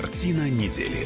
Картина 0.00 0.48
недели. 0.48 1.04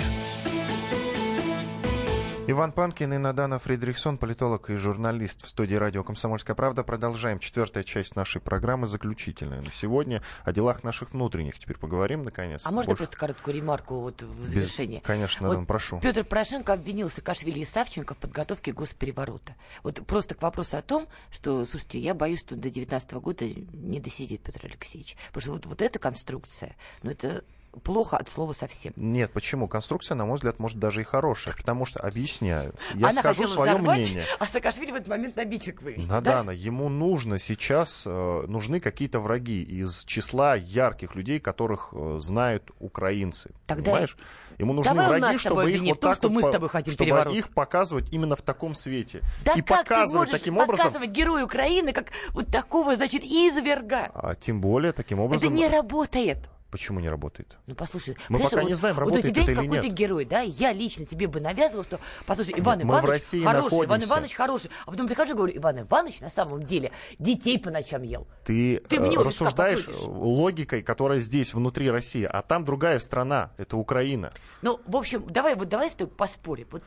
Иван 2.47 2.72
Панкин 2.72 3.14
и 3.14 3.16
Надана 3.16 3.59
Фридрихсон, 3.59 4.18
политолог 4.18 4.68
и 4.68 4.76
журналист 4.76 5.47
в 5.47 5.49
студии 5.49 5.76
радио 5.76 6.05
«Комсомольская 6.05 6.55
правда». 6.55 6.84
Продолжаем. 6.84 7.38
Четвертая 7.38 7.84
часть 7.84 8.16
нашей 8.16 8.43
программы, 8.43 8.86
заключительная 8.86 9.62
на 9.62 9.70
сегодня. 9.70 10.20
О 10.45 10.53
делах 10.53 10.84
наших 10.84 11.14
внутренних 11.14 11.59
теперь 11.59 11.78
поговорим, 11.78 12.22
наконец. 12.22 12.61
А 12.66 12.70
можно 12.70 12.90
Больше- 12.90 12.99
просто 12.99 13.16
короткую 13.16 13.57
ремарку 13.57 14.01
вот 14.01 14.20
в 14.20 14.47
завершение? 14.47 15.01
Конечно, 15.01 15.49
Надана, 15.49 15.64
прошу. 15.64 15.99
Петр 16.01 16.22
Порошенко 16.22 16.74
обвинил 16.74 17.09
Саакашвили 17.09 17.61
и 17.61 17.64
Савченко 17.64 18.12
в 18.12 18.18
подготовке 18.18 18.72
госпереворота. 18.72 19.55
Вот 19.82 20.07
просто 20.07 20.34
к 20.34 20.43
вопросу 20.43 20.76
о 20.76 20.82
том, 20.82 21.09
что, 21.30 21.64
слушайте, 21.64 21.99
я 21.99 22.12
боюсь, 22.12 22.40
что 22.40 22.57
до 22.57 22.68
19 22.68 23.12
года 23.12 23.47
не 23.47 24.01
досидит 24.01 24.43
Петр 24.43 24.66
Алексеевич. 24.66 25.16
Потому 25.28 25.40
что 25.40 25.53
вот, 25.53 25.64
вот 25.64 25.80
эта 25.80 25.99
конструкция, 25.99 26.76
ну 27.03 27.11
это 27.11 27.43
плохо 27.83 28.16
от 28.16 28.29
слова 28.29 28.53
совсем. 28.53 28.93
Нет, 28.97 29.33
почему? 29.33 29.68
Конструкция, 29.68 30.14
на 30.14 30.27
мой 30.27 30.37
взгляд, 30.37 30.59
может 30.59 30.79
даже 30.79 31.01
и 31.01 31.05
хорошая. 31.05 31.55
Потому 31.55 31.87
что, 31.87 32.01
объясняю, 32.01 32.75
я 32.95 33.09
Она 33.09 33.20
скажу 33.20 33.47
свое 33.47 33.73
взорвать, 33.73 34.01
мнение. 34.01 34.27
а 34.39 34.47
Саакашвили 34.47 34.93
в 34.93 34.95
этот 34.97 35.09
момент 35.09 35.37
на 35.37 35.45
митинг 35.45 35.83
вывести. 35.83 36.09
да? 36.09 36.14
Надана, 36.16 36.51
ему 36.51 36.89
нужно 36.89 37.39
сейчас, 37.39 38.05
э, 38.07 38.45
нужны 38.47 38.81
какие-то 38.81 39.20
враги 39.20 39.62
из 39.62 40.05
числа 40.05 40.55
ярких 40.55 41.14
людей, 41.16 41.41
которых 41.41 41.91
э, 41.93 42.18
знают 42.20 42.70
украинцы. 42.79 43.51
Тогда 43.66 43.93
Понимаешь? 43.93 44.16
Ему 44.59 44.75
нужны 44.75 44.95
давай 44.95 45.18
враги, 45.20 45.39
чтобы 45.39 45.70
их 45.73 45.81
вот 45.81 46.01
том, 46.01 46.11
так 46.11 46.16
что 46.16 46.29
вот 46.29 46.35
мы 46.35 46.43
с 46.43 46.51
тобой 46.51 46.68
хотим 46.68 46.93
чтобы 46.93 47.07
переворот. 47.07 47.35
их 47.35 47.49
показывать 47.51 48.12
именно 48.12 48.37
в 48.37 48.43
таком 48.43 48.75
свете. 48.75 49.23
Да 49.45 49.55
и 49.55 49.62
как 49.62 49.85
ты 49.85 49.85
показывать 49.85 50.14
можешь 50.29 50.39
таким 50.41 50.59
образом. 50.59 50.87
показывать 50.87 51.11
героя 51.11 51.45
Украины 51.45 51.93
как 51.93 52.09
вот 52.31 52.49
такого, 52.49 52.95
значит, 52.95 53.25
изверга? 53.25 54.11
А 54.14 54.35
тем 54.35 54.61
более 54.61 54.93
таким 54.93 55.18
Это 55.18 55.25
образом. 55.25 55.55
не 55.55 55.68
работает. 55.68 56.39
Почему 56.73 57.01
не 57.01 57.11
работает? 57.11 57.59
Ну, 57.66 57.75
послушай, 57.75 58.16
Мы 58.31 58.39
пока 58.39 58.57
вот- 58.62 58.68
не 58.68 58.73
знаем, 58.73 58.97
вот 58.97 59.03
у 59.03 59.05
работает 59.05 59.35
тебя 59.35 59.43
это 59.43 59.51
есть 59.53 59.62
какой-то 59.62 59.87
нет. 59.89 59.95
герой, 59.95 60.25
да, 60.25 60.41
я 60.41 60.73
лично 60.73 61.05
тебе 61.05 61.27
бы 61.27 61.39
навязывал, 61.39 61.85
что, 61.85 62.01
послушай, 62.25 62.55
Иван 62.57 62.79
Мы 62.79 62.85
в 62.87 62.89
Иванович 62.89 63.11
России 63.11 63.45
хороший, 63.45 63.75
Иван 63.75 63.83
находимся. 63.83 64.09
Иванович 64.09 64.35
хороший, 64.35 64.70
а 64.87 64.91
потом 64.91 65.07
прихожу 65.07 65.33
и 65.35 65.37
говорю, 65.37 65.57
Иван 65.59 65.81
Иванович 65.83 66.20
на 66.23 66.31
самом 66.31 66.62
деле 66.62 66.91
детей 67.18 67.59
по 67.59 67.68
ночам 67.70 68.03
ел. 68.05 68.27
Ты, 68.45 68.79
Ты 68.89 68.97
э, 68.97 69.01
мне 69.01 69.18
вот 69.18 69.27
рассуждаешь 69.27 69.87
логикой, 69.99 70.83
которая 70.83 71.20
здесь, 71.20 71.53
внутри 71.53 71.91
России, 71.91 72.25
а 72.25 72.41
там 72.41 72.64
другая 72.64 73.01
страна, 73.01 73.53
это 73.59 73.77
Украина. 73.77 74.33
Ну, 74.62 74.81
в 74.87 74.97
общем, 74.97 75.27
давай 75.29 75.57
вот 75.57 75.68
давай 75.68 75.91
с 75.91 75.95
тобой 75.95 76.14
поспорим. 76.14 76.68
Вот 76.70 76.83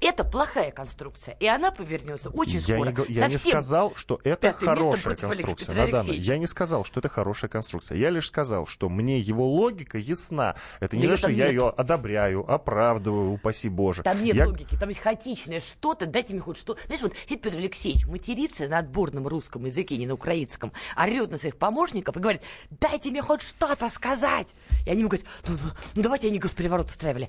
это 0.00 0.24
плохая 0.24 0.70
конструкция, 0.70 1.36
и 1.38 1.46
она 1.46 1.70
повернется 1.70 2.30
очень 2.30 2.58
Я, 2.60 2.76
скоро. 2.76 2.90
не, 2.90 3.14
я 3.14 3.28
не 3.28 3.38
сказал, 3.38 3.94
что 3.94 4.20
это 4.24 4.52
хорошая 4.52 5.14
конструкция. 5.14 5.82
Алексеевича. 5.84 6.32
я 6.32 6.38
не 6.38 6.46
сказал, 6.46 6.84
что 6.84 7.00
это 7.00 7.08
хорошая 7.08 7.48
конструкция. 7.50 7.96
Я 7.98 8.10
лишь 8.10 8.26
сказал, 8.26 8.66
что 8.66 8.88
мне 8.88 9.17
его 9.20 9.46
логика 9.46 9.98
ясна. 9.98 10.54
Это 10.80 10.96
не 10.96 11.02
Да 11.02 11.08
её 11.08 11.16
что 11.16 11.28
я 11.30 11.44
нет. 11.46 11.52
ее 11.52 11.68
одобряю, 11.68 12.50
оправдываю, 12.50 13.32
упаси 13.32 13.68
Боже. 13.68 14.02
Там 14.02 14.22
нет 14.22 14.36
Я- 14.36 14.46
логики, 14.46 14.76
там 14.78 14.88
есть 14.88 15.00
хаотичное 15.00 15.60
что-то, 15.60 16.06
дайте 16.06 16.32
мне 16.32 16.42
хоть 16.42 16.56
что. 16.56 16.76
Знаешь, 16.86 17.02
вот 17.02 17.12
Петр 17.28 17.56
Алексеевич, 17.56 18.06
матерится 18.06 18.68
на 18.68 18.78
отборном 18.78 19.26
русском 19.28 19.64
языке, 19.66 19.96
не 19.96 20.06
на 20.06 20.14
украинском, 20.14 20.72
орет 20.96 21.30
на 21.30 21.38
своих 21.38 21.56
помощников 21.56 22.16
и 22.16 22.20
говорит, 22.20 22.42
дайте 22.70 23.10
мне 23.10 23.22
хоть 23.22 23.42
что-то 23.42 23.88
сказать. 23.88 24.48
И 24.86 24.90
они 24.90 25.00
ему 25.00 25.08
говорят, 25.08 25.26
ну, 25.46 25.54
ну, 25.62 25.70
ну, 25.94 26.02
давайте 26.02 26.28
они 26.28 26.38
госпереворот 26.38 26.88
устраивали. 26.88 27.28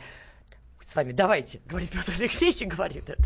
С 0.89 0.95
вами 0.95 1.11
давайте, 1.11 1.61
говорит 1.67 1.91
Петр 1.91 2.11
Алексеевич 2.17 2.63
и 2.63 2.65
говорит 2.65 3.11
это. 3.11 3.23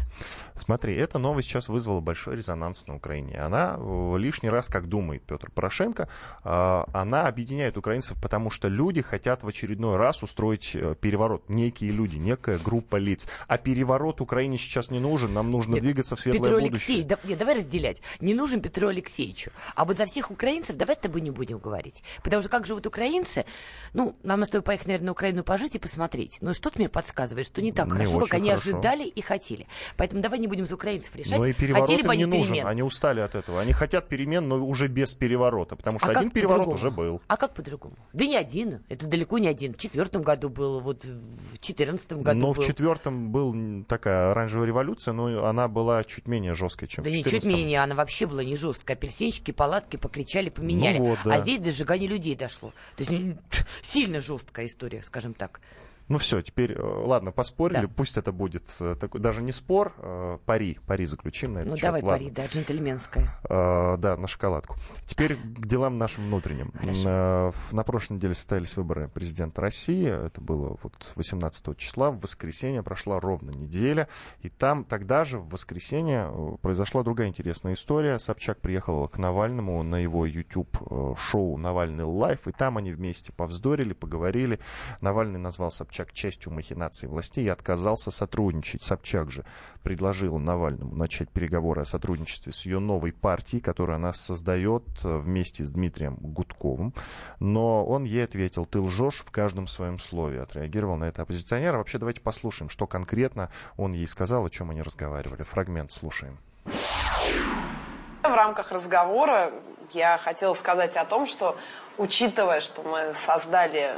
Смотри, 0.54 0.96
эта 0.98 1.18
новость 1.18 1.48
сейчас 1.48 1.70
вызвала 1.70 2.02
большой 2.02 2.36
резонанс 2.36 2.86
на 2.88 2.96
Украине. 2.98 3.40
Она 3.40 3.78
э, 3.80 4.18
лишний 4.18 4.50
раз, 4.50 4.68
как 4.68 4.90
думает 4.90 5.24
Петр 5.24 5.50
Порошенко, 5.50 6.10
э, 6.44 6.84
она 6.94 7.26
объединяет 7.26 7.78
украинцев, 7.78 8.22
потому 8.22 8.50
что 8.50 8.68
люди 8.68 9.02
хотят 9.02 9.44
в 9.44 9.48
очередной 9.48 9.96
раз 9.96 10.24
устроить 10.24 10.76
э, 10.76 10.96
переворот. 11.00 11.48
Некие 11.48 11.92
люди, 11.92 12.18
некая 12.18 12.60
группа 12.60 12.98
лиц. 12.98 13.30
А 13.48 13.58
переворот 13.58 14.20
Украине 14.20 14.58
сейчас 14.58 14.92
не 14.92 15.00
нужен, 15.00 15.34
нам 15.34 15.50
нужно 15.50 15.76
Нет, 15.76 15.84
двигаться 15.84 16.18
в 16.18 16.20
светлое 16.20 16.50
Петру 16.50 16.62
будущее. 16.62 16.98
Алексеевичу, 16.98 17.08
да- 17.08 17.30
нет, 17.30 17.40
давай 17.40 17.56
разделять. 17.56 18.02
Не 18.20 18.34
нужен 18.34 18.62
Петру 18.62 18.90
Алексеевичу. 18.90 19.52
А 19.76 19.86
вот 19.86 19.96
за 19.96 20.06
всех 20.06 20.32
украинцев 20.32 20.76
давай 20.76 20.98
с 20.98 21.00
тобой 21.00 21.22
не 21.22 21.32
будем 21.32 21.60
говорить. 21.60 22.04
Потому 22.24 22.42
что 22.42 22.50
как 22.50 22.66
живут 22.66 22.86
украинцы, 22.88 23.46
ну, 23.94 24.18
нам 24.22 24.44
с 24.44 24.50
тобой 24.50 24.64
поехать, 24.64 24.88
наверное, 24.88 25.06
на 25.06 25.12
Украину 25.14 25.46
пожить 25.46 25.76
и 25.76 25.80
посмотреть. 25.80 26.40
Но 26.42 26.54
что-то 26.54 26.78
мне 26.78 26.90
подсказывает, 26.90 27.53
что 27.54 27.62
не 27.62 27.72
так 27.72 27.86
Не 27.86 27.92
хорошо, 27.92 28.20
как 28.22 28.34
они 28.34 28.50
хорошо. 28.50 28.70
ожидали 28.72 29.04
и 29.08 29.22
хотели. 29.22 29.68
Поэтому 29.96 30.24
давай 30.24 30.40
не 30.40 30.48
будем 30.48 30.66
за 30.66 30.74
украинцев 30.74 31.16
решать. 31.16 31.38
Но 31.38 31.46
и 31.46 31.54
переворот 31.54 31.88
хотели 31.88 32.02
им 32.02 32.08
бы 32.08 32.16
не 32.18 32.24
они 32.24 32.38
нужен, 32.38 32.54
перемен. 32.54 32.68
они 32.68 32.82
устали 32.82 33.20
от 33.20 33.36
этого. 33.36 33.62
Они 33.62 33.74
хотят 33.74 34.08
перемен, 34.10 34.48
но 34.48 34.56
уже 34.66 34.88
без 34.88 35.14
переворота, 35.14 35.76
потому 35.76 36.00
что 36.00 36.08
А 36.08 36.12
один 36.12 36.32
переворот 36.32 36.68
уже 36.68 36.90
был. 36.90 37.22
А 37.28 37.38
как 37.38 37.54
по-другому? 37.54 37.96
Да 38.12 38.26
не 38.26 38.36
один. 38.36 38.84
Это 38.90 39.06
далеко 39.06 39.38
не 39.38 39.48
один. 39.48 39.76
В 39.76 39.78
четвертом 39.78 40.24
году 40.24 40.50
был, 40.50 40.80
вот 40.80 41.06
в 41.06 41.60
четырнадцатом 41.60 42.22
году 42.24 42.40
Но 42.40 42.54
был. 42.54 42.62
в 42.64 42.66
четвертом 42.66 43.32
был 43.32 43.84
такая 43.88 44.32
оранжевая 44.32 44.66
революция, 44.68 45.14
но 45.14 45.46
она 45.46 45.68
была 45.68 46.04
чуть 46.06 46.28
менее 46.28 46.56
жесткой, 46.56 46.88
чем 46.88 47.04
Да 47.04 47.12
в 47.12 47.14
ничуть 47.14 47.26
14 47.34 47.54
менее, 47.54 47.84
она 47.84 47.94
вообще 47.94 48.26
была 48.26 48.44
не 48.44 48.56
жесткая. 48.56 48.98
Апельсинчики, 48.98 49.52
палатки 49.52 49.98
покричали, 49.98 50.50
поменяли. 50.50 50.98
Ну 50.98 51.06
вот, 51.10 51.20
да. 51.24 51.36
А 51.36 51.40
здесь 51.40 51.60
до 51.60 51.72
сжигания 51.72 52.08
людей 52.08 52.36
дошло. 52.36 52.74
То 52.98 53.04
есть 53.04 53.38
сильно 53.84 54.20
жесткая 54.22 54.66
история, 54.66 55.04
скажем 55.04 55.36
так. 55.36 55.62
Ну 56.10 56.18
все, 56.18 56.42
теперь, 56.42 56.74
э, 56.74 56.82
ладно, 56.82 57.32
поспорили, 57.32 57.82
Да. 57.86 57.88
пусть 57.88 58.18
это 58.18 58.32
будет 58.34 58.66
э, 58.82 58.96
такой, 59.00 59.22
даже 59.22 59.42
не 59.42 59.54
спор, 59.54 59.94
э, 59.98 60.38
пари, 60.46 60.78
пари 60.86 61.06
заключим 61.06 61.54
на 61.54 61.60
этот 61.60 61.70
Ну 61.72 61.76
счет, 61.78 61.84
давай, 61.86 62.02
ладно. 62.02 62.18
пари, 62.18 62.30
да, 62.30 62.46
джентльменская. 62.46 63.30
Э, 63.50 63.96
да, 63.98 64.18
на 64.18 64.28
шоколадку. 64.28 64.76
Теперь 65.06 65.36
к 65.38 65.66
делам 65.66 65.98
нашим 65.98 66.26
внутренним. 66.26 66.72
Хорошо. 66.78 67.04
Э, 67.06 67.52
на 67.72 67.84
прошлой 67.84 68.18
неделе 68.18 68.36
состоялись 68.36 68.76
выборы 68.76 69.08
президента 69.08 69.62
России. 69.62 70.06
Это 70.08 70.42
было 70.42 70.78
вот 70.84 70.94
18 71.16 71.78
числа. 71.78 72.12
В 72.12 72.20
воскресенье 72.20 72.84
прошла 72.84 73.20
ровно 73.22 73.52
неделя. 73.52 74.10
И 74.42 74.50
там 74.50 74.84
тогда 74.84 75.24
же, 75.24 75.40
в 75.40 75.50
воскресенье, 75.52 76.30
произошла 76.62 77.04
другая 77.04 77.30
интересная 77.30 77.76
история. 77.76 78.20
Собчак 78.20 78.60
приехала 78.60 79.08
к 79.08 79.18
Навальному 79.18 79.82
на 79.84 79.96
его 79.96 80.26
YouTube-шоу 80.26 81.58
«Навальный 81.58 82.04
лайф». 82.04 82.48
И 82.48 82.52
там 82.52 82.78
они 82.78 82.92
вместе 82.92 83.32
повздорили, 83.32 83.94
поговорили. 83.94 84.60
Навальный 85.02 85.40
назвал 85.40 85.72
Собчак 85.72 85.93
Собчак 85.94 86.12
частью 86.12 86.52
махинаций 86.52 87.08
властей 87.08 87.46
и 87.46 87.50
отказался 87.50 88.10
сотрудничать. 88.10 88.82
Собчак 88.82 89.30
же 89.30 89.46
предложила 89.84 90.40
Навальному 90.40 90.96
начать 90.96 91.30
переговоры 91.30 91.84
о 91.84 91.86
сотрудничестве 91.86 92.52
с 92.52 92.66
ее 92.66 92.80
новой 92.80 93.14
партией, 93.14 93.62
которую 93.62 93.98
она 93.98 94.16
создает 94.16 94.84
э, 95.04 95.18
вместе 95.20 95.64
с 95.64 95.70
Дмитрием 95.70 96.16
Гудковым. 96.16 96.96
Но 97.40 97.86
он 97.86 98.06
ей 98.06 98.24
ответил, 98.24 98.66
ты 98.66 98.80
лжешь 98.80 99.20
в 99.20 99.30
каждом 99.30 99.68
своем 99.68 100.00
слове. 100.00 100.42
Отреагировал 100.42 100.98
на 100.98 101.04
это 101.04 101.22
оппозиционер. 101.22 101.78
Вообще 101.78 102.00
давайте 102.00 102.22
послушаем, 102.22 102.70
что 102.70 102.88
конкретно 102.88 103.52
он 103.78 103.94
ей 103.94 104.08
сказал, 104.08 104.48
о 104.48 104.50
чем 104.50 104.72
они 104.72 104.82
разговаривали. 104.82 105.44
Фрагмент 105.44 105.92
слушаем. 105.92 106.40
В 106.66 108.36
рамках 108.36 108.72
разговора 108.72 109.52
я 109.92 110.18
хотела 110.18 110.56
сказать 110.56 110.98
о 110.98 111.06
том, 111.06 111.28
что 111.28 111.56
учитывая, 112.00 112.62
что 112.62 112.82
мы 112.82 113.14
создали 113.14 113.94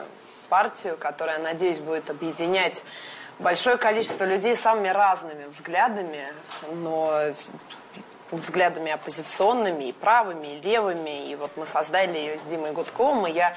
партию, 0.45 0.97
которая, 0.97 1.39
надеюсь, 1.39 1.79
будет 1.79 2.09
объединять 2.09 2.83
большое 3.39 3.77
количество 3.77 4.23
людей 4.23 4.55
самыми 4.55 4.87
разными 4.89 5.45
взглядами, 5.45 6.25
но 6.71 7.19
взглядами 8.31 8.91
оппозиционными, 8.91 9.85
и 9.85 9.91
правыми, 9.91 10.47
и 10.47 10.61
левыми. 10.61 11.29
И 11.29 11.35
вот 11.35 11.51
мы 11.55 11.65
создали 11.65 12.17
ее 12.17 12.39
с 12.39 12.43
Димой 12.43 12.71
Гудковым, 12.71 13.27
и 13.27 13.31
я 13.31 13.55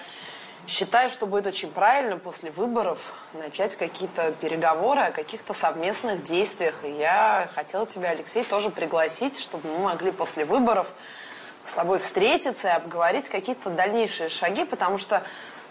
считаю, 0.66 1.08
что 1.08 1.26
будет 1.26 1.46
очень 1.46 1.70
правильно 1.70 2.18
после 2.18 2.50
выборов 2.50 2.98
начать 3.32 3.76
какие-то 3.76 4.32
переговоры 4.32 5.00
о 5.00 5.10
каких-то 5.10 5.54
совместных 5.54 6.24
действиях. 6.24 6.84
И 6.84 6.90
я 6.90 7.48
хотела 7.54 7.86
тебя, 7.86 8.10
Алексей, 8.10 8.44
тоже 8.44 8.70
пригласить, 8.70 9.40
чтобы 9.40 9.68
мы 9.68 9.78
могли 9.84 10.10
после 10.10 10.44
выборов 10.44 10.88
с 11.64 11.72
тобой 11.72 11.98
встретиться 11.98 12.68
и 12.68 12.70
обговорить 12.70 13.28
какие-то 13.28 13.70
дальнейшие 13.70 14.28
шаги, 14.28 14.64
потому 14.64 14.98
что 14.98 15.22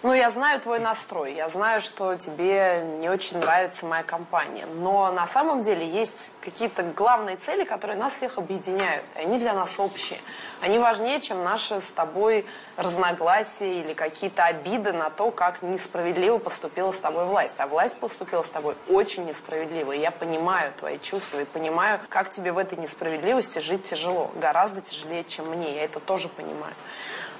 ну, 0.03 0.13
я 0.13 0.29
знаю 0.29 0.61
твой 0.61 0.79
настрой, 0.79 1.33
я 1.33 1.49
знаю, 1.49 1.81
что 1.81 2.15
тебе 2.15 2.83
не 2.99 3.09
очень 3.09 3.39
нравится 3.39 3.85
моя 3.87 4.03
компания, 4.03 4.67
но 4.75 5.11
на 5.11 5.25
самом 5.25 5.63
деле 5.63 5.87
есть 5.87 6.31
какие-то 6.39 6.83
главные 6.83 7.35
цели, 7.37 7.63
которые 7.63 7.97
нас 7.97 8.13
всех 8.13 8.37
объединяют, 8.37 9.03
и 9.15 9.21
они 9.21 9.39
для 9.39 9.53
нас 9.53 9.79
общие. 9.79 10.19
Они 10.61 10.77
важнее, 10.77 11.19
чем 11.19 11.43
наши 11.43 11.81
с 11.81 11.91
тобой 11.95 12.45
разногласия 12.75 13.81
или 13.81 13.93
какие-то 13.93 14.45
обиды 14.45 14.93
на 14.93 15.09
то, 15.09 15.31
как 15.31 15.63
несправедливо 15.63 16.37
поступила 16.37 16.91
с 16.91 16.99
тобой 16.99 17.25
власть. 17.25 17.55
А 17.57 17.65
власть 17.65 17.97
поступила 17.97 18.43
с 18.43 18.49
тобой 18.49 18.75
очень 18.87 19.25
несправедливо, 19.25 19.93
и 19.93 19.99
я 19.99 20.11
понимаю 20.11 20.73
твои 20.77 20.99
чувства, 20.99 21.41
и 21.41 21.45
понимаю, 21.45 21.99
как 22.09 22.29
тебе 22.29 22.51
в 22.51 22.59
этой 22.59 22.77
несправедливости 22.77 23.59
жить 23.59 23.85
тяжело, 23.85 24.29
гораздо 24.35 24.81
тяжелее, 24.81 25.23
чем 25.23 25.47
мне, 25.49 25.75
я 25.75 25.85
это 25.85 25.99
тоже 25.99 26.29
понимаю. 26.29 26.75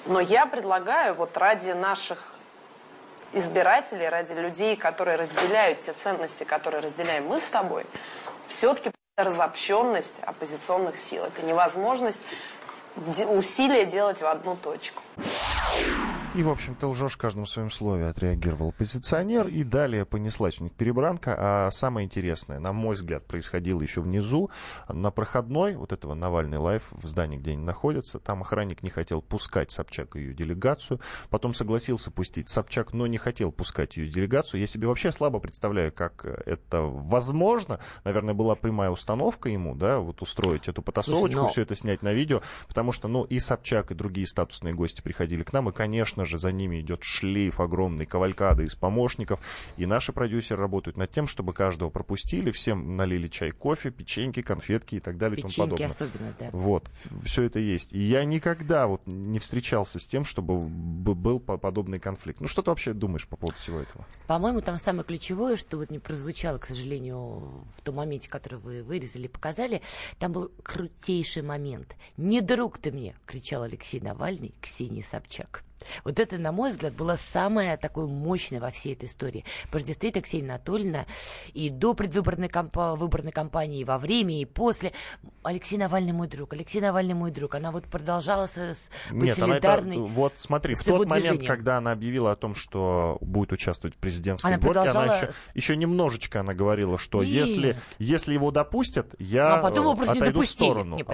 Но 0.07 0.19
я 0.19 0.45
предлагаю 0.45 1.13
вот 1.13 1.37
ради 1.37 1.71
наших 1.71 2.36
избирателей, 3.33 4.09
ради 4.09 4.33
людей, 4.33 4.75
которые 4.75 5.17
разделяют 5.17 5.79
те 5.79 5.93
ценности, 5.93 6.43
которые 6.43 6.81
разделяем 6.81 7.27
мы 7.27 7.39
с 7.39 7.49
тобой, 7.49 7.85
все-таки 8.47 8.91
разобщенность 9.17 10.19
оппозиционных 10.23 10.97
сил. 10.97 11.23
Это 11.23 11.45
невозможность 11.45 12.21
усилия 13.27 13.85
делать 13.85 14.21
в 14.21 14.27
одну 14.27 14.55
точку. 14.55 15.01
И, 16.37 16.43
в 16.43 16.49
общем, 16.49 16.75
ты 16.75 16.85
лжешь 16.85 17.13
в 17.13 17.17
каждом 17.17 17.47
своем 17.47 17.71
слове, 17.71 18.05
отреагировал 18.05 18.69
оппозиционер. 18.69 19.47
И 19.47 19.63
далее 19.63 20.05
понеслась 20.05 20.61
у 20.61 20.65
них 20.65 20.73
перебранка. 20.73 21.35
А 21.35 21.71
самое 21.71 22.05
интересное, 22.05 22.59
на 22.59 22.73
мой 22.73 22.93
взгляд, 22.93 23.25
происходило 23.25 23.81
еще 23.81 24.01
внизу. 24.01 24.51
На 24.87 25.09
проходной 25.09 25.75
вот 25.77 25.93
этого 25.93 26.13
Навальный 26.13 26.59
лайф 26.59 26.89
в 26.91 27.07
здании, 27.07 27.39
где 27.39 27.53
они 27.53 27.63
находятся, 27.63 28.19
там 28.19 28.43
охранник 28.43 28.83
не 28.83 28.91
хотел 28.91 29.23
пускать 29.23 29.71
Собчак 29.71 30.15
и 30.15 30.19
ее 30.19 30.35
делегацию. 30.35 30.99
Потом 31.31 31.55
согласился 31.55 32.11
пустить 32.11 32.49
Собчак, 32.49 32.93
но 32.93 33.07
не 33.07 33.17
хотел 33.17 33.51
пускать 33.51 33.97
ее 33.97 34.07
делегацию. 34.07 34.61
Я 34.61 34.67
себе 34.67 34.87
вообще 34.87 35.11
слабо 35.11 35.39
представляю, 35.39 35.91
как 35.91 36.23
это 36.23 36.83
возможно. 36.83 37.79
Наверное, 38.03 38.35
была 38.35 38.53
прямая 38.53 38.91
установка 38.91 39.49
ему, 39.49 39.73
да, 39.73 39.97
вот 39.97 40.21
устроить 40.21 40.67
эту 40.67 40.83
потасовочку, 40.83 41.31
Слушай, 41.31 41.35
но... 41.41 41.49
все 41.49 41.63
это 41.63 41.73
снять 41.73 42.03
на 42.03 42.13
видео. 42.13 42.43
Потому 42.67 42.91
что, 42.91 43.07
ну, 43.07 43.23
и 43.23 43.39
Собчак, 43.39 43.89
и 43.89 43.95
другие 43.95 44.27
статусные 44.27 44.75
гости 44.75 45.01
приходили 45.01 45.41
к 45.41 45.51
нам. 45.51 45.69
И, 45.69 45.71
конечно 45.71 46.26
же, 46.27 46.37
за 46.37 46.51
ними 46.51 46.81
идет 46.81 47.03
шлейф 47.03 47.59
огромный, 47.59 48.05
кавалькады 48.05 48.65
из 48.65 48.75
помощников. 48.75 49.39
И 49.77 49.85
наши 49.85 50.13
продюсеры 50.13 50.61
работают 50.61 50.97
над 50.97 51.11
тем, 51.11 51.27
чтобы 51.27 51.53
каждого 51.53 51.89
пропустили, 51.89 52.51
всем 52.51 52.95
налили 52.95 53.27
чай, 53.27 53.51
кофе, 53.51 53.91
печеньки, 53.91 54.41
конфетки 54.41 54.95
и 54.95 54.99
так 54.99 55.17
далее 55.17 55.39
и 55.39 55.41
тому 55.41 55.53
подобное. 55.57 55.87
особенно, 55.87 56.33
да. 56.39 56.49
Вот, 56.51 56.89
все 57.23 57.43
это 57.43 57.59
есть. 57.59 57.93
И 57.93 57.99
я 57.99 58.23
никогда 58.25 58.87
вот 58.87 59.01
не 59.05 59.39
встречался 59.39 59.99
с 59.99 60.05
тем, 60.05 60.25
чтобы 60.25 60.59
был 60.59 61.39
подобный 61.39 61.99
конфликт. 61.99 62.41
Ну, 62.41 62.47
что 62.47 62.61
ты 62.61 62.69
вообще 62.69 62.93
думаешь 62.93 63.27
по 63.27 63.37
поводу 63.37 63.57
всего 63.57 63.79
этого? 63.79 64.05
По-моему, 64.27 64.61
там 64.61 64.77
самое 64.77 65.05
ключевое, 65.05 65.55
что 65.55 65.77
вот 65.77 65.91
не 65.91 65.99
прозвучало, 65.99 66.57
к 66.57 66.65
сожалению, 66.65 67.63
в 67.75 67.81
том 67.83 67.95
моменте, 67.95 68.29
который 68.29 68.59
вы 68.59 68.83
вырезали, 68.83 69.27
показали, 69.27 69.81
там 70.19 70.31
был 70.33 70.51
крутейший 70.63 71.43
момент. 71.43 71.95
«Не 72.17 72.41
друг 72.41 72.77
ты 72.77 72.91
мне!»— 72.91 73.15
кричал 73.25 73.63
Алексей 73.63 73.99
Навальный 73.99 74.53
Ксении 74.61 75.01
Собчак. 75.01 75.63
Вот 76.03 76.19
это, 76.19 76.37
на 76.37 76.51
мой 76.51 76.71
взгляд, 76.71 76.93
было 76.93 77.15
самое 77.15 77.77
такое 77.77 78.07
мощное 78.07 78.59
во 78.59 78.71
всей 78.71 78.93
этой 78.93 79.05
истории. 79.05 79.45
Потому 79.65 79.79
что 79.79 79.87
действительно 79.87 80.23
Ксения 80.23 80.49
Анатольевна 80.49 81.05
и 81.53 81.69
до 81.69 81.93
предвыборной 81.93 82.49
камп... 82.49 82.75
выборной 82.75 83.31
кампании, 83.31 83.81
и 83.81 83.83
во 83.83 83.97
время, 83.97 84.39
и 84.39 84.45
после. 84.45 84.93
Алексей 85.43 85.77
Навальный 85.77 86.11
мой 86.11 86.27
друг, 86.27 86.53
Алексей 86.53 86.81
Навальный 86.81 87.13
мой 87.13 87.31
друг. 87.31 87.55
Она 87.55 87.71
вот 87.71 87.85
продолжала 87.85 88.47
с, 88.47 88.89
быть 89.11 89.23
Нет, 89.23 89.37
солидарной. 89.37 89.95
Она 89.95 90.05
это, 90.05 90.13
вот 90.13 90.33
смотри, 90.35 90.75
в 90.75 90.83
тот 90.83 91.07
момент, 91.07 91.25
движением. 91.25 91.47
когда 91.47 91.77
она 91.77 91.91
объявила 91.93 92.31
о 92.31 92.35
том, 92.35 92.55
что 92.55 93.17
будет 93.21 93.51
участвовать 93.51 93.95
в 93.95 93.99
президентской 93.99 94.47
она 94.47 94.57
гонке, 94.57 94.73
продолжала... 94.73 95.03
она 95.03 95.17
еще, 95.17 95.29
еще 95.53 95.75
немножечко 95.77 96.41
она 96.41 96.53
говорила, 96.53 96.97
что 96.97 97.21
если, 97.21 97.77
если 97.99 98.33
его 98.33 98.51
допустят, 98.51 99.15
я 99.19 99.55
а 99.55 99.61
потом 99.61 99.91
его 99.91 100.11
отойду 100.11 100.41
в 100.41 100.45
сторону. 100.47 100.97
Не, 100.97 101.05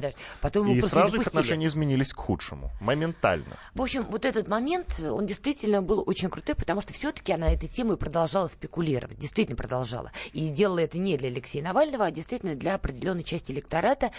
потом 0.41 0.67
и 0.67 0.81
сразу 0.81 1.21
их 1.21 1.27
отношения 1.27 1.67
изменились 1.67 2.13
к 2.13 2.17
худшему. 2.17 2.71
Моментально. 2.79 3.55
В 3.73 3.81
общем, 3.81 4.03
вот 4.09 4.25
этот 4.25 4.47
момент, 4.53 4.99
он 4.99 5.25
действительно 5.25 5.81
был 5.81 6.03
очень 6.05 6.29
крутой, 6.29 6.55
потому 6.55 6.81
что 6.81 6.93
все-таки 6.93 7.33
она 7.33 7.51
этой 7.51 7.67
темой 7.67 7.97
продолжала 7.97 8.47
спекулировать, 8.47 9.17
действительно 9.17 9.57
продолжала. 9.57 10.11
И 10.31 10.49
делала 10.49 10.79
это 10.79 10.97
не 10.97 11.17
для 11.17 11.29
Алексея 11.29 11.63
Навального, 11.63 12.05
а 12.05 12.11
действительно 12.11 12.55
для 12.55 12.75
определенной 12.75 13.23
части 13.23 13.51
электората, 13.51 14.11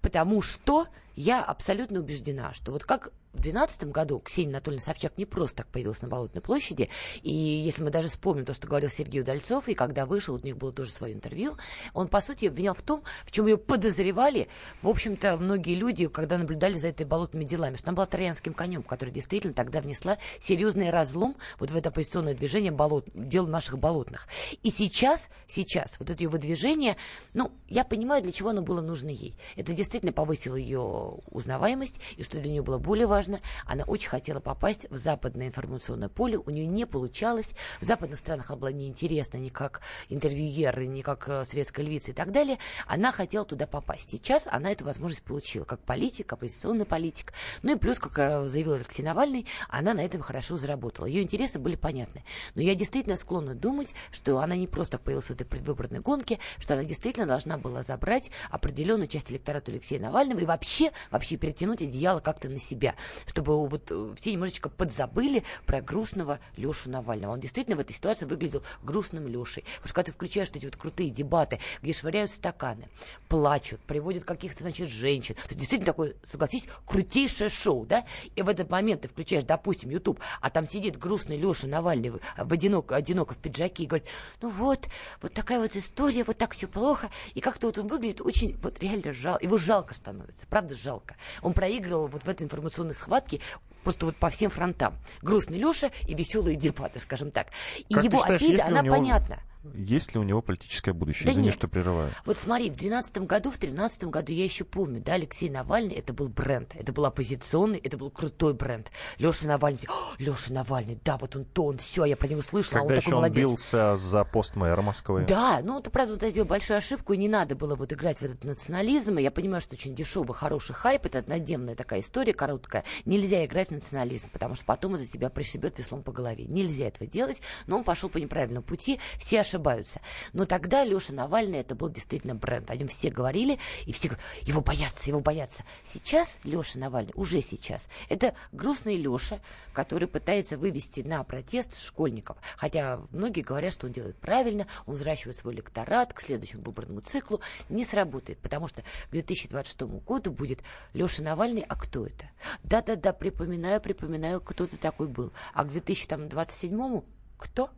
потому 0.00 0.42
что 0.42 0.86
я 1.20 1.44
абсолютно 1.44 2.00
убеждена, 2.00 2.54
что 2.54 2.72
вот 2.72 2.84
как 2.84 3.12
в 3.32 3.42
2012 3.42 3.84
году 3.92 4.18
Ксения 4.18 4.50
Анатольевна 4.50 4.82
Собчак 4.82 5.16
не 5.16 5.24
просто 5.24 5.58
так 5.58 5.68
появилась 5.68 6.02
на 6.02 6.08
Болотной 6.08 6.40
площади, 6.40 6.88
и 7.22 7.32
если 7.32 7.84
мы 7.84 7.90
даже 7.90 8.08
вспомним 8.08 8.44
то, 8.44 8.54
что 8.54 8.66
говорил 8.66 8.90
Сергей 8.90 9.20
Удальцов, 9.20 9.68
и 9.68 9.74
когда 9.74 10.04
вышел, 10.04 10.34
у 10.34 10.38
них 10.38 10.56
было 10.56 10.72
тоже 10.72 10.90
свое 10.90 11.14
интервью, 11.14 11.56
он, 11.94 12.08
по 12.08 12.20
сути, 12.20 12.46
обвинял 12.46 12.74
в 12.74 12.82
том, 12.82 13.02
в 13.24 13.30
чем 13.30 13.46
ее 13.46 13.56
подозревали, 13.56 14.48
в 14.82 14.88
общем-то, 14.88 15.36
многие 15.36 15.74
люди, 15.74 16.08
когда 16.08 16.38
наблюдали 16.38 16.76
за 16.76 16.88
этой 16.88 17.06
болотными 17.06 17.44
делами, 17.44 17.76
что 17.76 17.88
она 17.88 17.96
была 17.96 18.06
троянским 18.06 18.52
конем, 18.52 18.82
который 18.82 19.10
действительно 19.10 19.54
тогда 19.54 19.80
внесла 19.80 20.18
серьезный 20.40 20.90
разлом 20.90 21.36
вот 21.58 21.70
в 21.70 21.76
это 21.76 21.90
оппозиционное 21.90 22.34
движение 22.34 22.72
болот, 22.72 23.06
дел 23.14 23.46
наших 23.46 23.78
болотных. 23.78 24.26
И 24.62 24.70
сейчас, 24.70 25.28
сейчас, 25.46 26.00
вот 26.00 26.10
это 26.10 26.22
ее 26.22 26.30
выдвижение, 26.30 26.96
ну, 27.34 27.52
я 27.68 27.84
понимаю, 27.84 28.22
для 28.22 28.32
чего 28.32 28.50
оно 28.50 28.62
было 28.62 28.80
нужно 28.80 29.10
ей. 29.10 29.36
Это 29.54 29.72
действительно 29.72 30.12
повысило 30.12 30.56
ее 30.56 31.09
узнаваемость, 31.30 32.00
и 32.16 32.22
что 32.22 32.40
для 32.40 32.50
нее 32.50 32.62
было 32.62 32.78
более 32.78 33.06
важно, 33.06 33.40
она 33.66 33.84
очень 33.84 34.08
хотела 34.08 34.40
попасть 34.40 34.86
в 34.90 34.96
западное 34.96 35.48
информационное 35.48 36.08
поле, 36.08 36.38
у 36.38 36.50
нее 36.50 36.66
не 36.66 36.86
получалось, 36.86 37.54
в 37.80 37.84
западных 37.84 38.18
странах 38.18 38.50
она 38.50 38.58
была 38.58 38.72
неинтересна 38.72 39.38
ни 39.38 39.48
как 39.48 39.82
интервьюер, 40.08 40.80
ни 40.80 41.02
как 41.02 41.28
э, 41.28 41.44
светская 41.44 41.84
львица 41.84 42.10
и 42.10 42.14
так 42.14 42.32
далее, 42.32 42.58
она 42.86 43.12
хотела 43.12 43.44
туда 43.44 43.66
попасть. 43.66 44.10
Сейчас 44.10 44.46
она 44.50 44.70
эту 44.70 44.84
возможность 44.84 45.22
получила, 45.22 45.64
как 45.64 45.80
политик, 45.80 46.32
оппозиционный 46.32 46.84
политик. 46.84 47.32
Ну 47.62 47.74
и 47.74 47.78
плюс, 47.78 47.98
как 47.98 48.18
э, 48.18 48.48
заявил 48.48 48.74
Алексей 48.74 49.02
Навальный, 49.02 49.46
она 49.68 49.94
на 49.94 50.04
этом 50.04 50.20
хорошо 50.22 50.56
заработала. 50.56 51.06
Ее 51.06 51.22
интересы 51.22 51.58
были 51.58 51.76
понятны. 51.76 52.24
Но 52.54 52.62
я 52.62 52.74
действительно 52.74 53.16
склонна 53.16 53.54
думать, 53.54 53.94
что 54.10 54.38
она 54.38 54.56
не 54.56 54.66
просто 54.66 54.98
появилась 54.98 55.26
в 55.26 55.30
этой 55.30 55.44
предвыборной 55.44 56.00
гонке, 56.00 56.38
что 56.58 56.74
она 56.74 56.84
действительно 56.84 57.26
должна 57.26 57.58
была 57.58 57.82
забрать 57.82 58.30
определенную 58.50 59.08
часть 59.08 59.30
электората 59.30 59.70
Алексея 59.70 60.00
Навального 60.00 60.40
и 60.40 60.44
вообще 60.44 60.89
вообще 61.10 61.36
перетянуть 61.36 61.82
одеяло 61.82 62.20
как-то 62.20 62.48
на 62.48 62.58
себя, 62.58 62.94
чтобы 63.26 63.66
вот 63.66 63.90
э, 63.90 64.14
все 64.16 64.32
немножечко 64.32 64.68
подзабыли 64.68 65.44
про 65.66 65.80
грустного 65.80 66.40
Лешу 66.56 66.90
Навального. 66.90 67.32
Он 67.32 67.40
действительно 67.40 67.76
в 67.76 67.80
этой 67.80 67.92
ситуации 67.92 68.26
выглядел 68.26 68.62
грустным 68.82 69.26
Лешей. 69.26 69.64
Потому 69.76 69.86
что 69.88 69.94
когда 69.94 70.06
ты 70.06 70.12
включаешь 70.12 70.50
эти 70.50 70.64
вот 70.64 70.76
крутые 70.76 71.10
дебаты, 71.10 71.60
где 71.82 71.92
швыряют 71.92 72.30
стаканы, 72.30 72.88
плачут, 73.28 73.80
приводят 73.80 74.24
каких-то, 74.24 74.62
значит, 74.62 74.88
женщин, 74.88 75.36
то 75.48 75.54
действительно 75.54 75.86
такое, 75.86 76.14
согласись, 76.24 76.66
крутейшее 76.86 77.50
шоу, 77.50 77.86
да? 77.86 78.04
И 78.36 78.42
в 78.42 78.48
этот 78.48 78.70
момент 78.70 79.02
ты 79.02 79.08
включаешь, 79.08 79.44
допустим, 79.44 79.90
YouTube, 79.90 80.20
а 80.40 80.50
там 80.50 80.68
сидит 80.68 80.98
грустный 80.98 81.36
Леша 81.36 81.66
Навальный 81.66 82.10
в 82.10 82.52
одиноко, 82.52 82.96
одиноко 82.96 83.34
в 83.34 83.38
пиджаке 83.38 83.84
и 83.84 83.86
говорит, 83.86 84.08
ну 84.40 84.48
вот, 84.48 84.88
вот 85.22 85.32
такая 85.32 85.60
вот 85.60 85.76
история, 85.76 86.24
вот 86.24 86.38
так 86.38 86.52
все 86.52 86.66
плохо, 86.66 87.10
и 87.34 87.40
как-то 87.40 87.66
вот 87.68 87.78
он 87.78 87.86
выглядит 87.86 88.20
очень, 88.20 88.56
вот 88.62 88.80
реально 88.80 89.12
жал, 89.12 89.38
его 89.40 89.56
жалко 89.56 89.94
становится, 89.94 90.46
правда 90.46 90.74
жалко. 90.80 91.16
Он 91.42 91.52
проигрывал 91.52 92.08
вот 92.08 92.24
в 92.24 92.28
этой 92.28 92.42
информационной 92.42 92.94
схватке 92.94 93.40
Просто 93.82 94.06
вот 94.06 94.16
по 94.16 94.28
всем 94.28 94.50
фронтам. 94.50 94.94
Грустный 95.22 95.58
Леша 95.58 95.90
и 96.06 96.14
веселые 96.14 96.56
дебаты, 96.56 96.98
скажем 96.98 97.30
так. 97.30 97.46
И 97.88 97.94
как 97.94 98.04
его 98.04 98.18
считаешь, 98.18 98.42
обида, 98.42 98.66
она 98.66 98.82
него... 98.82 98.94
понятна. 98.94 99.38
Есть 99.74 100.14
ли 100.14 100.20
у 100.20 100.22
него 100.22 100.40
политическое 100.40 100.92
будущее? 100.92 101.26
Да 101.26 101.32
Извини, 101.32 101.46
нет. 101.46 101.54
что 101.54 101.68
прерываю. 101.68 102.10
Вот 102.24 102.38
смотри, 102.38 102.70
в 102.70 102.76
2012 102.76 103.18
году, 103.26 103.50
в 103.50 103.58
2013 103.58 104.04
году, 104.04 104.32
я 104.32 104.44
еще 104.44 104.64
помню, 104.64 105.02
да, 105.02 105.14
Алексей 105.14 105.50
Навальный, 105.50 105.94
это 105.94 106.12
был 106.12 106.28
бренд, 106.28 106.74
это 106.74 106.92
был 106.92 107.04
оппозиционный, 107.04 107.78
это 107.78 107.98
был 107.98 108.10
крутой 108.10 108.54
бренд. 108.54 108.90
Леша 109.18 109.46
Навальный, 109.46 109.80
Леша 110.18 110.54
Навальный, 110.54 110.98
да, 111.04 111.18
вот 111.18 111.36
он 111.36 111.44
то, 111.44 111.66
он 111.66 111.78
все, 111.78 112.06
я 112.06 112.16
про 112.16 112.28
него 112.28 112.40
слышала, 112.40 112.80
Когда 112.80 112.94
он 112.94 112.98
еще 112.98 113.02
такой 113.02 113.14
он 113.14 113.20
молодец. 113.22 113.48
бился 113.48 113.96
за 113.96 114.24
пост 114.24 114.56
мэра 114.56 114.80
Москвы. 114.80 115.24
Да, 115.28 115.60
ну 115.62 115.78
это 115.78 115.90
правда, 115.90 116.14
он 116.14 116.30
сделал 116.30 116.48
большую 116.48 116.78
ошибку, 116.78 117.12
и 117.12 117.18
не 117.18 117.28
надо 117.28 117.54
было 117.54 117.74
вот 117.74 117.92
играть 117.92 118.18
в 118.18 118.22
этот 118.22 118.44
национализм. 118.44 119.18
И 119.18 119.22
я 119.22 119.30
понимаю, 119.30 119.60
что 119.60 119.74
очень 119.74 119.94
дешевый, 119.94 120.34
хороший 120.34 120.74
хайп, 120.74 121.06
это 121.06 121.18
однодневная 121.18 121.74
такая 121.74 122.00
история 122.00 122.32
короткая. 122.32 122.84
Нельзя 123.04 123.44
играть 123.44 123.68
в 123.68 123.72
национализм, 123.72 124.28
потому 124.32 124.54
что 124.54 124.64
потом 124.64 124.94
это 124.94 125.06
тебя 125.06 125.28
пришибет 125.28 125.78
веслом 125.78 126.02
по 126.02 126.12
голове. 126.12 126.46
Нельзя 126.46 126.86
этого 126.88 127.06
делать, 127.06 127.42
но 127.66 127.76
он 127.78 127.84
пошел 127.84 128.08
по 128.08 128.16
неправильному 128.18 128.64
пути, 128.64 128.98
все 129.18 129.40
ошибаются. 129.50 130.00
Но 130.32 130.46
тогда 130.46 130.84
Леша 130.84 131.12
Навальный 131.12 131.58
это 131.58 131.74
был 131.74 131.88
действительно 131.88 132.34
бренд. 132.34 132.70
О 132.70 132.76
нем 132.76 132.88
все 132.88 133.10
говорили, 133.10 133.58
и 133.86 133.92
все 133.92 134.08
говорят, 134.08 134.24
его 134.42 134.60
боятся, 134.60 135.08
его 135.08 135.20
боятся. 135.20 135.64
Сейчас 135.84 136.38
Леша 136.44 136.78
Навальный, 136.78 137.12
уже 137.16 137.40
сейчас, 137.42 137.88
это 138.08 138.34
грустный 138.52 138.96
Леша, 138.96 139.40
который 139.72 140.06
пытается 140.06 140.56
вывести 140.56 141.00
на 141.00 141.22
протест 141.24 141.78
школьников. 141.78 142.36
Хотя 142.56 143.00
многие 143.10 143.42
говорят, 143.42 143.72
что 143.72 143.86
он 143.86 143.92
делает 143.92 144.16
правильно, 144.16 144.66
он 144.86 144.94
взращивает 144.94 145.36
свой 145.36 145.54
лекторат 145.54 146.12
к 146.12 146.20
следующему 146.20 146.62
выборному 146.62 147.00
циклу. 147.00 147.40
Не 147.68 147.84
сработает, 147.84 148.38
потому 148.38 148.68
что 148.68 148.82
к 148.82 149.10
2026 149.10 149.82
году 150.04 150.30
будет 150.30 150.60
Леша 150.92 151.22
Навальный, 151.22 151.64
а 151.68 151.74
кто 151.74 152.06
это? 152.06 152.30
Да-да-да, 152.62 153.12
припоминаю, 153.12 153.80
припоминаю, 153.80 154.40
кто 154.40 154.66
ты 154.66 154.76
такой 154.76 155.08
был. 155.08 155.32
А 155.54 155.64
к 155.64 155.70
2027 155.70 157.02
кто? 157.36 157.70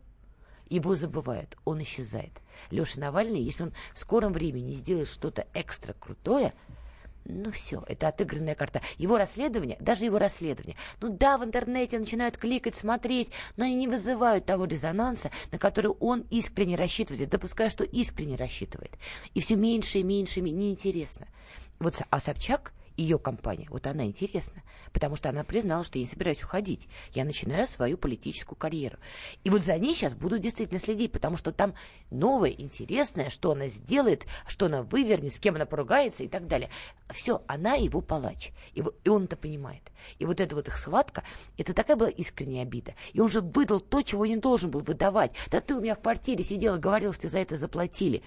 Его 0.75 0.95
забывают, 0.95 1.57
он 1.65 1.83
исчезает. 1.83 2.33
Леша 2.71 3.01
Навальный, 3.01 3.43
если 3.43 3.65
он 3.65 3.73
в 3.93 3.99
скором 3.99 4.33
времени 4.33 4.73
сделает 4.75 5.09
что-то 5.09 5.47
экстра 5.55 5.93
крутое, 5.93 6.53
ну 7.25 7.51
все, 7.51 7.85
это 7.87 8.09
отыгранная 8.09 8.55
карта. 8.55 8.81
Его 8.99 9.17
расследование, 9.17 9.77
даже 9.81 10.07
его 10.07 10.19
расследование, 10.19 10.77
ну 11.01 11.09
да, 11.09 11.39
в 11.39 11.45
интернете 11.45 11.99
начинают 11.99 12.37
кликать, 12.37 12.75
смотреть, 12.75 13.31
но 13.57 13.65
они 13.65 13.75
не 13.75 13.89
вызывают 13.89 14.47
того 14.47 14.65
резонанса, 14.65 15.31
на 15.51 15.59
который 15.59 15.93
он 16.01 16.27
искренне 16.31 16.77
рассчитывает, 16.77 17.29
допуская, 17.29 17.69
что 17.69 17.85
искренне 17.85 18.37
рассчитывает. 18.37 18.93
И 19.35 19.41
все 19.41 19.57
меньше 19.57 19.99
и 19.99 20.03
меньше, 20.03 20.41
и 20.41 20.43
неинтересно. 20.43 21.29
Вот, 21.79 22.01
а 22.11 22.21
Собчак 22.21 22.73
ее 22.97 23.19
компания, 23.19 23.67
вот 23.71 23.87
она 23.87 24.05
интересна, 24.05 24.63
потому 24.93 25.17
что 25.17 25.29
она 25.29 25.45
признала, 25.45 25.85
что 25.85 25.99
я 25.99 26.05
не 26.05 26.11
собираюсь 26.11 26.43
уходить. 26.43 26.89
Я 27.13 27.25
начинаю 27.25 27.67
свою 27.67 27.97
политическую 27.97 28.57
карьеру. 28.57 28.99
И 29.45 29.51
вот 29.51 29.63
за 29.63 29.79
ней 29.79 29.95
сейчас 29.95 30.15
буду 30.15 30.39
действительно 30.39 30.81
следить, 30.81 31.13
потому 31.13 31.37
что 31.37 31.53
там 31.53 31.75
новое, 32.11 32.51
интересное, 32.51 33.31
что 33.31 33.53
она 33.53 33.69
сделает, 33.69 34.27
что 34.47 34.67
она 34.67 34.83
вывернет, 34.83 35.35
с 35.35 35.41
кем 35.41 35.57
она 35.57 35.67
поругается 35.67 36.25
и 36.25 36.29
так 36.29 36.47
далее. 36.47 36.71
Все, 37.11 37.43
она 37.47 37.75
его 37.75 38.01
палач. 38.01 38.53
И, 38.75 38.83
и 39.05 39.09
он 39.09 39.25
это 39.25 39.37
понимает. 39.37 39.83
И 40.19 40.25
вот 40.25 40.41
эта 40.41 40.55
вот 40.55 40.69
их 40.69 40.79
схватка, 40.79 41.23
это 41.57 41.75
такая 41.75 41.97
была 41.97 42.11
искренняя 42.11 42.63
обида. 42.63 42.95
И 43.13 43.21
он 43.21 43.29
же 43.29 43.41
выдал 43.41 43.81
то, 43.81 44.03
чего 44.03 44.27
не 44.27 44.37
должен 44.37 44.71
был 44.71 44.81
выдавать. 44.81 45.33
Да 45.51 45.61
ты 45.61 45.75
у 45.75 45.81
меня 45.81 45.95
в 45.95 46.01
квартире 46.01 46.45
сидел 46.45 46.77
и 46.77 46.81
говорил, 46.81 47.13
что 47.13 47.29
за 47.29 47.39
это 47.39 47.57
заплатили. 47.57 48.23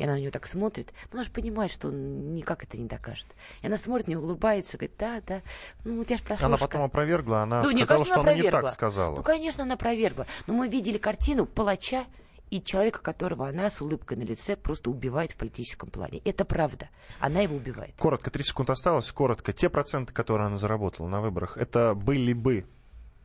И 0.00 0.04
она 0.04 0.14
на 0.14 0.18
него 0.18 0.30
так 0.30 0.46
смотрит. 0.46 0.94
Но 1.12 1.18
она 1.18 1.24
же 1.24 1.30
понимает, 1.30 1.70
что 1.70 1.88
он 1.88 2.32
никак 2.32 2.64
это 2.64 2.78
не 2.78 2.88
докажет. 2.88 3.26
И 3.60 3.66
она 3.66 3.76
смотрит, 3.76 4.08
не 4.08 4.16
улыбается, 4.16 4.78
говорит, 4.78 4.96
да, 4.98 5.20
да, 5.26 5.42
ну 5.84 5.98
вот 5.98 6.08
я 6.10 6.16
ж 6.16 6.20
прослушка. 6.20 6.46
Она 6.46 6.56
потом 6.56 6.82
опровергла, 6.82 7.42
она 7.42 7.62
ну, 7.62 7.68
сказала, 7.68 7.86
конечно, 7.86 8.04
что 8.06 8.20
она 8.20 8.30
она 8.32 8.40
не 8.40 8.50
так 8.50 8.70
сказала. 8.70 9.16
Ну, 9.16 9.22
конечно, 9.22 9.64
она 9.64 9.74
опровергла. 9.74 10.26
Но 10.46 10.54
мы 10.54 10.68
видели 10.68 10.96
картину 10.96 11.44
палача 11.44 12.04
и 12.48 12.62
человека, 12.62 13.02
которого 13.02 13.46
она 13.46 13.68
с 13.68 13.82
улыбкой 13.82 14.16
на 14.16 14.22
лице 14.22 14.56
просто 14.56 14.88
убивает 14.88 15.32
в 15.32 15.36
политическом 15.36 15.90
плане. 15.90 16.22
Это 16.24 16.46
правда. 16.46 16.88
Она 17.18 17.40
его 17.40 17.56
убивает. 17.56 17.94
Коротко, 17.98 18.30
три 18.30 18.42
секунды 18.42 18.72
осталось. 18.72 19.12
Коротко. 19.12 19.52
Те 19.52 19.68
проценты, 19.68 20.14
которые 20.14 20.46
она 20.46 20.56
заработала 20.56 21.08
на 21.08 21.20
выборах, 21.20 21.58
это 21.58 21.94
были 21.94 22.32
бы 22.32 22.64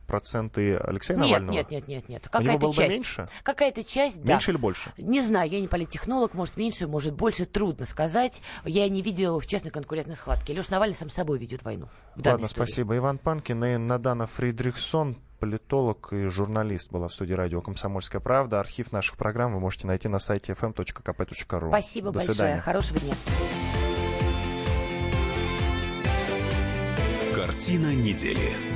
проценты 0.06 0.76
Алексея 0.76 1.16
нет, 1.16 1.26
Навального? 1.26 1.54
Нет, 1.54 1.70
нет, 1.70 1.88
нет, 1.88 2.08
нет. 2.08 2.28
У 2.32 2.38
него 2.38 2.44
Какая-то 2.44 2.58
было 2.60 2.74
часть. 2.74 2.88
бы 2.88 2.94
меньше? 2.94 3.28
Какая-то 3.42 3.84
часть, 3.84 4.22
да. 4.22 4.32
Меньше 4.34 4.50
или 4.52 4.58
больше? 4.58 4.92
Не 4.98 5.22
знаю, 5.22 5.50
я 5.50 5.60
не 5.60 5.68
политтехнолог, 5.68 6.34
может 6.34 6.56
меньше, 6.56 6.86
может 6.86 7.14
больше, 7.14 7.44
трудно 7.46 7.86
сказать. 7.86 8.40
Я 8.64 8.88
не 8.88 9.02
видела 9.02 9.40
в 9.40 9.46
честной 9.46 9.70
конкурентной 9.70 10.16
схватке. 10.16 10.52
Леша 10.52 10.68
Навальный 10.70 10.96
сам 10.96 11.10
собой 11.10 11.38
ведет 11.38 11.62
войну. 11.62 11.88
В 12.14 12.26
Ладно, 12.26 12.46
истории. 12.46 12.66
спасибо. 12.66 12.96
Иван 12.96 13.18
Панкин 13.18 13.64
и 13.64 13.76
Надана 13.76 14.26
Фридрихсон, 14.26 15.16
политолог 15.38 16.12
и 16.12 16.28
журналист, 16.28 16.90
была 16.90 17.08
в 17.08 17.12
студии 17.12 17.34
радио 17.34 17.60
«Комсомольская 17.60 18.20
правда». 18.20 18.60
Архив 18.60 18.92
наших 18.92 19.16
программ 19.16 19.52
вы 19.54 19.60
можете 19.60 19.86
найти 19.86 20.08
на 20.08 20.18
сайте 20.18 20.52
fm.kp.ru. 20.52 21.68
Спасибо 21.68 22.08
До 22.08 22.14
большое. 22.14 22.34
свидания. 22.34 22.60
Хорошего 22.60 23.00
дня. 23.00 23.14
Картина 27.34 27.94
недели. 27.94 28.75